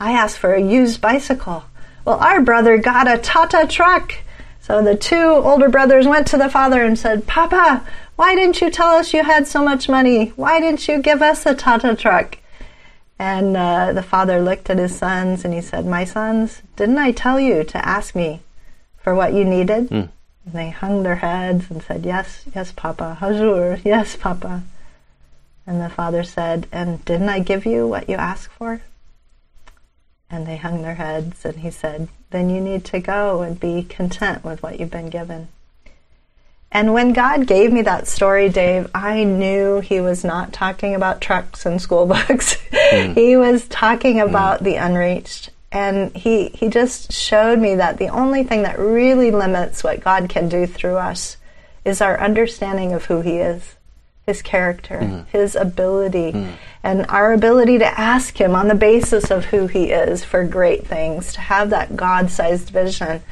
I 0.00 0.12
asked 0.12 0.38
for 0.38 0.54
a 0.54 0.62
used 0.62 1.00
bicycle. 1.00 1.64
Well, 2.04 2.18
our 2.18 2.40
brother 2.40 2.78
got 2.78 3.10
a 3.10 3.18
Tata 3.18 3.66
truck. 3.68 4.14
So 4.60 4.82
the 4.82 4.96
two 4.96 5.16
older 5.16 5.68
brothers 5.68 6.06
went 6.06 6.26
to 6.28 6.38
the 6.38 6.48
father 6.48 6.82
and 6.82 6.98
said, 6.98 7.26
Papa, 7.26 7.86
why 8.16 8.34
didn't 8.34 8.60
you 8.60 8.70
tell 8.70 8.92
us 8.92 9.12
you 9.12 9.24
had 9.24 9.46
so 9.46 9.62
much 9.62 9.88
money? 9.88 10.28
Why 10.36 10.60
didn't 10.60 10.88
you 10.88 11.02
give 11.02 11.20
us 11.20 11.44
a 11.44 11.54
Tata 11.54 11.94
truck? 11.94 12.38
And 13.18 13.56
uh, 13.56 13.92
the 13.92 14.02
father 14.02 14.40
looked 14.40 14.70
at 14.70 14.78
his 14.78 14.96
sons 14.96 15.44
and 15.44 15.52
he 15.52 15.60
said, 15.60 15.86
My 15.86 16.04
sons, 16.04 16.62
didn't 16.76 16.98
I 16.98 17.12
tell 17.12 17.38
you 17.38 17.62
to 17.64 17.88
ask 17.88 18.14
me 18.14 18.40
for 18.96 19.14
what 19.14 19.34
you 19.34 19.44
needed? 19.44 19.88
Mm. 19.90 20.08
And 20.46 20.54
they 20.54 20.70
hung 20.70 21.02
their 21.02 21.16
heads 21.16 21.70
and 21.70 21.82
said, 21.82 22.04
Yes, 22.04 22.44
yes, 22.54 22.72
Papa. 22.72 23.18
Hazur, 23.20 23.80
yes, 23.84 24.16
Papa. 24.16 24.62
And 25.66 25.80
the 25.80 25.88
father 25.88 26.22
said, 26.22 26.66
And 26.72 27.04
didn't 27.04 27.28
I 27.28 27.40
give 27.40 27.64
you 27.64 27.86
what 27.86 28.08
you 28.08 28.16
asked 28.16 28.52
for? 28.52 28.82
And 30.30 30.46
they 30.46 30.56
hung 30.56 30.82
their 30.82 30.96
heads, 30.96 31.44
and 31.44 31.56
he 31.56 31.70
said, 31.70 32.08
Then 32.30 32.50
you 32.50 32.60
need 32.60 32.84
to 32.86 33.00
go 33.00 33.42
and 33.42 33.58
be 33.58 33.82
content 33.84 34.44
with 34.44 34.62
what 34.62 34.78
you've 34.78 34.90
been 34.90 35.10
given. 35.10 35.48
And 36.72 36.92
when 36.92 37.12
God 37.12 37.46
gave 37.46 37.72
me 37.72 37.82
that 37.82 38.08
story, 38.08 38.48
Dave, 38.48 38.90
I 38.92 39.22
knew 39.22 39.78
he 39.78 40.00
was 40.00 40.24
not 40.24 40.52
talking 40.52 40.94
about 40.94 41.20
trucks 41.20 41.64
and 41.64 41.80
school 41.80 42.06
books. 42.06 42.56
Mm. 42.72 43.14
he 43.14 43.36
was 43.36 43.66
talking 43.68 44.14
hmm. 44.14 44.28
about 44.28 44.60
mm. 44.60 44.64
the 44.64 44.76
unreached. 44.76 45.50
And 45.70 46.14
he, 46.16 46.48
he 46.48 46.68
just 46.68 47.12
showed 47.12 47.58
me 47.58 47.76
that 47.76 47.98
the 47.98 48.08
only 48.08 48.44
thing 48.44 48.62
that 48.62 48.78
really 48.78 49.30
limits 49.30 49.82
what 49.82 50.00
God 50.00 50.28
can 50.28 50.48
do 50.48 50.66
through 50.66 50.96
us 50.96 51.36
is 51.84 52.00
our 52.00 52.20
understanding 52.20 52.92
of 52.92 53.04
who 53.06 53.20
he 53.20 53.38
is 53.38 53.73
his 54.26 54.42
character, 54.42 54.98
mm. 55.00 55.26
his 55.28 55.54
ability, 55.54 56.32
mm. 56.32 56.54
and 56.82 57.06
our 57.08 57.32
ability 57.32 57.78
to 57.78 58.00
ask 58.00 58.40
him 58.40 58.54
on 58.54 58.68
the 58.68 58.74
basis 58.74 59.30
of 59.30 59.46
who 59.46 59.66
he 59.66 59.90
is 59.90 60.24
for 60.24 60.44
great 60.44 60.86
things, 60.86 61.32
to 61.34 61.40
have 61.40 61.70
that 61.70 61.96
God 61.96 62.30
sized 62.30 62.70
vision. 62.70 63.22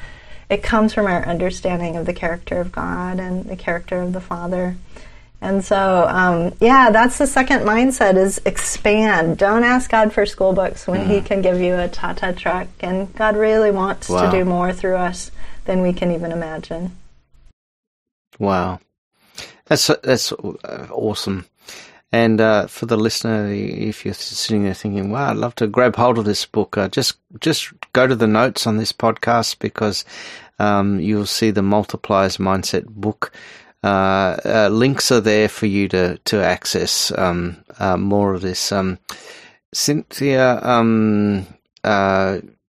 It 0.51 0.63
comes 0.63 0.93
from 0.93 1.07
our 1.07 1.25
understanding 1.25 1.97
of 1.97 2.05
the 2.05 2.13
character 2.13 2.61
of 2.61 2.73
God 2.73 3.19
and 3.19 3.45
the 3.47 3.57
character 3.57 4.03
of 4.03 4.13
the 4.13 4.21
Father. 4.21 4.77
And 5.41 5.65
so, 5.65 6.07
um, 6.09 6.55
yeah, 6.61 6.91
that's 6.91 7.19
the 7.19 7.27
second 7.27 7.61
mindset 7.61 8.17
is 8.17 8.41
expand. 8.45 9.39
Don't 9.39 9.65
ask 9.65 9.91
God 9.91 10.13
for 10.13 10.25
school 10.25 10.53
books 10.53 10.87
when 10.87 11.07
mm. 11.07 11.09
He 11.09 11.21
can 11.21 11.43
give 11.43 11.61
you 11.61 11.75
a 11.75 11.89
Tata 11.89 12.33
truck. 12.33 12.69
And 12.81 13.13
God 13.17 13.37
really 13.37 13.73
wants 13.73 14.09
wow. 14.09 14.31
to 14.31 14.39
do 14.39 14.45
more 14.45 14.73
through 14.73 14.97
us 14.97 15.33
than 15.65 15.83
we 15.83 15.93
can 15.93 16.13
even 16.13 16.31
imagine. 16.31 16.97
Wow. 18.39 18.79
That's 19.73 19.87
that's 20.03 20.33
uh, 20.33 20.87
awesome. 20.91 21.47
And 22.13 22.43
uh, 22.43 22.67
for 22.67 22.85
the 22.85 22.99
listener, 22.99 23.51
if 23.51 24.05
you're 24.05 24.13
sitting 24.13 24.65
there 24.65 24.75
thinking, 24.75 25.11
"Wow, 25.11 25.31
I'd 25.31 25.39
love 25.39 25.55
to 25.57 25.67
grab 25.67 25.97
hold 25.97 26.19
of 26.19 26.27
this 26.27 26.45
book," 26.45 26.77
uh, 26.77 26.89
just 26.89 27.17
just 27.41 27.73
go 27.95 28.07
to 28.07 28.15
the 28.15 28.27
notes 28.27 28.67
on 28.67 28.77
this 28.77 28.93
podcast 28.93 29.61
because 29.61 30.05
um, 30.59 31.01
you'll 31.01 31.25
see 31.25 31.51
the 31.51 31.63
Multipliers 31.63 32.37
Mindset 32.37 32.85
book. 32.85 33.33
Uh, 33.83 34.37
uh, 34.45 34.69
links 34.71 35.11
are 35.11 35.23
there 35.23 35.49
for 35.49 35.65
you 35.65 35.89
to 35.89 36.19
to 36.27 36.45
access 36.45 37.11
um, 37.17 37.57
uh, 37.79 37.97
more 37.97 38.35
of 38.35 38.43
this. 38.43 38.73
Um, 38.73 38.99
Cynthia, 39.73 40.63
um, 40.63 41.47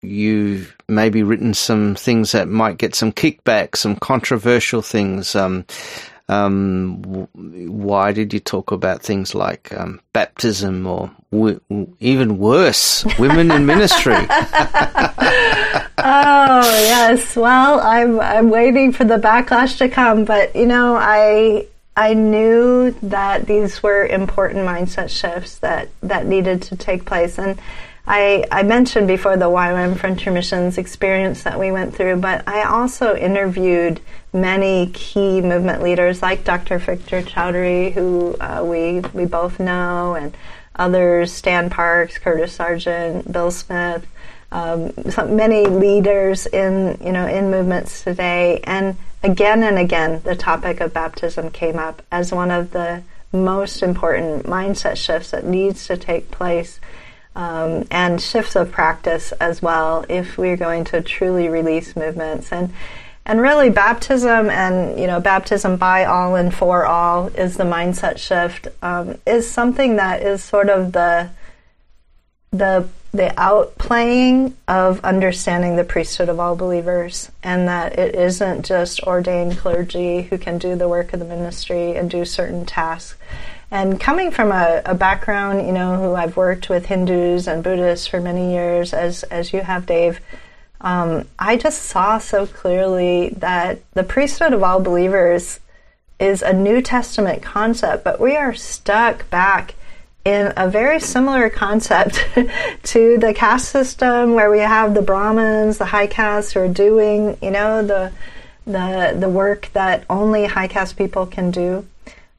you've 0.02 0.76
maybe 0.88 1.22
written 1.22 1.54
some 1.54 1.94
things 1.94 2.32
that 2.32 2.48
might 2.48 2.80
get 2.80 2.96
some 2.96 3.12
kickback, 3.12 3.76
some 3.76 3.96
controversial 3.98 4.82
things. 4.82 5.36
Um, 5.36 5.64
um, 6.30 7.02
why 7.34 8.12
did 8.12 8.34
you 8.34 8.40
talk 8.40 8.72
about 8.72 9.02
things 9.02 9.34
like 9.34 9.72
um, 9.78 10.02
baptism 10.12 10.86
or 10.86 11.10
w- 11.32 11.60
even 12.00 12.38
worse, 12.38 13.06
women 13.18 13.50
in 13.50 13.66
ministry? 13.66 14.14
oh 14.14 14.28
yes. 15.98 17.36
Well, 17.36 17.80
I'm 17.80 18.20
I'm 18.20 18.50
waiting 18.50 18.92
for 18.92 19.06
the 19.06 19.18
backlash 19.18 19.78
to 19.78 19.88
come, 19.88 20.26
but 20.26 20.54
you 20.56 20.66
know, 20.66 20.98
I 20.98 21.68
I 21.96 22.14
knew 22.14 22.92
that 23.04 23.48
these 23.48 23.82
were 23.82 24.06
important 24.06 24.66
mindset 24.68 25.10
shifts 25.10 25.60
that 25.60 25.90
that 26.02 26.26
needed 26.26 26.62
to 26.64 26.76
take 26.76 27.06
place, 27.06 27.40
and 27.40 27.58
I, 28.10 28.46
I 28.50 28.64
mentioned 28.64 29.08
before 29.08 29.36
the 29.36 29.50
YWAM 29.50 29.98
Frontier 29.98 30.32
Missions 30.32 30.78
experience 30.78 31.44
that 31.44 31.60
we 31.60 31.74
went 31.74 31.94
through, 31.94 32.18
but 32.18 32.48
I 32.48 32.64
also 32.64 33.18
interviewed 33.18 34.00
many 34.32 34.88
key 34.94 35.42
movement 35.42 35.84
leaders 35.84 36.22
like 36.22 36.46
Dr. 36.46 36.78
Victor 36.78 37.22
Choudhrie, 37.22 37.92
who 37.92 38.38
uh, 38.40 38.64
we, 38.64 39.02
we 39.14 39.26
both 39.26 39.60
know, 39.60 40.16
and 40.16 40.36
others, 40.78 41.34
Stan 41.34 41.70
Parks, 41.70 42.18
Curtis 42.18 42.54
Sergeant, 42.54 43.30
Bill 43.30 43.52
Smith, 43.52 44.08
um, 44.54 44.94
so 45.10 45.28
many 45.28 45.66
leaders 45.66 46.46
in, 46.46 46.98
you 47.04 47.12
know, 47.12 47.28
in 47.28 47.52
movements 47.52 48.06
today. 48.06 48.62
And 48.64 48.96
again 49.22 49.64
and 49.64 49.78
again, 49.78 50.22
the 50.24 50.36
topic 50.36 50.80
of 50.80 50.94
baptism 50.94 51.52
came 51.52 51.78
up 51.78 52.02
as 52.10 52.32
one 52.32 52.52
of 52.52 52.72
the 52.72 53.04
most 53.34 53.84
important 53.84 54.46
mindset 54.46 54.96
shifts 54.96 55.32
that 55.32 55.44
needs 55.44 55.88
to 55.88 55.98
take 55.98 56.32
place 56.32 56.80
um, 57.38 57.86
and 57.92 58.20
shifts 58.20 58.56
of 58.56 58.72
practice 58.72 59.32
as 59.34 59.62
well 59.62 60.04
if 60.10 60.38
we're 60.40 60.58
going 60.58 60.84
to 60.86 61.02
truly 61.02 61.48
release 61.48 61.96
movements. 61.96 62.52
And 62.52 62.74
and 63.28 63.42
really 63.42 63.70
baptism 63.70 64.50
and 64.50 65.00
you 65.00 65.06
know 65.06 65.20
baptism 65.20 65.78
by 65.78 66.06
all 66.06 66.36
and 66.36 66.54
for 66.54 66.86
all 66.86 67.28
is 67.28 67.58
the 67.58 67.64
mindset 67.64 68.18
shift 68.18 68.70
um, 68.82 69.18
is 69.28 69.50
something 69.50 69.98
that 69.98 70.24
is 70.24 70.44
sort 70.44 70.70
of 70.70 70.94
the 70.94 71.30
the 72.52 72.88
the 73.12 73.34
outplaying 73.38 74.54
of 74.68 75.00
understanding 75.04 75.76
the 75.76 75.84
priesthood 75.84 76.30
of 76.30 76.40
all 76.40 76.56
believers 76.56 77.30
and 77.44 77.68
that 77.68 78.00
it 78.00 78.16
isn't 78.16 78.66
just 78.66 79.02
ordained 79.04 79.58
clergy 79.58 80.24
who 80.24 80.38
can 80.38 80.58
do 80.58 80.76
the 80.76 80.88
work 80.88 81.14
of 81.14 81.20
the 81.20 81.26
ministry 81.26 81.96
and 81.96 82.10
do 82.10 82.24
certain 82.24 82.66
tasks 82.66 83.18
and 83.70 84.00
coming 84.00 84.32
from 84.32 84.52
a, 84.52 84.82
a, 84.86 84.96
background, 84.96 85.66
you 85.68 85.74
know, 85.74 85.98
who 85.98 86.16
I've 86.16 86.38
worked 86.38 86.70
with 86.70 86.86
Hindus 86.86 87.48
and 87.48 87.64
Buddhists 87.64 88.08
for 88.08 88.22
many 88.22 88.54
years, 88.54 88.94
as 88.94 89.24
as 89.24 89.52
you 89.52 89.62
have, 89.62 89.86
Dave, 89.86 90.22
um, 90.82 91.28
I 91.38 91.58
just 91.58 91.84
saw 91.84 92.18
so 92.18 92.46
clearly 92.46 93.30
that 93.38 93.80
the 93.94 94.04
priesthood 94.04 94.54
of 94.54 94.64
all 94.64 94.80
believers 94.80 95.60
is 96.20 96.42
a 96.42 96.54
New 96.54 96.82
Testament 96.82 97.42
concept, 97.42 98.04
but 98.04 98.20
we 98.20 98.36
are 98.36 98.54
stuck 98.54 99.30
back 99.30 99.76
in 100.24 100.52
a 100.58 100.70
very 100.70 101.00
similar 101.00 101.50
concept 101.50 102.26
to 102.84 103.18
the 103.18 103.34
caste 103.34 103.70
system, 103.70 104.34
where 104.34 104.52
we 104.52 104.60
have 104.60 104.94
the 104.94 105.02
Brahmins, 105.02 105.78
the 105.78 105.86
high 105.86 106.08
caste, 106.08 106.54
who 106.54 106.62
are 106.62 106.68
doing, 106.68 107.38
you 107.42 107.52
know, 107.52 107.82
the 107.82 108.12
the 108.66 109.16
the 109.18 109.30
work 109.30 109.70
that 109.74 110.04
only 110.10 110.46
high 110.46 110.68
caste 110.68 110.98
people 110.98 111.26
can 111.26 111.52
do. 111.52 111.86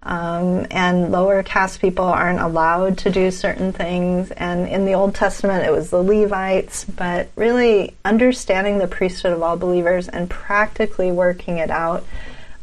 Um, 0.09 0.66
and 0.70 1.12
lower 1.12 1.42
caste 1.42 1.82
people 1.82 2.06
aren't 2.06 2.40
allowed 2.40 2.96
to 2.98 3.11
do 3.11 3.30
certain 3.30 3.74
things. 3.74 4.30
And 4.30 4.66
in 4.66 4.86
the 4.86 4.94
Old 4.94 5.14
Testament, 5.14 5.66
it 5.66 5.70
was 5.70 5.90
the 5.90 6.02
Levites, 6.02 6.86
but 6.86 7.28
really 7.36 7.94
understanding 8.06 8.78
the 8.78 8.88
priesthood 8.88 9.34
of 9.34 9.42
all 9.42 9.59
believers 9.59 10.09
and 10.09 10.30
practically 10.30 11.12
working 11.12 11.59
it 11.59 11.70
out. 11.70 12.06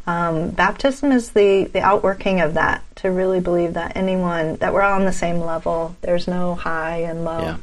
Um, 0.07 0.49
baptism 0.49 1.11
is 1.11 1.31
the, 1.31 1.65
the 1.71 1.81
outworking 1.81 2.41
of 2.41 2.55
that 2.55 2.83
to 2.97 3.11
really 3.11 3.41
believe 3.41 3.75
that 3.75 3.95
anyone, 3.95 4.55
that 4.55 4.73
we're 4.73 4.81
all 4.81 4.93
on 4.99 5.05
the 5.05 5.13
same 5.13 5.39
level. 5.39 5.95
There's 6.01 6.27
no 6.27 6.55
high 6.55 7.01
and 7.01 7.25
low. 7.25 7.41
Yeah. 7.41 7.57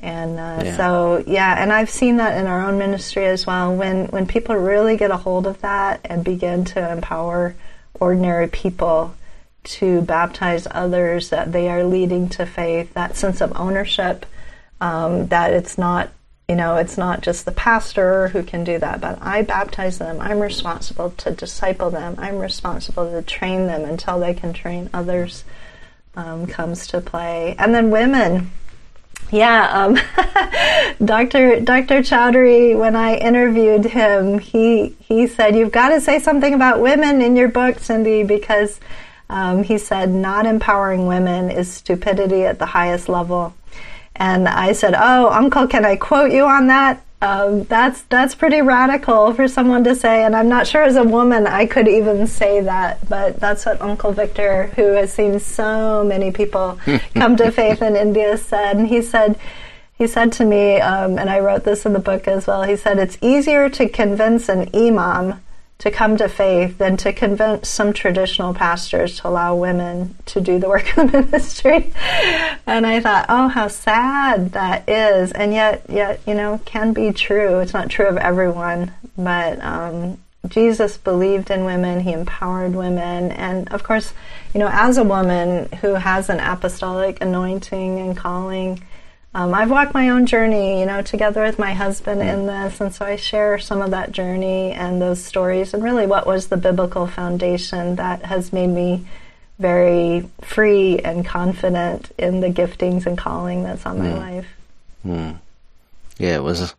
And 0.00 0.40
uh, 0.40 0.62
yeah. 0.64 0.76
so, 0.76 1.22
yeah, 1.24 1.62
and 1.62 1.72
I've 1.72 1.90
seen 1.90 2.16
that 2.16 2.36
in 2.36 2.48
our 2.48 2.66
own 2.66 2.78
ministry 2.78 3.26
as 3.26 3.46
well. 3.46 3.76
When 3.76 4.06
when 4.06 4.26
people 4.26 4.56
really 4.56 4.96
get 4.96 5.10
a 5.10 5.16
hold 5.18 5.46
of 5.46 5.60
that 5.60 6.00
and 6.04 6.24
begin 6.24 6.64
to 6.66 6.90
empower 6.90 7.54
ordinary 8.00 8.48
people 8.48 9.14
to 9.62 10.02
baptize 10.02 10.66
others, 10.70 11.30
that 11.30 11.52
they 11.52 11.68
are 11.68 11.84
leading 11.84 12.28
to 12.30 12.46
faith, 12.46 12.92
that 12.94 13.16
sense 13.16 13.40
of 13.40 13.52
ownership, 13.56 14.26
um, 14.80 15.26
that 15.28 15.52
it's 15.52 15.76
not, 15.76 16.10
you 16.48 16.56
know, 16.56 16.76
it's 16.76 16.96
not 16.96 17.20
just 17.20 17.44
the 17.44 17.52
pastor 17.52 18.28
who 18.28 18.42
can 18.42 18.64
do 18.64 18.78
that, 18.78 19.00
but 19.00 19.18
I 19.20 19.42
baptize 19.42 19.98
them. 19.98 20.20
I'm 20.20 20.40
responsible 20.40 21.10
to 21.10 21.30
disciple 21.30 21.90
them. 21.90 22.14
I'm 22.18 22.38
responsible 22.38 23.10
to 23.10 23.22
train 23.22 23.66
them 23.66 23.84
until 23.84 24.18
they 24.18 24.34
can 24.34 24.52
train 24.52 24.88
others 24.92 25.44
um, 26.16 26.46
comes 26.46 26.86
to 26.88 27.00
play. 27.00 27.54
And 27.58 27.74
then 27.74 27.90
women, 27.90 28.50
Yeah, 29.30 29.68
um, 29.70 29.94
Dr. 31.04 31.60
Dr. 31.60 32.00
Choudhrie, 32.00 32.76
when 32.76 32.96
I 32.96 33.14
interviewed 33.16 33.84
him, 33.84 34.40
he 34.40 34.96
he 34.98 35.28
said, 35.28 35.54
"You've 35.54 35.70
got 35.70 35.90
to 35.90 36.00
say 36.00 36.18
something 36.18 36.52
about 36.52 36.80
women 36.80 37.22
in 37.22 37.36
your 37.36 37.48
book, 37.48 37.78
Cindy, 37.78 38.24
because 38.24 38.80
um, 39.30 39.62
he 39.62 39.78
said 39.78 40.10
not 40.10 40.46
empowering 40.46 41.06
women 41.06 41.50
is 41.50 41.72
stupidity 41.72 42.44
at 42.44 42.58
the 42.58 42.66
highest 42.66 43.08
level." 43.08 43.54
And 44.16 44.48
I 44.48 44.72
said, 44.72 44.94
"Oh, 44.96 45.30
Uncle, 45.30 45.66
can 45.66 45.84
I 45.84 45.96
quote 45.96 46.32
you 46.32 46.44
on 46.44 46.66
that?" 46.66 47.02
Um, 47.22 47.64
that's 47.64 48.00
that's 48.02 48.34
pretty 48.34 48.62
radical 48.62 49.34
for 49.34 49.46
someone 49.46 49.84
to 49.84 49.94
say, 49.94 50.24
and 50.24 50.34
I'm 50.34 50.48
not 50.48 50.66
sure 50.66 50.82
as 50.82 50.96
a 50.96 51.04
woman 51.04 51.46
I 51.46 51.66
could 51.66 51.86
even 51.86 52.26
say 52.26 52.62
that. 52.62 53.06
But 53.08 53.38
that's 53.38 53.66
what 53.66 53.80
Uncle 53.82 54.12
Victor, 54.12 54.68
who 54.76 54.92
has 54.92 55.12
seen 55.12 55.38
so 55.38 56.02
many 56.02 56.30
people 56.30 56.78
come 57.14 57.36
to 57.36 57.52
faith 57.52 57.82
in 57.82 57.94
India, 57.94 58.38
said. 58.38 58.78
And 58.78 58.88
he 58.88 59.02
said, 59.02 59.38
he 59.98 60.06
said 60.06 60.32
to 60.32 60.46
me, 60.46 60.80
um, 60.80 61.18
and 61.18 61.28
I 61.28 61.40
wrote 61.40 61.64
this 61.64 61.84
in 61.84 61.92
the 61.92 61.98
book 61.98 62.26
as 62.26 62.46
well. 62.46 62.62
He 62.62 62.76
said 62.76 62.98
it's 62.98 63.18
easier 63.20 63.68
to 63.68 63.86
convince 63.86 64.48
an 64.48 64.70
imam 64.74 65.42
to 65.80 65.90
come 65.90 66.16
to 66.18 66.28
faith 66.28 66.76
than 66.76 66.96
to 66.98 67.12
convince 67.12 67.68
some 67.68 67.92
traditional 67.94 68.52
pastors 68.52 69.18
to 69.18 69.28
allow 69.28 69.56
women 69.56 70.14
to 70.26 70.40
do 70.40 70.58
the 70.58 70.68
work 70.68 70.86
of 70.98 71.10
the 71.10 71.22
ministry. 71.22 71.92
And 72.66 72.86
I 72.86 73.00
thought, 73.00 73.26
oh, 73.28 73.48
how 73.48 73.68
sad 73.68 74.52
that 74.52 74.88
is. 74.88 75.32
And 75.32 75.52
yet, 75.52 75.82
yet, 75.88 76.20
you 76.26 76.34
know, 76.34 76.60
can 76.66 76.92
be 76.92 77.12
true. 77.12 77.60
It's 77.60 77.72
not 77.72 77.88
true 77.88 78.06
of 78.06 78.18
everyone, 78.18 78.92
but 79.16 79.62
um, 79.64 80.18
Jesus 80.48 80.98
believed 80.98 81.50
in 81.50 81.64
women. 81.64 82.00
He 82.00 82.12
empowered 82.12 82.74
women. 82.74 83.32
And 83.32 83.72
of 83.72 83.82
course, 83.82 84.12
you 84.52 84.60
know, 84.60 84.68
as 84.70 84.98
a 84.98 85.04
woman 85.04 85.70
who 85.80 85.94
has 85.94 86.28
an 86.28 86.40
apostolic 86.40 87.22
anointing 87.22 87.98
and 88.00 88.14
calling, 88.14 88.82
um, 89.34 89.54
I've 89.54 89.70
walked 89.70 89.94
my 89.94 90.10
own 90.10 90.26
journey, 90.26 90.80
you 90.80 90.86
know, 90.86 91.02
together 91.02 91.42
with 91.42 91.58
my 91.58 91.72
husband 91.72 92.20
in 92.20 92.46
this, 92.46 92.80
and 92.80 92.92
so 92.92 93.04
I 93.04 93.16
share 93.16 93.58
some 93.58 93.80
of 93.80 93.92
that 93.92 94.10
journey 94.10 94.72
and 94.72 95.00
those 95.00 95.22
stories, 95.22 95.72
and 95.72 95.84
really 95.84 96.06
what 96.06 96.26
was 96.26 96.48
the 96.48 96.56
biblical 96.56 97.06
foundation 97.06 97.96
that 97.96 98.24
has 98.24 98.52
made 98.52 98.68
me 98.68 99.06
very 99.58 100.28
free 100.40 100.98
and 100.98 101.24
confident 101.24 102.10
in 102.18 102.40
the 102.40 102.48
giftings 102.48 103.06
and 103.06 103.16
calling 103.16 103.62
that's 103.62 103.86
on 103.86 103.98
my 103.98 104.14
life. 104.14 104.46
Mm. 105.06 105.38
Yeah, 106.18 106.36
it 106.36 106.42
was 106.42 106.74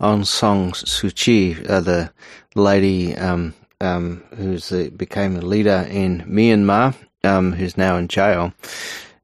Aung 0.00 0.26
San 0.26 0.72
Suu 0.72 1.14
Kyi, 1.14 1.56
uh, 1.66 1.80
the 1.80 2.10
lady 2.54 3.16
um, 3.16 3.54
um, 3.80 4.22
who's 4.36 4.70
uh, 4.72 4.90
became 4.96 5.36
a 5.36 5.40
leader 5.40 5.86
in 5.88 6.22
Myanmar, 6.22 6.94
um, 7.24 7.52
who's 7.52 7.76
now 7.76 7.96
in 7.96 8.08
jail. 8.08 8.52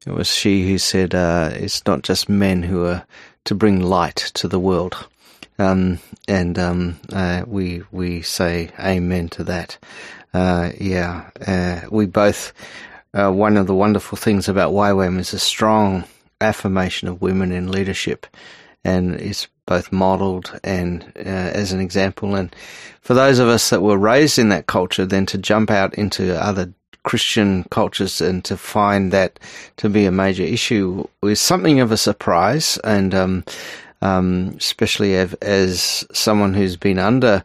It 0.06 0.12
was 0.12 0.28
she 0.28 0.68
who 0.68 0.78
said, 0.78 1.14
uh, 1.14 1.50
"It's 1.52 1.84
not 1.86 2.02
just 2.02 2.28
men 2.28 2.62
who 2.62 2.84
are 2.84 3.04
to 3.44 3.54
bring 3.54 3.80
light 3.80 4.16
to 4.34 4.48
the 4.48 4.60
world," 4.60 5.06
um, 5.58 5.98
and 6.28 6.58
um, 6.58 7.00
uh, 7.12 7.44
we 7.46 7.82
we 7.90 8.22
say 8.22 8.70
amen 8.78 9.28
to 9.30 9.44
that. 9.44 9.78
Uh, 10.34 10.70
yeah, 10.78 11.30
uh, 11.46 11.80
we 11.90 12.06
both. 12.06 12.52
Uh, 13.14 13.30
one 13.30 13.56
of 13.56 13.68
the 13.68 13.74
wonderful 13.74 14.18
things 14.18 14.48
about 14.48 14.72
YWAM 14.72 15.20
is 15.20 15.32
a 15.32 15.38
strong 15.38 16.02
affirmation 16.40 17.06
of 17.06 17.22
women 17.22 17.52
in 17.52 17.70
leadership, 17.70 18.26
and 18.84 19.14
it's 19.14 19.46
both 19.66 19.92
modelled 19.92 20.58
and 20.62 21.04
uh, 21.16 21.20
as 21.54 21.72
an 21.72 21.80
example. 21.80 22.34
And 22.34 22.54
for 23.00 23.14
those 23.14 23.38
of 23.38 23.48
us 23.48 23.70
that 23.70 23.82
were 23.82 23.96
raised 23.96 24.38
in 24.38 24.50
that 24.50 24.66
culture, 24.66 25.06
then 25.06 25.26
to 25.26 25.38
jump 25.38 25.70
out 25.70 25.94
into 25.94 26.38
other 26.42 26.74
Christian 27.04 27.64
cultures 27.70 28.20
and 28.20 28.44
to 28.44 28.56
find 28.56 29.12
that 29.12 29.38
to 29.76 29.88
be 29.88 30.06
a 30.06 30.10
major 30.10 30.42
issue 30.42 31.06
is 31.22 31.40
something 31.40 31.80
of 31.80 31.92
a 31.92 31.96
surprise. 31.96 32.78
And 32.82 33.14
um, 33.14 33.44
um, 34.02 34.54
especially 34.58 35.16
as, 35.16 35.34
as, 35.34 36.06
someone 36.12 36.52
who's 36.52 36.76
been 36.76 36.98
under 36.98 37.42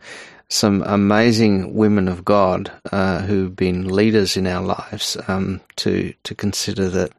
some 0.50 0.84
amazing 0.86 1.76
women 1.76 2.08
of 2.08 2.26
God 2.26 2.72
uh, 2.92 3.22
who've 3.22 3.56
been 3.56 3.88
leaders 3.88 4.36
in 4.36 4.48
our 4.48 4.64
lives, 4.64 5.16
um, 5.28 5.62
to 5.78 6.14
to 6.24 6.36
consider 6.36 6.90
that 6.90 7.12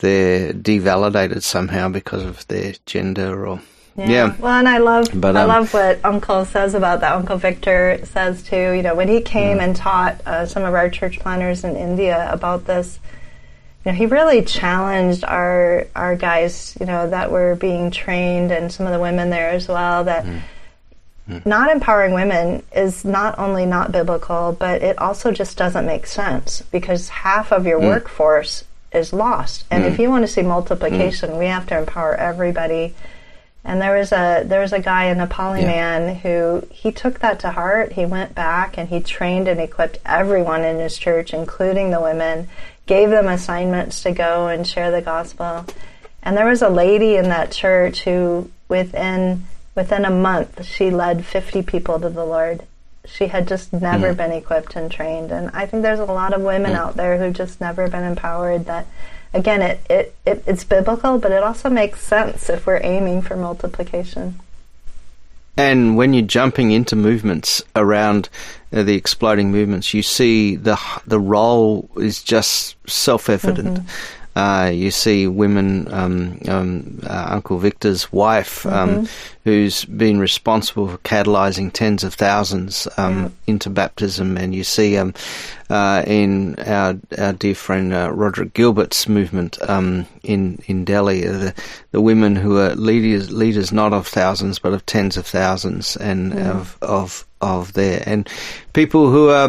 they're 0.00 0.52
devalidated 0.52 1.42
somehow 1.42 1.88
because 1.88 2.24
of 2.24 2.46
their 2.48 2.74
gender 2.84 3.46
or 3.46 3.60
yeah. 3.96 4.08
yeah. 4.08 4.36
Well, 4.38 4.52
and 4.52 4.68
I 4.68 4.78
love 4.78 5.08
but, 5.14 5.36
um, 5.36 5.36
I 5.36 5.44
love 5.44 5.72
what 5.72 6.04
Uncle 6.04 6.44
says 6.44 6.74
about 6.74 7.00
that. 7.00 7.12
Uncle 7.12 7.36
Victor 7.36 8.00
says 8.04 8.42
too. 8.42 8.72
You 8.72 8.82
know, 8.82 8.94
when 8.94 9.08
he 9.08 9.20
came 9.20 9.58
mm. 9.58 9.62
and 9.62 9.76
taught 9.76 10.20
uh, 10.26 10.46
some 10.46 10.64
of 10.64 10.74
our 10.74 10.88
church 10.90 11.20
planters 11.20 11.64
in 11.64 11.76
India 11.76 12.28
about 12.32 12.66
this, 12.66 12.98
you 13.84 13.92
know, 13.92 13.96
he 13.96 14.06
really 14.06 14.42
challenged 14.42 15.24
our 15.24 15.86
our 15.94 16.16
guys. 16.16 16.76
You 16.80 16.86
know, 16.86 17.08
that 17.10 17.30
were 17.30 17.54
being 17.54 17.90
trained, 17.90 18.50
and 18.50 18.72
some 18.72 18.86
of 18.86 18.92
the 18.92 19.00
women 19.00 19.30
there 19.30 19.50
as 19.50 19.68
well. 19.68 20.04
That 20.04 20.24
mm. 20.24 20.40
Mm. 21.28 21.46
not 21.46 21.70
empowering 21.70 22.12
women 22.12 22.62
is 22.74 23.04
not 23.04 23.38
only 23.38 23.64
not 23.64 23.92
biblical, 23.92 24.56
but 24.58 24.82
it 24.82 24.98
also 24.98 25.30
just 25.30 25.56
doesn't 25.56 25.86
make 25.86 26.06
sense 26.06 26.62
because 26.70 27.08
half 27.08 27.52
of 27.52 27.66
your 27.66 27.80
mm. 27.80 27.86
workforce 27.86 28.64
is 28.92 29.12
lost. 29.12 29.64
And 29.70 29.84
if 29.84 29.96
mm. 29.96 30.00
you 30.00 30.10
want 30.10 30.24
to 30.24 30.28
see 30.28 30.42
multiplication, 30.42 31.30
mm. 31.30 31.38
we 31.38 31.46
have 31.46 31.66
to 31.68 31.78
empower 31.78 32.14
everybody 32.14 32.94
and 33.64 33.80
there 33.80 33.96
was 33.96 34.12
a 34.12 34.42
there 34.44 34.60
was 34.60 34.72
a 34.72 34.80
guy, 34.80 35.04
a 35.04 35.14
Nepali 35.14 35.62
yeah. 35.62 35.66
man, 35.66 36.16
who 36.16 36.66
he 36.70 36.92
took 36.92 37.20
that 37.20 37.40
to 37.40 37.50
heart. 37.50 37.92
He 37.92 38.04
went 38.04 38.34
back 38.34 38.76
and 38.76 38.88
he 38.88 39.00
trained 39.00 39.48
and 39.48 39.58
equipped 39.58 39.98
everyone 40.04 40.64
in 40.64 40.78
his 40.78 40.98
church, 40.98 41.32
including 41.32 41.90
the 41.90 42.00
women, 42.00 42.48
gave 42.86 43.08
them 43.08 43.26
assignments 43.26 44.02
to 44.02 44.12
go 44.12 44.48
and 44.48 44.66
share 44.66 44.90
the 44.90 45.00
gospel. 45.00 45.64
And 46.22 46.36
there 46.36 46.46
was 46.46 46.60
a 46.60 46.68
lady 46.68 47.16
in 47.16 47.30
that 47.30 47.52
church 47.52 48.04
who 48.04 48.50
within 48.68 49.46
within 49.74 50.04
a 50.04 50.10
month 50.10 50.64
she 50.66 50.90
led 50.90 51.24
50 51.24 51.62
people 51.62 51.98
to 52.00 52.10
the 52.10 52.24
Lord. 52.24 52.64
She 53.06 53.28
had 53.28 53.48
just 53.48 53.72
never 53.72 54.12
mm. 54.14 54.16
been 54.16 54.32
equipped 54.32 54.76
and 54.76 54.90
trained. 54.90 55.30
And 55.30 55.50
I 55.54 55.66
think 55.66 55.82
there's 55.82 55.98
a 55.98 56.04
lot 56.04 56.34
of 56.34 56.42
women 56.42 56.72
mm. 56.72 56.76
out 56.76 56.96
there 56.96 57.18
who've 57.18 57.34
just 57.34 57.60
never 57.60 57.88
been 57.88 58.04
empowered 58.04 58.66
that 58.66 58.86
again, 59.34 59.60
it, 59.60 59.80
it, 59.90 60.16
it, 60.24 60.44
it's 60.46 60.64
biblical, 60.64 61.18
but 61.18 61.32
it 61.32 61.42
also 61.42 61.68
makes 61.68 62.00
sense 62.00 62.48
if 62.48 62.66
we're 62.66 62.80
aiming 62.82 63.22
for 63.22 63.36
multiplication. 63.36 64.40
And 65.56 65.96
when 65.96 66.14
you're 66.14 66.26
jumping 66.26 66.72
into 66.72 66.96
movements 66.96 67.62
around 67.76 68.28
uh, 68.72 68.82
the 68.82 68.94
exploding 68.94 69.52
movements, 69.52 69.94
you 69.94 70.02
see 70.02 70.56
the 70.56 70.78
the 71.06 71.20
role 71.20 71.88
is 71.96 72.22
just 72.22 72.76
self 72.90 73.28
evident. 73.28 73.78
Mm-hmm. 73.78 74.23
Uh, 74.36 74.70
you 74.74 74.90
see 74.90 75.28
women, 75.28 75.92
um, 75.92 76.40
um, 76.48 76.98
uh, 77.04 77.26
Uncle 77.30 77.58
Victor's 77.58 78.12
wife, 78.12 78.66
um, 78.66 78.90
mm-hmm. 78.90 79.04
who's 79.44 79.84
been 79.84 80.18
responsible 80.18 80.88
for 80.88 80.98
catalyzing 80.98 81.72
tens 81.72 82.02
of 82.02 82.14
thousands 82.14 82.88
um, 82.96 83.22
yeah. 83.22 83.28
into 83.46 83.70
baptism, 83.70 84.36
and 84.36 84.52
you 84.52 84.64
see 84.64 84.96
um, 84.96 85.14
uh, 85.70 86.02
in 86.06 86.56
our, 86.66 86.96
our 87.16 87.32
dear 87.32 87.54
friend 87.54 87.92
uh, 87.92 88.10
Roderick 88.10 88.54
Gilbert's 88.54 89.08
movement 89.08 89.56
um, 89.68 90.04
in 90.24 90.58
in 90.66 90.84
Delhi, 90.84 91.28
uh, 91.28 91.32
the, 91.32 91.54
the 91.92 92.00
women 92.00 92.34
who 92.34 92.58
are 92.58 92.74
leaders 92.74 93.30
leaders 93.30 93.72
not 93.72 93.92
of 93.92 94.06
thousands 94.06 94.58
but 94.58 94.72
of 94.72 94.84
tens 94.84 95.16
of 95.16 95.26
thousands, 95.26 95.96
and 95.96 96.32
mm. 96.32 96.50
of 96.50 96.76
of 96.82 97.24
of 97.40 97.74
there, 97.74 98.02
and 98.04 98.28
people 98.72 99.10
who 99.10 99.28
are 99.28 99.48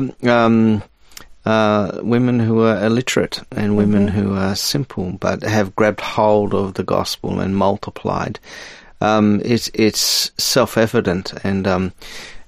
uh, 1.45 1.99
women 2.01 2.39
who 2.39 2.61
are 2.61 2.83
illiterate 2.83 3.41
and 3.51 3.77
women 3.77 4.07
mm-hmm. 4.07 4.19
who 4.19 4.35
are 4.35 4.55
simple 4.55 5.11
but 5.13 5.43
have 5.43 5.75
grabbed 5.75 6.01
hold 6.01 6.53
of 6.53 6.73
the 6.73 6.83
gospel 6.83 7.39
and 7.39 7.55
multiplied. 7.55 8.39
Um, 9.01 9.41
it's 9.43 9.69
it's 9.73 10.31
self 10.37 10.77
evident, 10.77 11.33
and 11.43 11.67
um, 11.67 11.93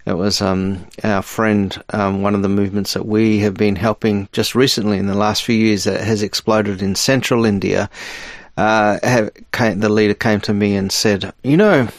it 0.06 0.14
was 0.14 0.42
um, 0.42 0.88
our 1.04 1.22
friend, 1.22 1.84
um, 1.92 2.22
one 2.22 2.34
of 2.34 2.42
the 2.42 2.50
movements 2.50 2.94
that 2.94 3.06
we 3.06 3.40
have 3.40 3.54
been 3.54 3.76
helping 3.76 4.30
just 4.32 4.56
recently 4.56 4.98
in 4.98 5.08
the 5.08 5.18
last 5.18 5.44
few 5.44 5.56
years 5.56 5.84
that 5.84 6.02
has 6.02 6.24
exploded 6.24 6.82
in 6.82 6.96
central 6.96 7.46
India. 7.46 7.90
Uh, 8.56 8.98
have, 9.04 9.30
came, 9.52 9.82
the 9.82 9.90
leader 9.90 10.16
came 10.16 10.40
to 10.40 10.54
me 10.54 10.76
and 10.76 10.92
said, 10.92 11.32
"You 11.44 11.58
know, 11.58 11.90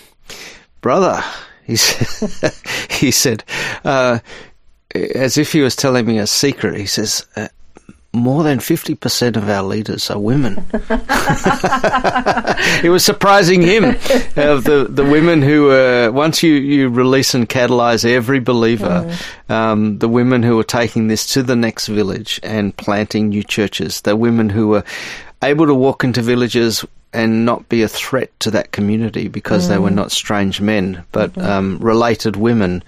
brother," 0.81 1.23
he 1.65 1.77
said, 1.77 2.53
he 2.91 3.11
said 3.11 3.45
uh, 3.85 4.19
as 4.95 5.39
if 5.39 5.53
he 5.53 5.61
was 5.61 5.77
telling 5.77 6.07
me 6.07 6.19
a 6.19 6.27
secret, 6.27 6.77
he 6.79 6.87
says, 6.87 7.27
uh, 7.37 7.49
more 8.15 8.43
than 8.43 8.59
50% 8.59 9.37
of 9.37 9.49
our 9.49 9.63
leaders 9.63 10.11
are 10.11 10.19
women. 10.19 10.65
it 12.83 12.91
was 12.91 13.05
surprising 13.05 13.61
him 13.61 13.85
of 14.37 14.65
the, 14.65 14.87
the 14.89 15.05
women 15.05 15.43
who 15.43 15.71
uh, 15.71 16.11
once 16.13 16.43
you, 16.43 16.55
you 16.55 16.89
release 16.89 17.35
and 17.35 17.49
catalyze 17.49 18.05
every 18.07 18.41
believer, 18.41 19.05
mm. 19.07 19.51
um, 19.51 19.99
the 19.99 20.09
women 20.09 20.43
who 20.43 20.59
are 20.59 20.65
taking 20.65 21.09
this 21.09 21.27
to 21.27 21.43
the 21.43 21.57
next 21.57 21.87
village 21.89 22.41
and 22.43 22.75
planting 22.77 23.29
new 23.29 23.43
churches, 23.43 24.01
the 24.01 24.17
women 24.17 24.49
who 24.49 24.75
are 24.75 24.85
able 25.43 25.67
to 25.67 25.75
walk 25.75 26.03
into 26.03 26.23
villages 26.23 26.85
and 27.13 27.47
not 27.47 27.69
be 27.69 27.83
a 27.83 27.89
threat 27.89 28.31
to 28.41 28.51
that 28.51 28.73
community 28.73 29.29
because 29.29 29.65
mm. 29.65 29.69
they 29.69 29.79
were 29.79 29.91
mm. 29.91 29.95
not 29.95 30.13
strange 30.13 30.61
men, 30.61 31.05
but 31.13 31.33
mm-hmm. 31.33 31.49
um, 31.49 31.79
related 31.79 32.37
women, 32.37 32.83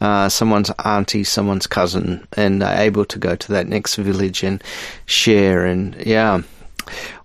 uh, 0.00 0.28
someone's 0.28 0.70
auntie, 0.84 1.24
someone's 1.24 1.66
cousin, 1.66 2.26
and 2.36 2.62
are 2.62 2.74
able 2.74 3.04
to 3.06 3.18
go 3.18 3.34
to 3.34 3.52
that 3.52 3.66
next 3.66 3.96
village 3.96 4.42
and 4.42 4.62
share. 5.06 5.64
And 5.64 5.94
yeah, 6.06 6.42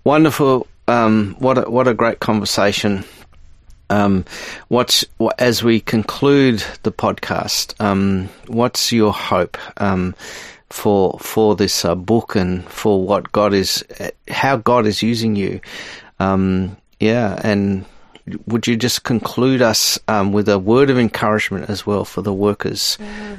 wonderful, 0.04 0.68
um, 0.88 1.36
what 1.40 1.58
a, 1.58 1.70
what 1.70 1.88
a 1.88 1.94
great 1.94 2.20
conversation. 2.20 3.04
Um, 3.90 4.26
what's 4.68 5.06
what, 5.18 5.40
as 5.40 5.64
we 5.64 5.80
conclude 5.80 6.64
the 6.84 6.92
podcast? 6.92 7.80
Um, 7.82 8.30
what's 8.48 8.92
your 8.92 9.14
hope 9.14 9.58
um, 9.82 10.14
for 10.70 11.18
for 11.20 11.56
this 11.56 11.86
uh, 11.86 11.96
book 11.96 12.36
and 12.36 12.66
for 12.66 13.02
what 13.06 13.32
God 13.32 13.54
is, 13.54 13.86
how 14.28 14.58
God 14.58 14.86
is 14.86 15.02
using 15.02 15.36
you? 15.36 15.62
Um, 16.20 16.78
yeah, 17.00 17.40
and 17.44 17.86
would 18.46 18.68
you 18.68 18.76
just 18.76 19.04
conclude 19.04 19.62
us 19.62 20.00
um, 20.08 20.32
with 20.32 20.50
a 20.50 20.60
word 20.60 20.90
of 20.90 20.98
encouragement 20.98 21.70
as 21.70 21.86
well 21.86 22.06
for 22.06 22.22
the 22.22 22.34
workers? 22.34 22.98
Yeah. 23.00 23.38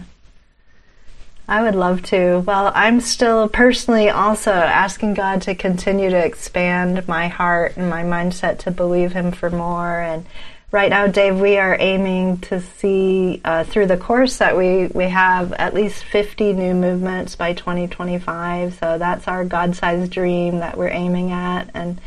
I 1.51 1.63
would 1.63 1.75
love 1.75 2.03
to. 2.05 2.41
Well, 2.41 2.71
I'm 2.75 3.01
still 3.01 3.49
personally 3.49 4.11
also 4.11 4.53
asking 4.53 5.15
God 5.15 5.41
to 5.43 5.55
continue 5.55 6.11
to 6.11 6.25
expand 6.25 7.09
my 7.09 7.29
heart 7.29 7.79
and 7.79 7.89
my 7.89 8.03
mindset 8.03 8.59
to 8.61 8.71
believe 8.71 9.13
Him 9.13 9.33
for 9.33 9.49
more. 9.49 9.99
And 9.99 10.27
right 10.71 10.91
now, 10.91 11.07
Dave, 11.07 11.41
we 11.41 11.57
are 11.57 11.75
aiming 11.81 12.39
to 12.41 12.61
see 12.61 13.41
uh, 13.47 13.65
through 13.65 13.87
the 13.87 13.97
course 13.97 14.37
that 14.37 14.59
we, 14.59 14.89
we 14.89 15.05
have 15.05 15.55
at 15.55 15.73
least 15.73 16.05
50 16.05 16.53
new 16.53 16.75
movements 16.75 17.35
by 17.35 17.55
2025. 17.55 18.75
So 18.75 18.99
that's 18.99 19.27
our 19.27 19.47
God 19.47 19.75
sized 19.75 20.13
dream 20.13 20.59
that 20.59 20.77
we're 20.77 20.89
aiming 20.89 21.33
at. 21.33 21.71
And 21.73 21.99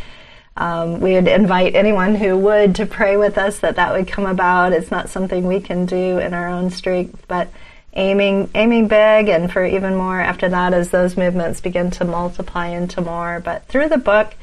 um, 0.58 1.00
we 1.00 1.14
would 1.14 1.28
invite 1.28 1.76
anyone 1.76 2.16
who 2.16 2.38
would 2.38 2.76
to 2.76 2.86
pray 2.86 3.18
with 3.18 3.38
us 3.38 3.60
that 3.60 3.78
that 3.78 3.94
would 3.94 4.08
come 4.08 4.26
about. 4.26 4.74
It's 4.74 4.92
not 4.92 5.10
something 5.10 5.48
we 5.48 5.62
can 5.62 5.86
do 5.86 6.20
in 6.20 6.34
our 6.34 6.48
own 6.48 6.70
strength, 6.70 7.26
but 7.28 7.50
aiming 7.94 8.50
aiming 8.56 8.88
big 8.88 9.28
and 9.28 9.52
for 9.52 9.66
even 9.66 9.96
more 9.96 10.20
after 10.20 10.48
that 10.48 10.74
as 10.74 10.92
those 10.92 11.18
movements 11.18 11.60
begin 11.60 11.92
to 11.92 12.06
multiply 12.06 12.68
into 12.68 13.02
more. 13.02 13.42
But 13.44 13.66
through 13.68 13.90
the 13.90 13.98
book 13.98 14.34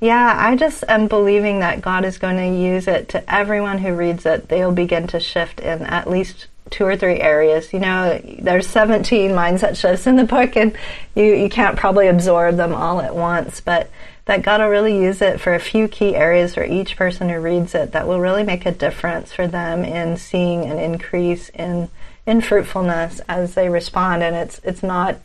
yeah 0.00 0.34
i 0.38 0.56
just 0.56 0.82
am 0.88 1.06
believing 1.06 1.60
that 1.60 1.80
god 1.80 2.04
is 2.04 2.18
going 2.18 2.36
to 2.36 2.58
use 2.60 2.88
it 2.88 3.08
to 3.08 3.32
everyone 3.32 3.78
who 3.78 3.94
reads 3.94 4.26
it. 4.26 4.48
They'll 4.48 4.72
begin 4.72 5.06
to 5.08 5.20
shift 5.20 5.60
in 5.60 5.82
at 5.82 6.10
least 6.10 6.46
two 6.70 6.84
or 6.84 6.96
three 6.96 7.20
areas. 7.20 7.72
You 7.72 7.80
know 7.80 8.20
there's 8.40 8.66
17 8.66 9.30
mindset 9.30 9.76
shifts 9.76 10.06
in 10.06 10.16
the 10.16 10.24
book 10.24 10.56
and 10.56 10.76
you, 11.14 11.24
you 11.24 11.48
can't 11.48 11.76
probably 11.76 12.08
absorb 12.08 12.56
them 12.56 12.74
all 12.74 13.00
at 13.00 13.14
once 13.14 13.60
but 13.60 13.90
that 14.26 14.42
God 14.42 14.60
will 14.60 14.68
really 14.68 14.96
use 14.96 15.20
it 15.20 15.40
for 15.40 15.54
a 15.54 15.60
few 15.60 15.86
key 15.86 16.14
areas 16.16 16.54
for 16.54 16.64
each 16.64 16.96
person 16.96 17.28
who 17.28 17.38
reads 17.40 17.74
it 17.74 17.92
that 17.92 18.08
will 18.08 18.20
really 18.20 18.42
make 18.42 18.64
a 18.64 18.72
difference 18.72 19.32
for 19.32 19.46
them 19.46 19.84
in 19.84 20.16
seeing 20.16 20.64
an 20.64 20.78
increase 20.78 21.50
in 21.50 21.90
in 22.26 22.40
fruitfulness 22.40 23.20
as 23.28 23.54
they 23.54 23.68
respond. 23.68 24.22
And 24.22 24.34
it's 24.34 24.60
it's 24.64 24.82
not 24.82 25.16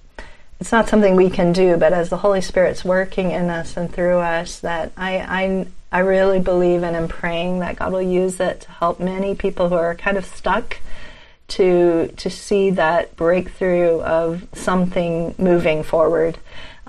it's 0.59 0.71
not 0.73 0.89
something 0.89 1.15
we 1.15 1.29
can 1.29 1.53
do, 1.53 1.77
but 1.77 1.93
as 1.93 2.09
the 2.09 2.17
Holy 2.17 2.41
Spirit's 2.41 2.83
working 2.83 3.31
in 3.31 3.49
us 3.49 3.77
and 3.77 3.91
through 3.91 4.19
us, 4.19 4.59
that 4.59 4.91
I 4.97 5.19
I 5.19 5.67
I 5.91 5.99
really 5.99 6.39
believe 6.39 6.83
and 6.83 6.95
am 6.95 7.07
praying 7.07 7.59
that 7.59 7.77
God 7.77 7.93
will 7.93 8.01
use 8.01 8.39
it 8.39 8.61
to 8.61 8.71
help 8.71 8.99
many 8.99 9.33
people 9.33 9.69
who 9.69 9.75
are 9.75 9.95
kind 9.95 10.17
of 10.17 10.25
stuck 10.25 10.77
to 11.49 12.13
to 12.17 12.29
see 12.29 12.71
that 12.71 13.15
breakthrough 13.15 14.01
of 14.01 14.45
something 14.53 15.33
moving 15.37 15.83
forward 15.83 16.37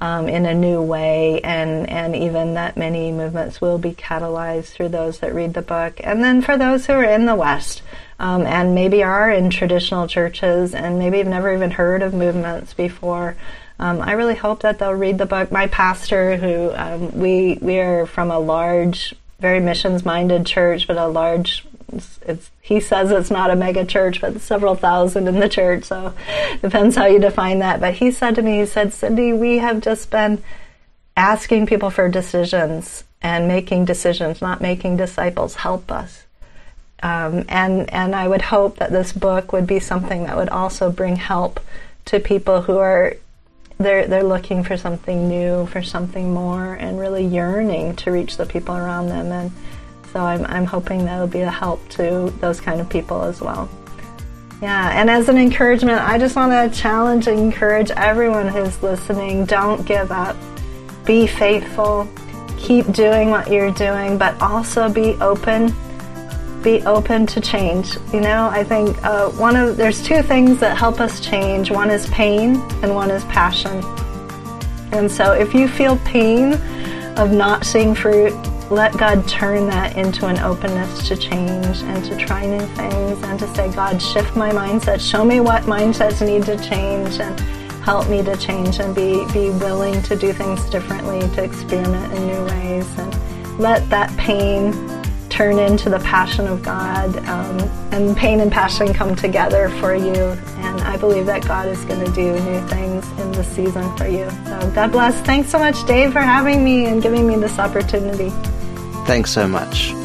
um, 0.00 0.28
in 0.28 0.46
a 0.46 0.54
new 0.54 0.82
way, 0.82 1.40
and 1.42 1.88
and 1.88 2.16
even 2.16 2.54
that 2.54 2.76
many 2.76 3.12
movements 3.12 3.60
will 3.60 3.78
be 3.78 3.92
catalyzed 3.92 4.70
through 4.70 4.88
those 4.88 5.18
that 5.18 5.34
read 5.34 5.54
the 5.54 5.62
book, 5.62 6.00
and 6.02 6.24
then 6.24 6.42
for 6.42 6.56
those 6.56 6.86
who 6.86 6.94
are 6.94 7.04
in 7.04 7.26
the 7.26 7.34
West. 7.34 7.82
Um, 8.18 8.42
and 8.42 8.74
maybe 8.74 9.02
are 9.02 9.30
in 9.30 9.48
traditional 9.48 10.06
churches 10.06 10.74
and 10.74 10.98
maybe 10.98 11.16
have 11.16 11.26
never 11.26 11.54
even 11.54 11.70
heard 11.70 12.02
of 12.02 12.12
movements 12.12 12.74
before. 12.74 13.34
Um, 13.78 14.02
I 14.02 14.12
really 14.12 14.34
hope 14.34 14.60
that 14.60 14.78
they'll 14.78 14.92
read 14.92 15.16
the 15.16 15.24
book. 15.24 15.50
My 15.50 15.68
pastor, 15.68 16.36
who 16.36 16.70
um, 16.74 17.18
we 17.18 17.58
we 17.62 17.78
are 17.78 18.04
from 18.04 18.30
a 18.30 18.38
large, 18.38 19.14
very 19.38 19.58
missions 19.58 20.04
minded 20.04 20.44
church, 20.44 20.86
but 20.86 20.98
a 20.98 21.08
large 21.08 21.64
it's, 21.92 22.20
it's, 22.22 22.50
he 22.60 22.80
says 22.80 23.10
it's 23.10 23.30
not 23.30 23.50
a 23.50 23.56
mega 23.56 23.84
church, 23.84 24.20
but 24.20 24.40
several 24.40 24.74
thousand 24.74 25.28
in 25.28 25.40
the 25.40 25.48
church. 25.48 25.84
So 25.84 26.14
depends 26.62 26.96
how 26.96 27.06
you 27.06 27.18
define 27.18 27.58
that. 27.60 27.80
But 27.80 27.94
he 27.94 28.10
said 28.10 28.34
to 28.36 28.42
me, 28.42 28.60
he 28.60 28.66
said, 28.66 28.92
Cindy, 28.92 29.32
we 29.32 29.58
have 29.58 29.80
just 29.80 30.10
been 30.10 30.42
asking 31.16 31.66
people 31.66 31.90
for 31.90 32.08
decisions 32.08 33.04
and 33.22 33.48
making 33.48 33.84
decisions, 33.84 34.40
not 34.40 34.60
making 34.60 34.96
disciples. 34.96 35.56
Help 35.56 35.90
us. 35.92 36.24
Um, 37.02 37.44
and 37.48 37.90
and 37.92 38.14
I 38.14 38.28
would 38.28 38.42
hope 38.42 38.76
that 38.76 38.90
this 38.90 39.12
book 39.12 39.52
would 39.52 39.66
be 39.66 39.80
something 39.80 40.24
that 40.24 40.36
would 40.36 40.50
also 40.50 40.90
bring 40.90 41.16
help 41.16 41.58
to 42.06 42.20
people 42.20 42.62
who 42.62 42.78
are 42.78 43.16
they're 43.78 44.06
they're 44.06 44.22
looking 44.22 44.62
for 44.62 44.76
something 44.76 45.28
new, 45.28 45.66
for 45.66 45.82
something 45.82 46.34
more, 46.34 46.74
and 46.74 47.00
really 47.00 47.24
yearning 47.24 47.96
to 47.96 48.10
reach 48.10 48.36
the 48.36 48.44
people 48.44 48.76
around 48.76 49.08
them 49.08 49.32
and 49.32 49.52
so 50.12 50.20
I'm, 50.20 50.44
I'm 50.46 50.64
hoping 50.64 51.04
that'll 51.04 51.26
be 51.26 51.40
a 51.40 51.50
help 51.50 51.88
to 51.90 52.32
those 52.40 52.60
kind 52.60 52.80
of 52.80 52.88
people 52.88 53.22
as 53.22 53.40
well. 53.40 53.68
Yeah, 54.60 54.90
and 55.00 55.08
as 55.08 55.28
an 55.28 55.38
encouragement, 55.38 56.00
I 56.00 56.18
just 56.18 56.36
want 56.36 56.52
to 56.52 56.78
challenge 56.78 57.28
and 57.28 57.38
encourage 57.38 57.90
everyone 57.92 58.48
who's 58.48 58.82
listening 58.82 59.46
don't 59.46 59.86
give 59.86 60.12
up. 60.12 60.36
Be 61.06 61.26
faithful. 61.26 62.06
Keep 62.58 62.92
doing 62.92 63.30
what 63.30 63.50
you're 63.50 63.70
doing, 63.70 64.18
but 64.18 64.40
also 64.42 64.92
be 64.92 65.14
open. 65.14 65.74
Be 66.62 66.82
open 66.82 67.26
to 67.28 67.40
change. 67.40 67.96
You 68.12 68.20
know, 68.20 68.50
I 68.52 68.62
think 68.62 69.02
uh, 69.02 69.30
one 69.30 69.56
of 69.56 69.78
there's 69.78 70.02
two 70.02 70.22
things 70.22 70.60
that 70.60 70.76
help 70.76 71.00
us 71.00 71.20
change. 71.20 71.70
One 71.70 71.88
is 71.88 72.06
pain, 72.10 72.56
and 72.82 72.94
one 72.94 73.10
is 73.10 73.24
passion. 73.24 73.82
And 74.92 75.10
so, 75.10 75.32
if 75.32 75.54
you 75.54 75.68
feel 75.68 75.96
pain 75.98 76.54
of 77.16 77.32
not 77.32 77.64
seeing 77.64 77.94
fruit, 77.94 78.34
let 78.70 78.96
God 78.96 79.26
turn 79.26 79.66
that 79.66 79.96
into 79.96 80.26
an 80.26 80.38
openness 80.38 81.08
to 81.08 81.16
change 81.16 81.82
and 81.82 82.04
to 82.04 82.16
try 82.16 82.46
new 82.46 82.64
things 82.76 83.20
and 83.24 83.38
to 83.40 83.54
say, 83.54 83.70
God, 83.72 84.00
shift 84.00 84.36
my 84.36 84.50
mindset. 84.50 85.00
Show 85.00 85.24
me 85.24 85.40
what 85.40 85.64
mindsets 85.64 86.24
need 86.24 86.44
to 86.44 86.56
change 86.56 87.18
and 87.18 87.38
help 87.82 88.08
me 88.08 88.22
to 88.22 88.36
change 88.36 88.78
and 88.78 88.94
be, 88.94 89.26
be 89.32 89.50
willing 89.58 90.00
to 90.02 90.14
do 90.14 90.32
things 90.32 90.64
differently, 90.70 91.18
to 91.34 91.42
experiment 91.42 92.12
in 92.14 92.26
new 92.28 92.44
ways. 92.44 92.86
And 92.96 93.58
let 93.58 93.90
that 93.90 94.16
pain 94.16 94.72
turn 95.30 95.58
into 95.58 95.90
the 95.90 95.98
passion 96.00 96.46
of 96.46 96.62
God. 96.62 97.16
Um, 97.26 97.58
and 97.90 98.16
pain 98.16 98.38
and 98.38 98.52
passion 98.52 98.94
come 98.94 99.16
together 99.16 99.68
for 99.80 99.96
you. 99.96 100.14
And 100.58 100.80
I 100.82 100.96
believe 100.96 101.26
that 101.26 101.42
God 101.42 101.66
is 101.66 101.84
going 101.86 102.04
to 102.04 102.12
do 102.12 102.38
new 102.38 102.68
things 102.68 103.04
in 103.18 103.32
this 103.32 103.48
season 103.48 103.96
for 103.96 104.06
you. 104.06 104.30
So 104.44 104.70
God 104.76 104.92
bless. 104.92 105.20
Thanks 105.22 105.50
so 105.50 105.58
much, 105.58 105.84
Dave, 105.86 106.12
for 106.12 106.20
having 106.20 106.62
me 106.62 106.86
and 106.86 107.02
giving 107.02 107.26
me 107.26 107.34
this 107.34 107.58
opportunity. 107.58 108.30
Thanks 109.06 109.32
so 109.32 109.48
much. 109.48 109.99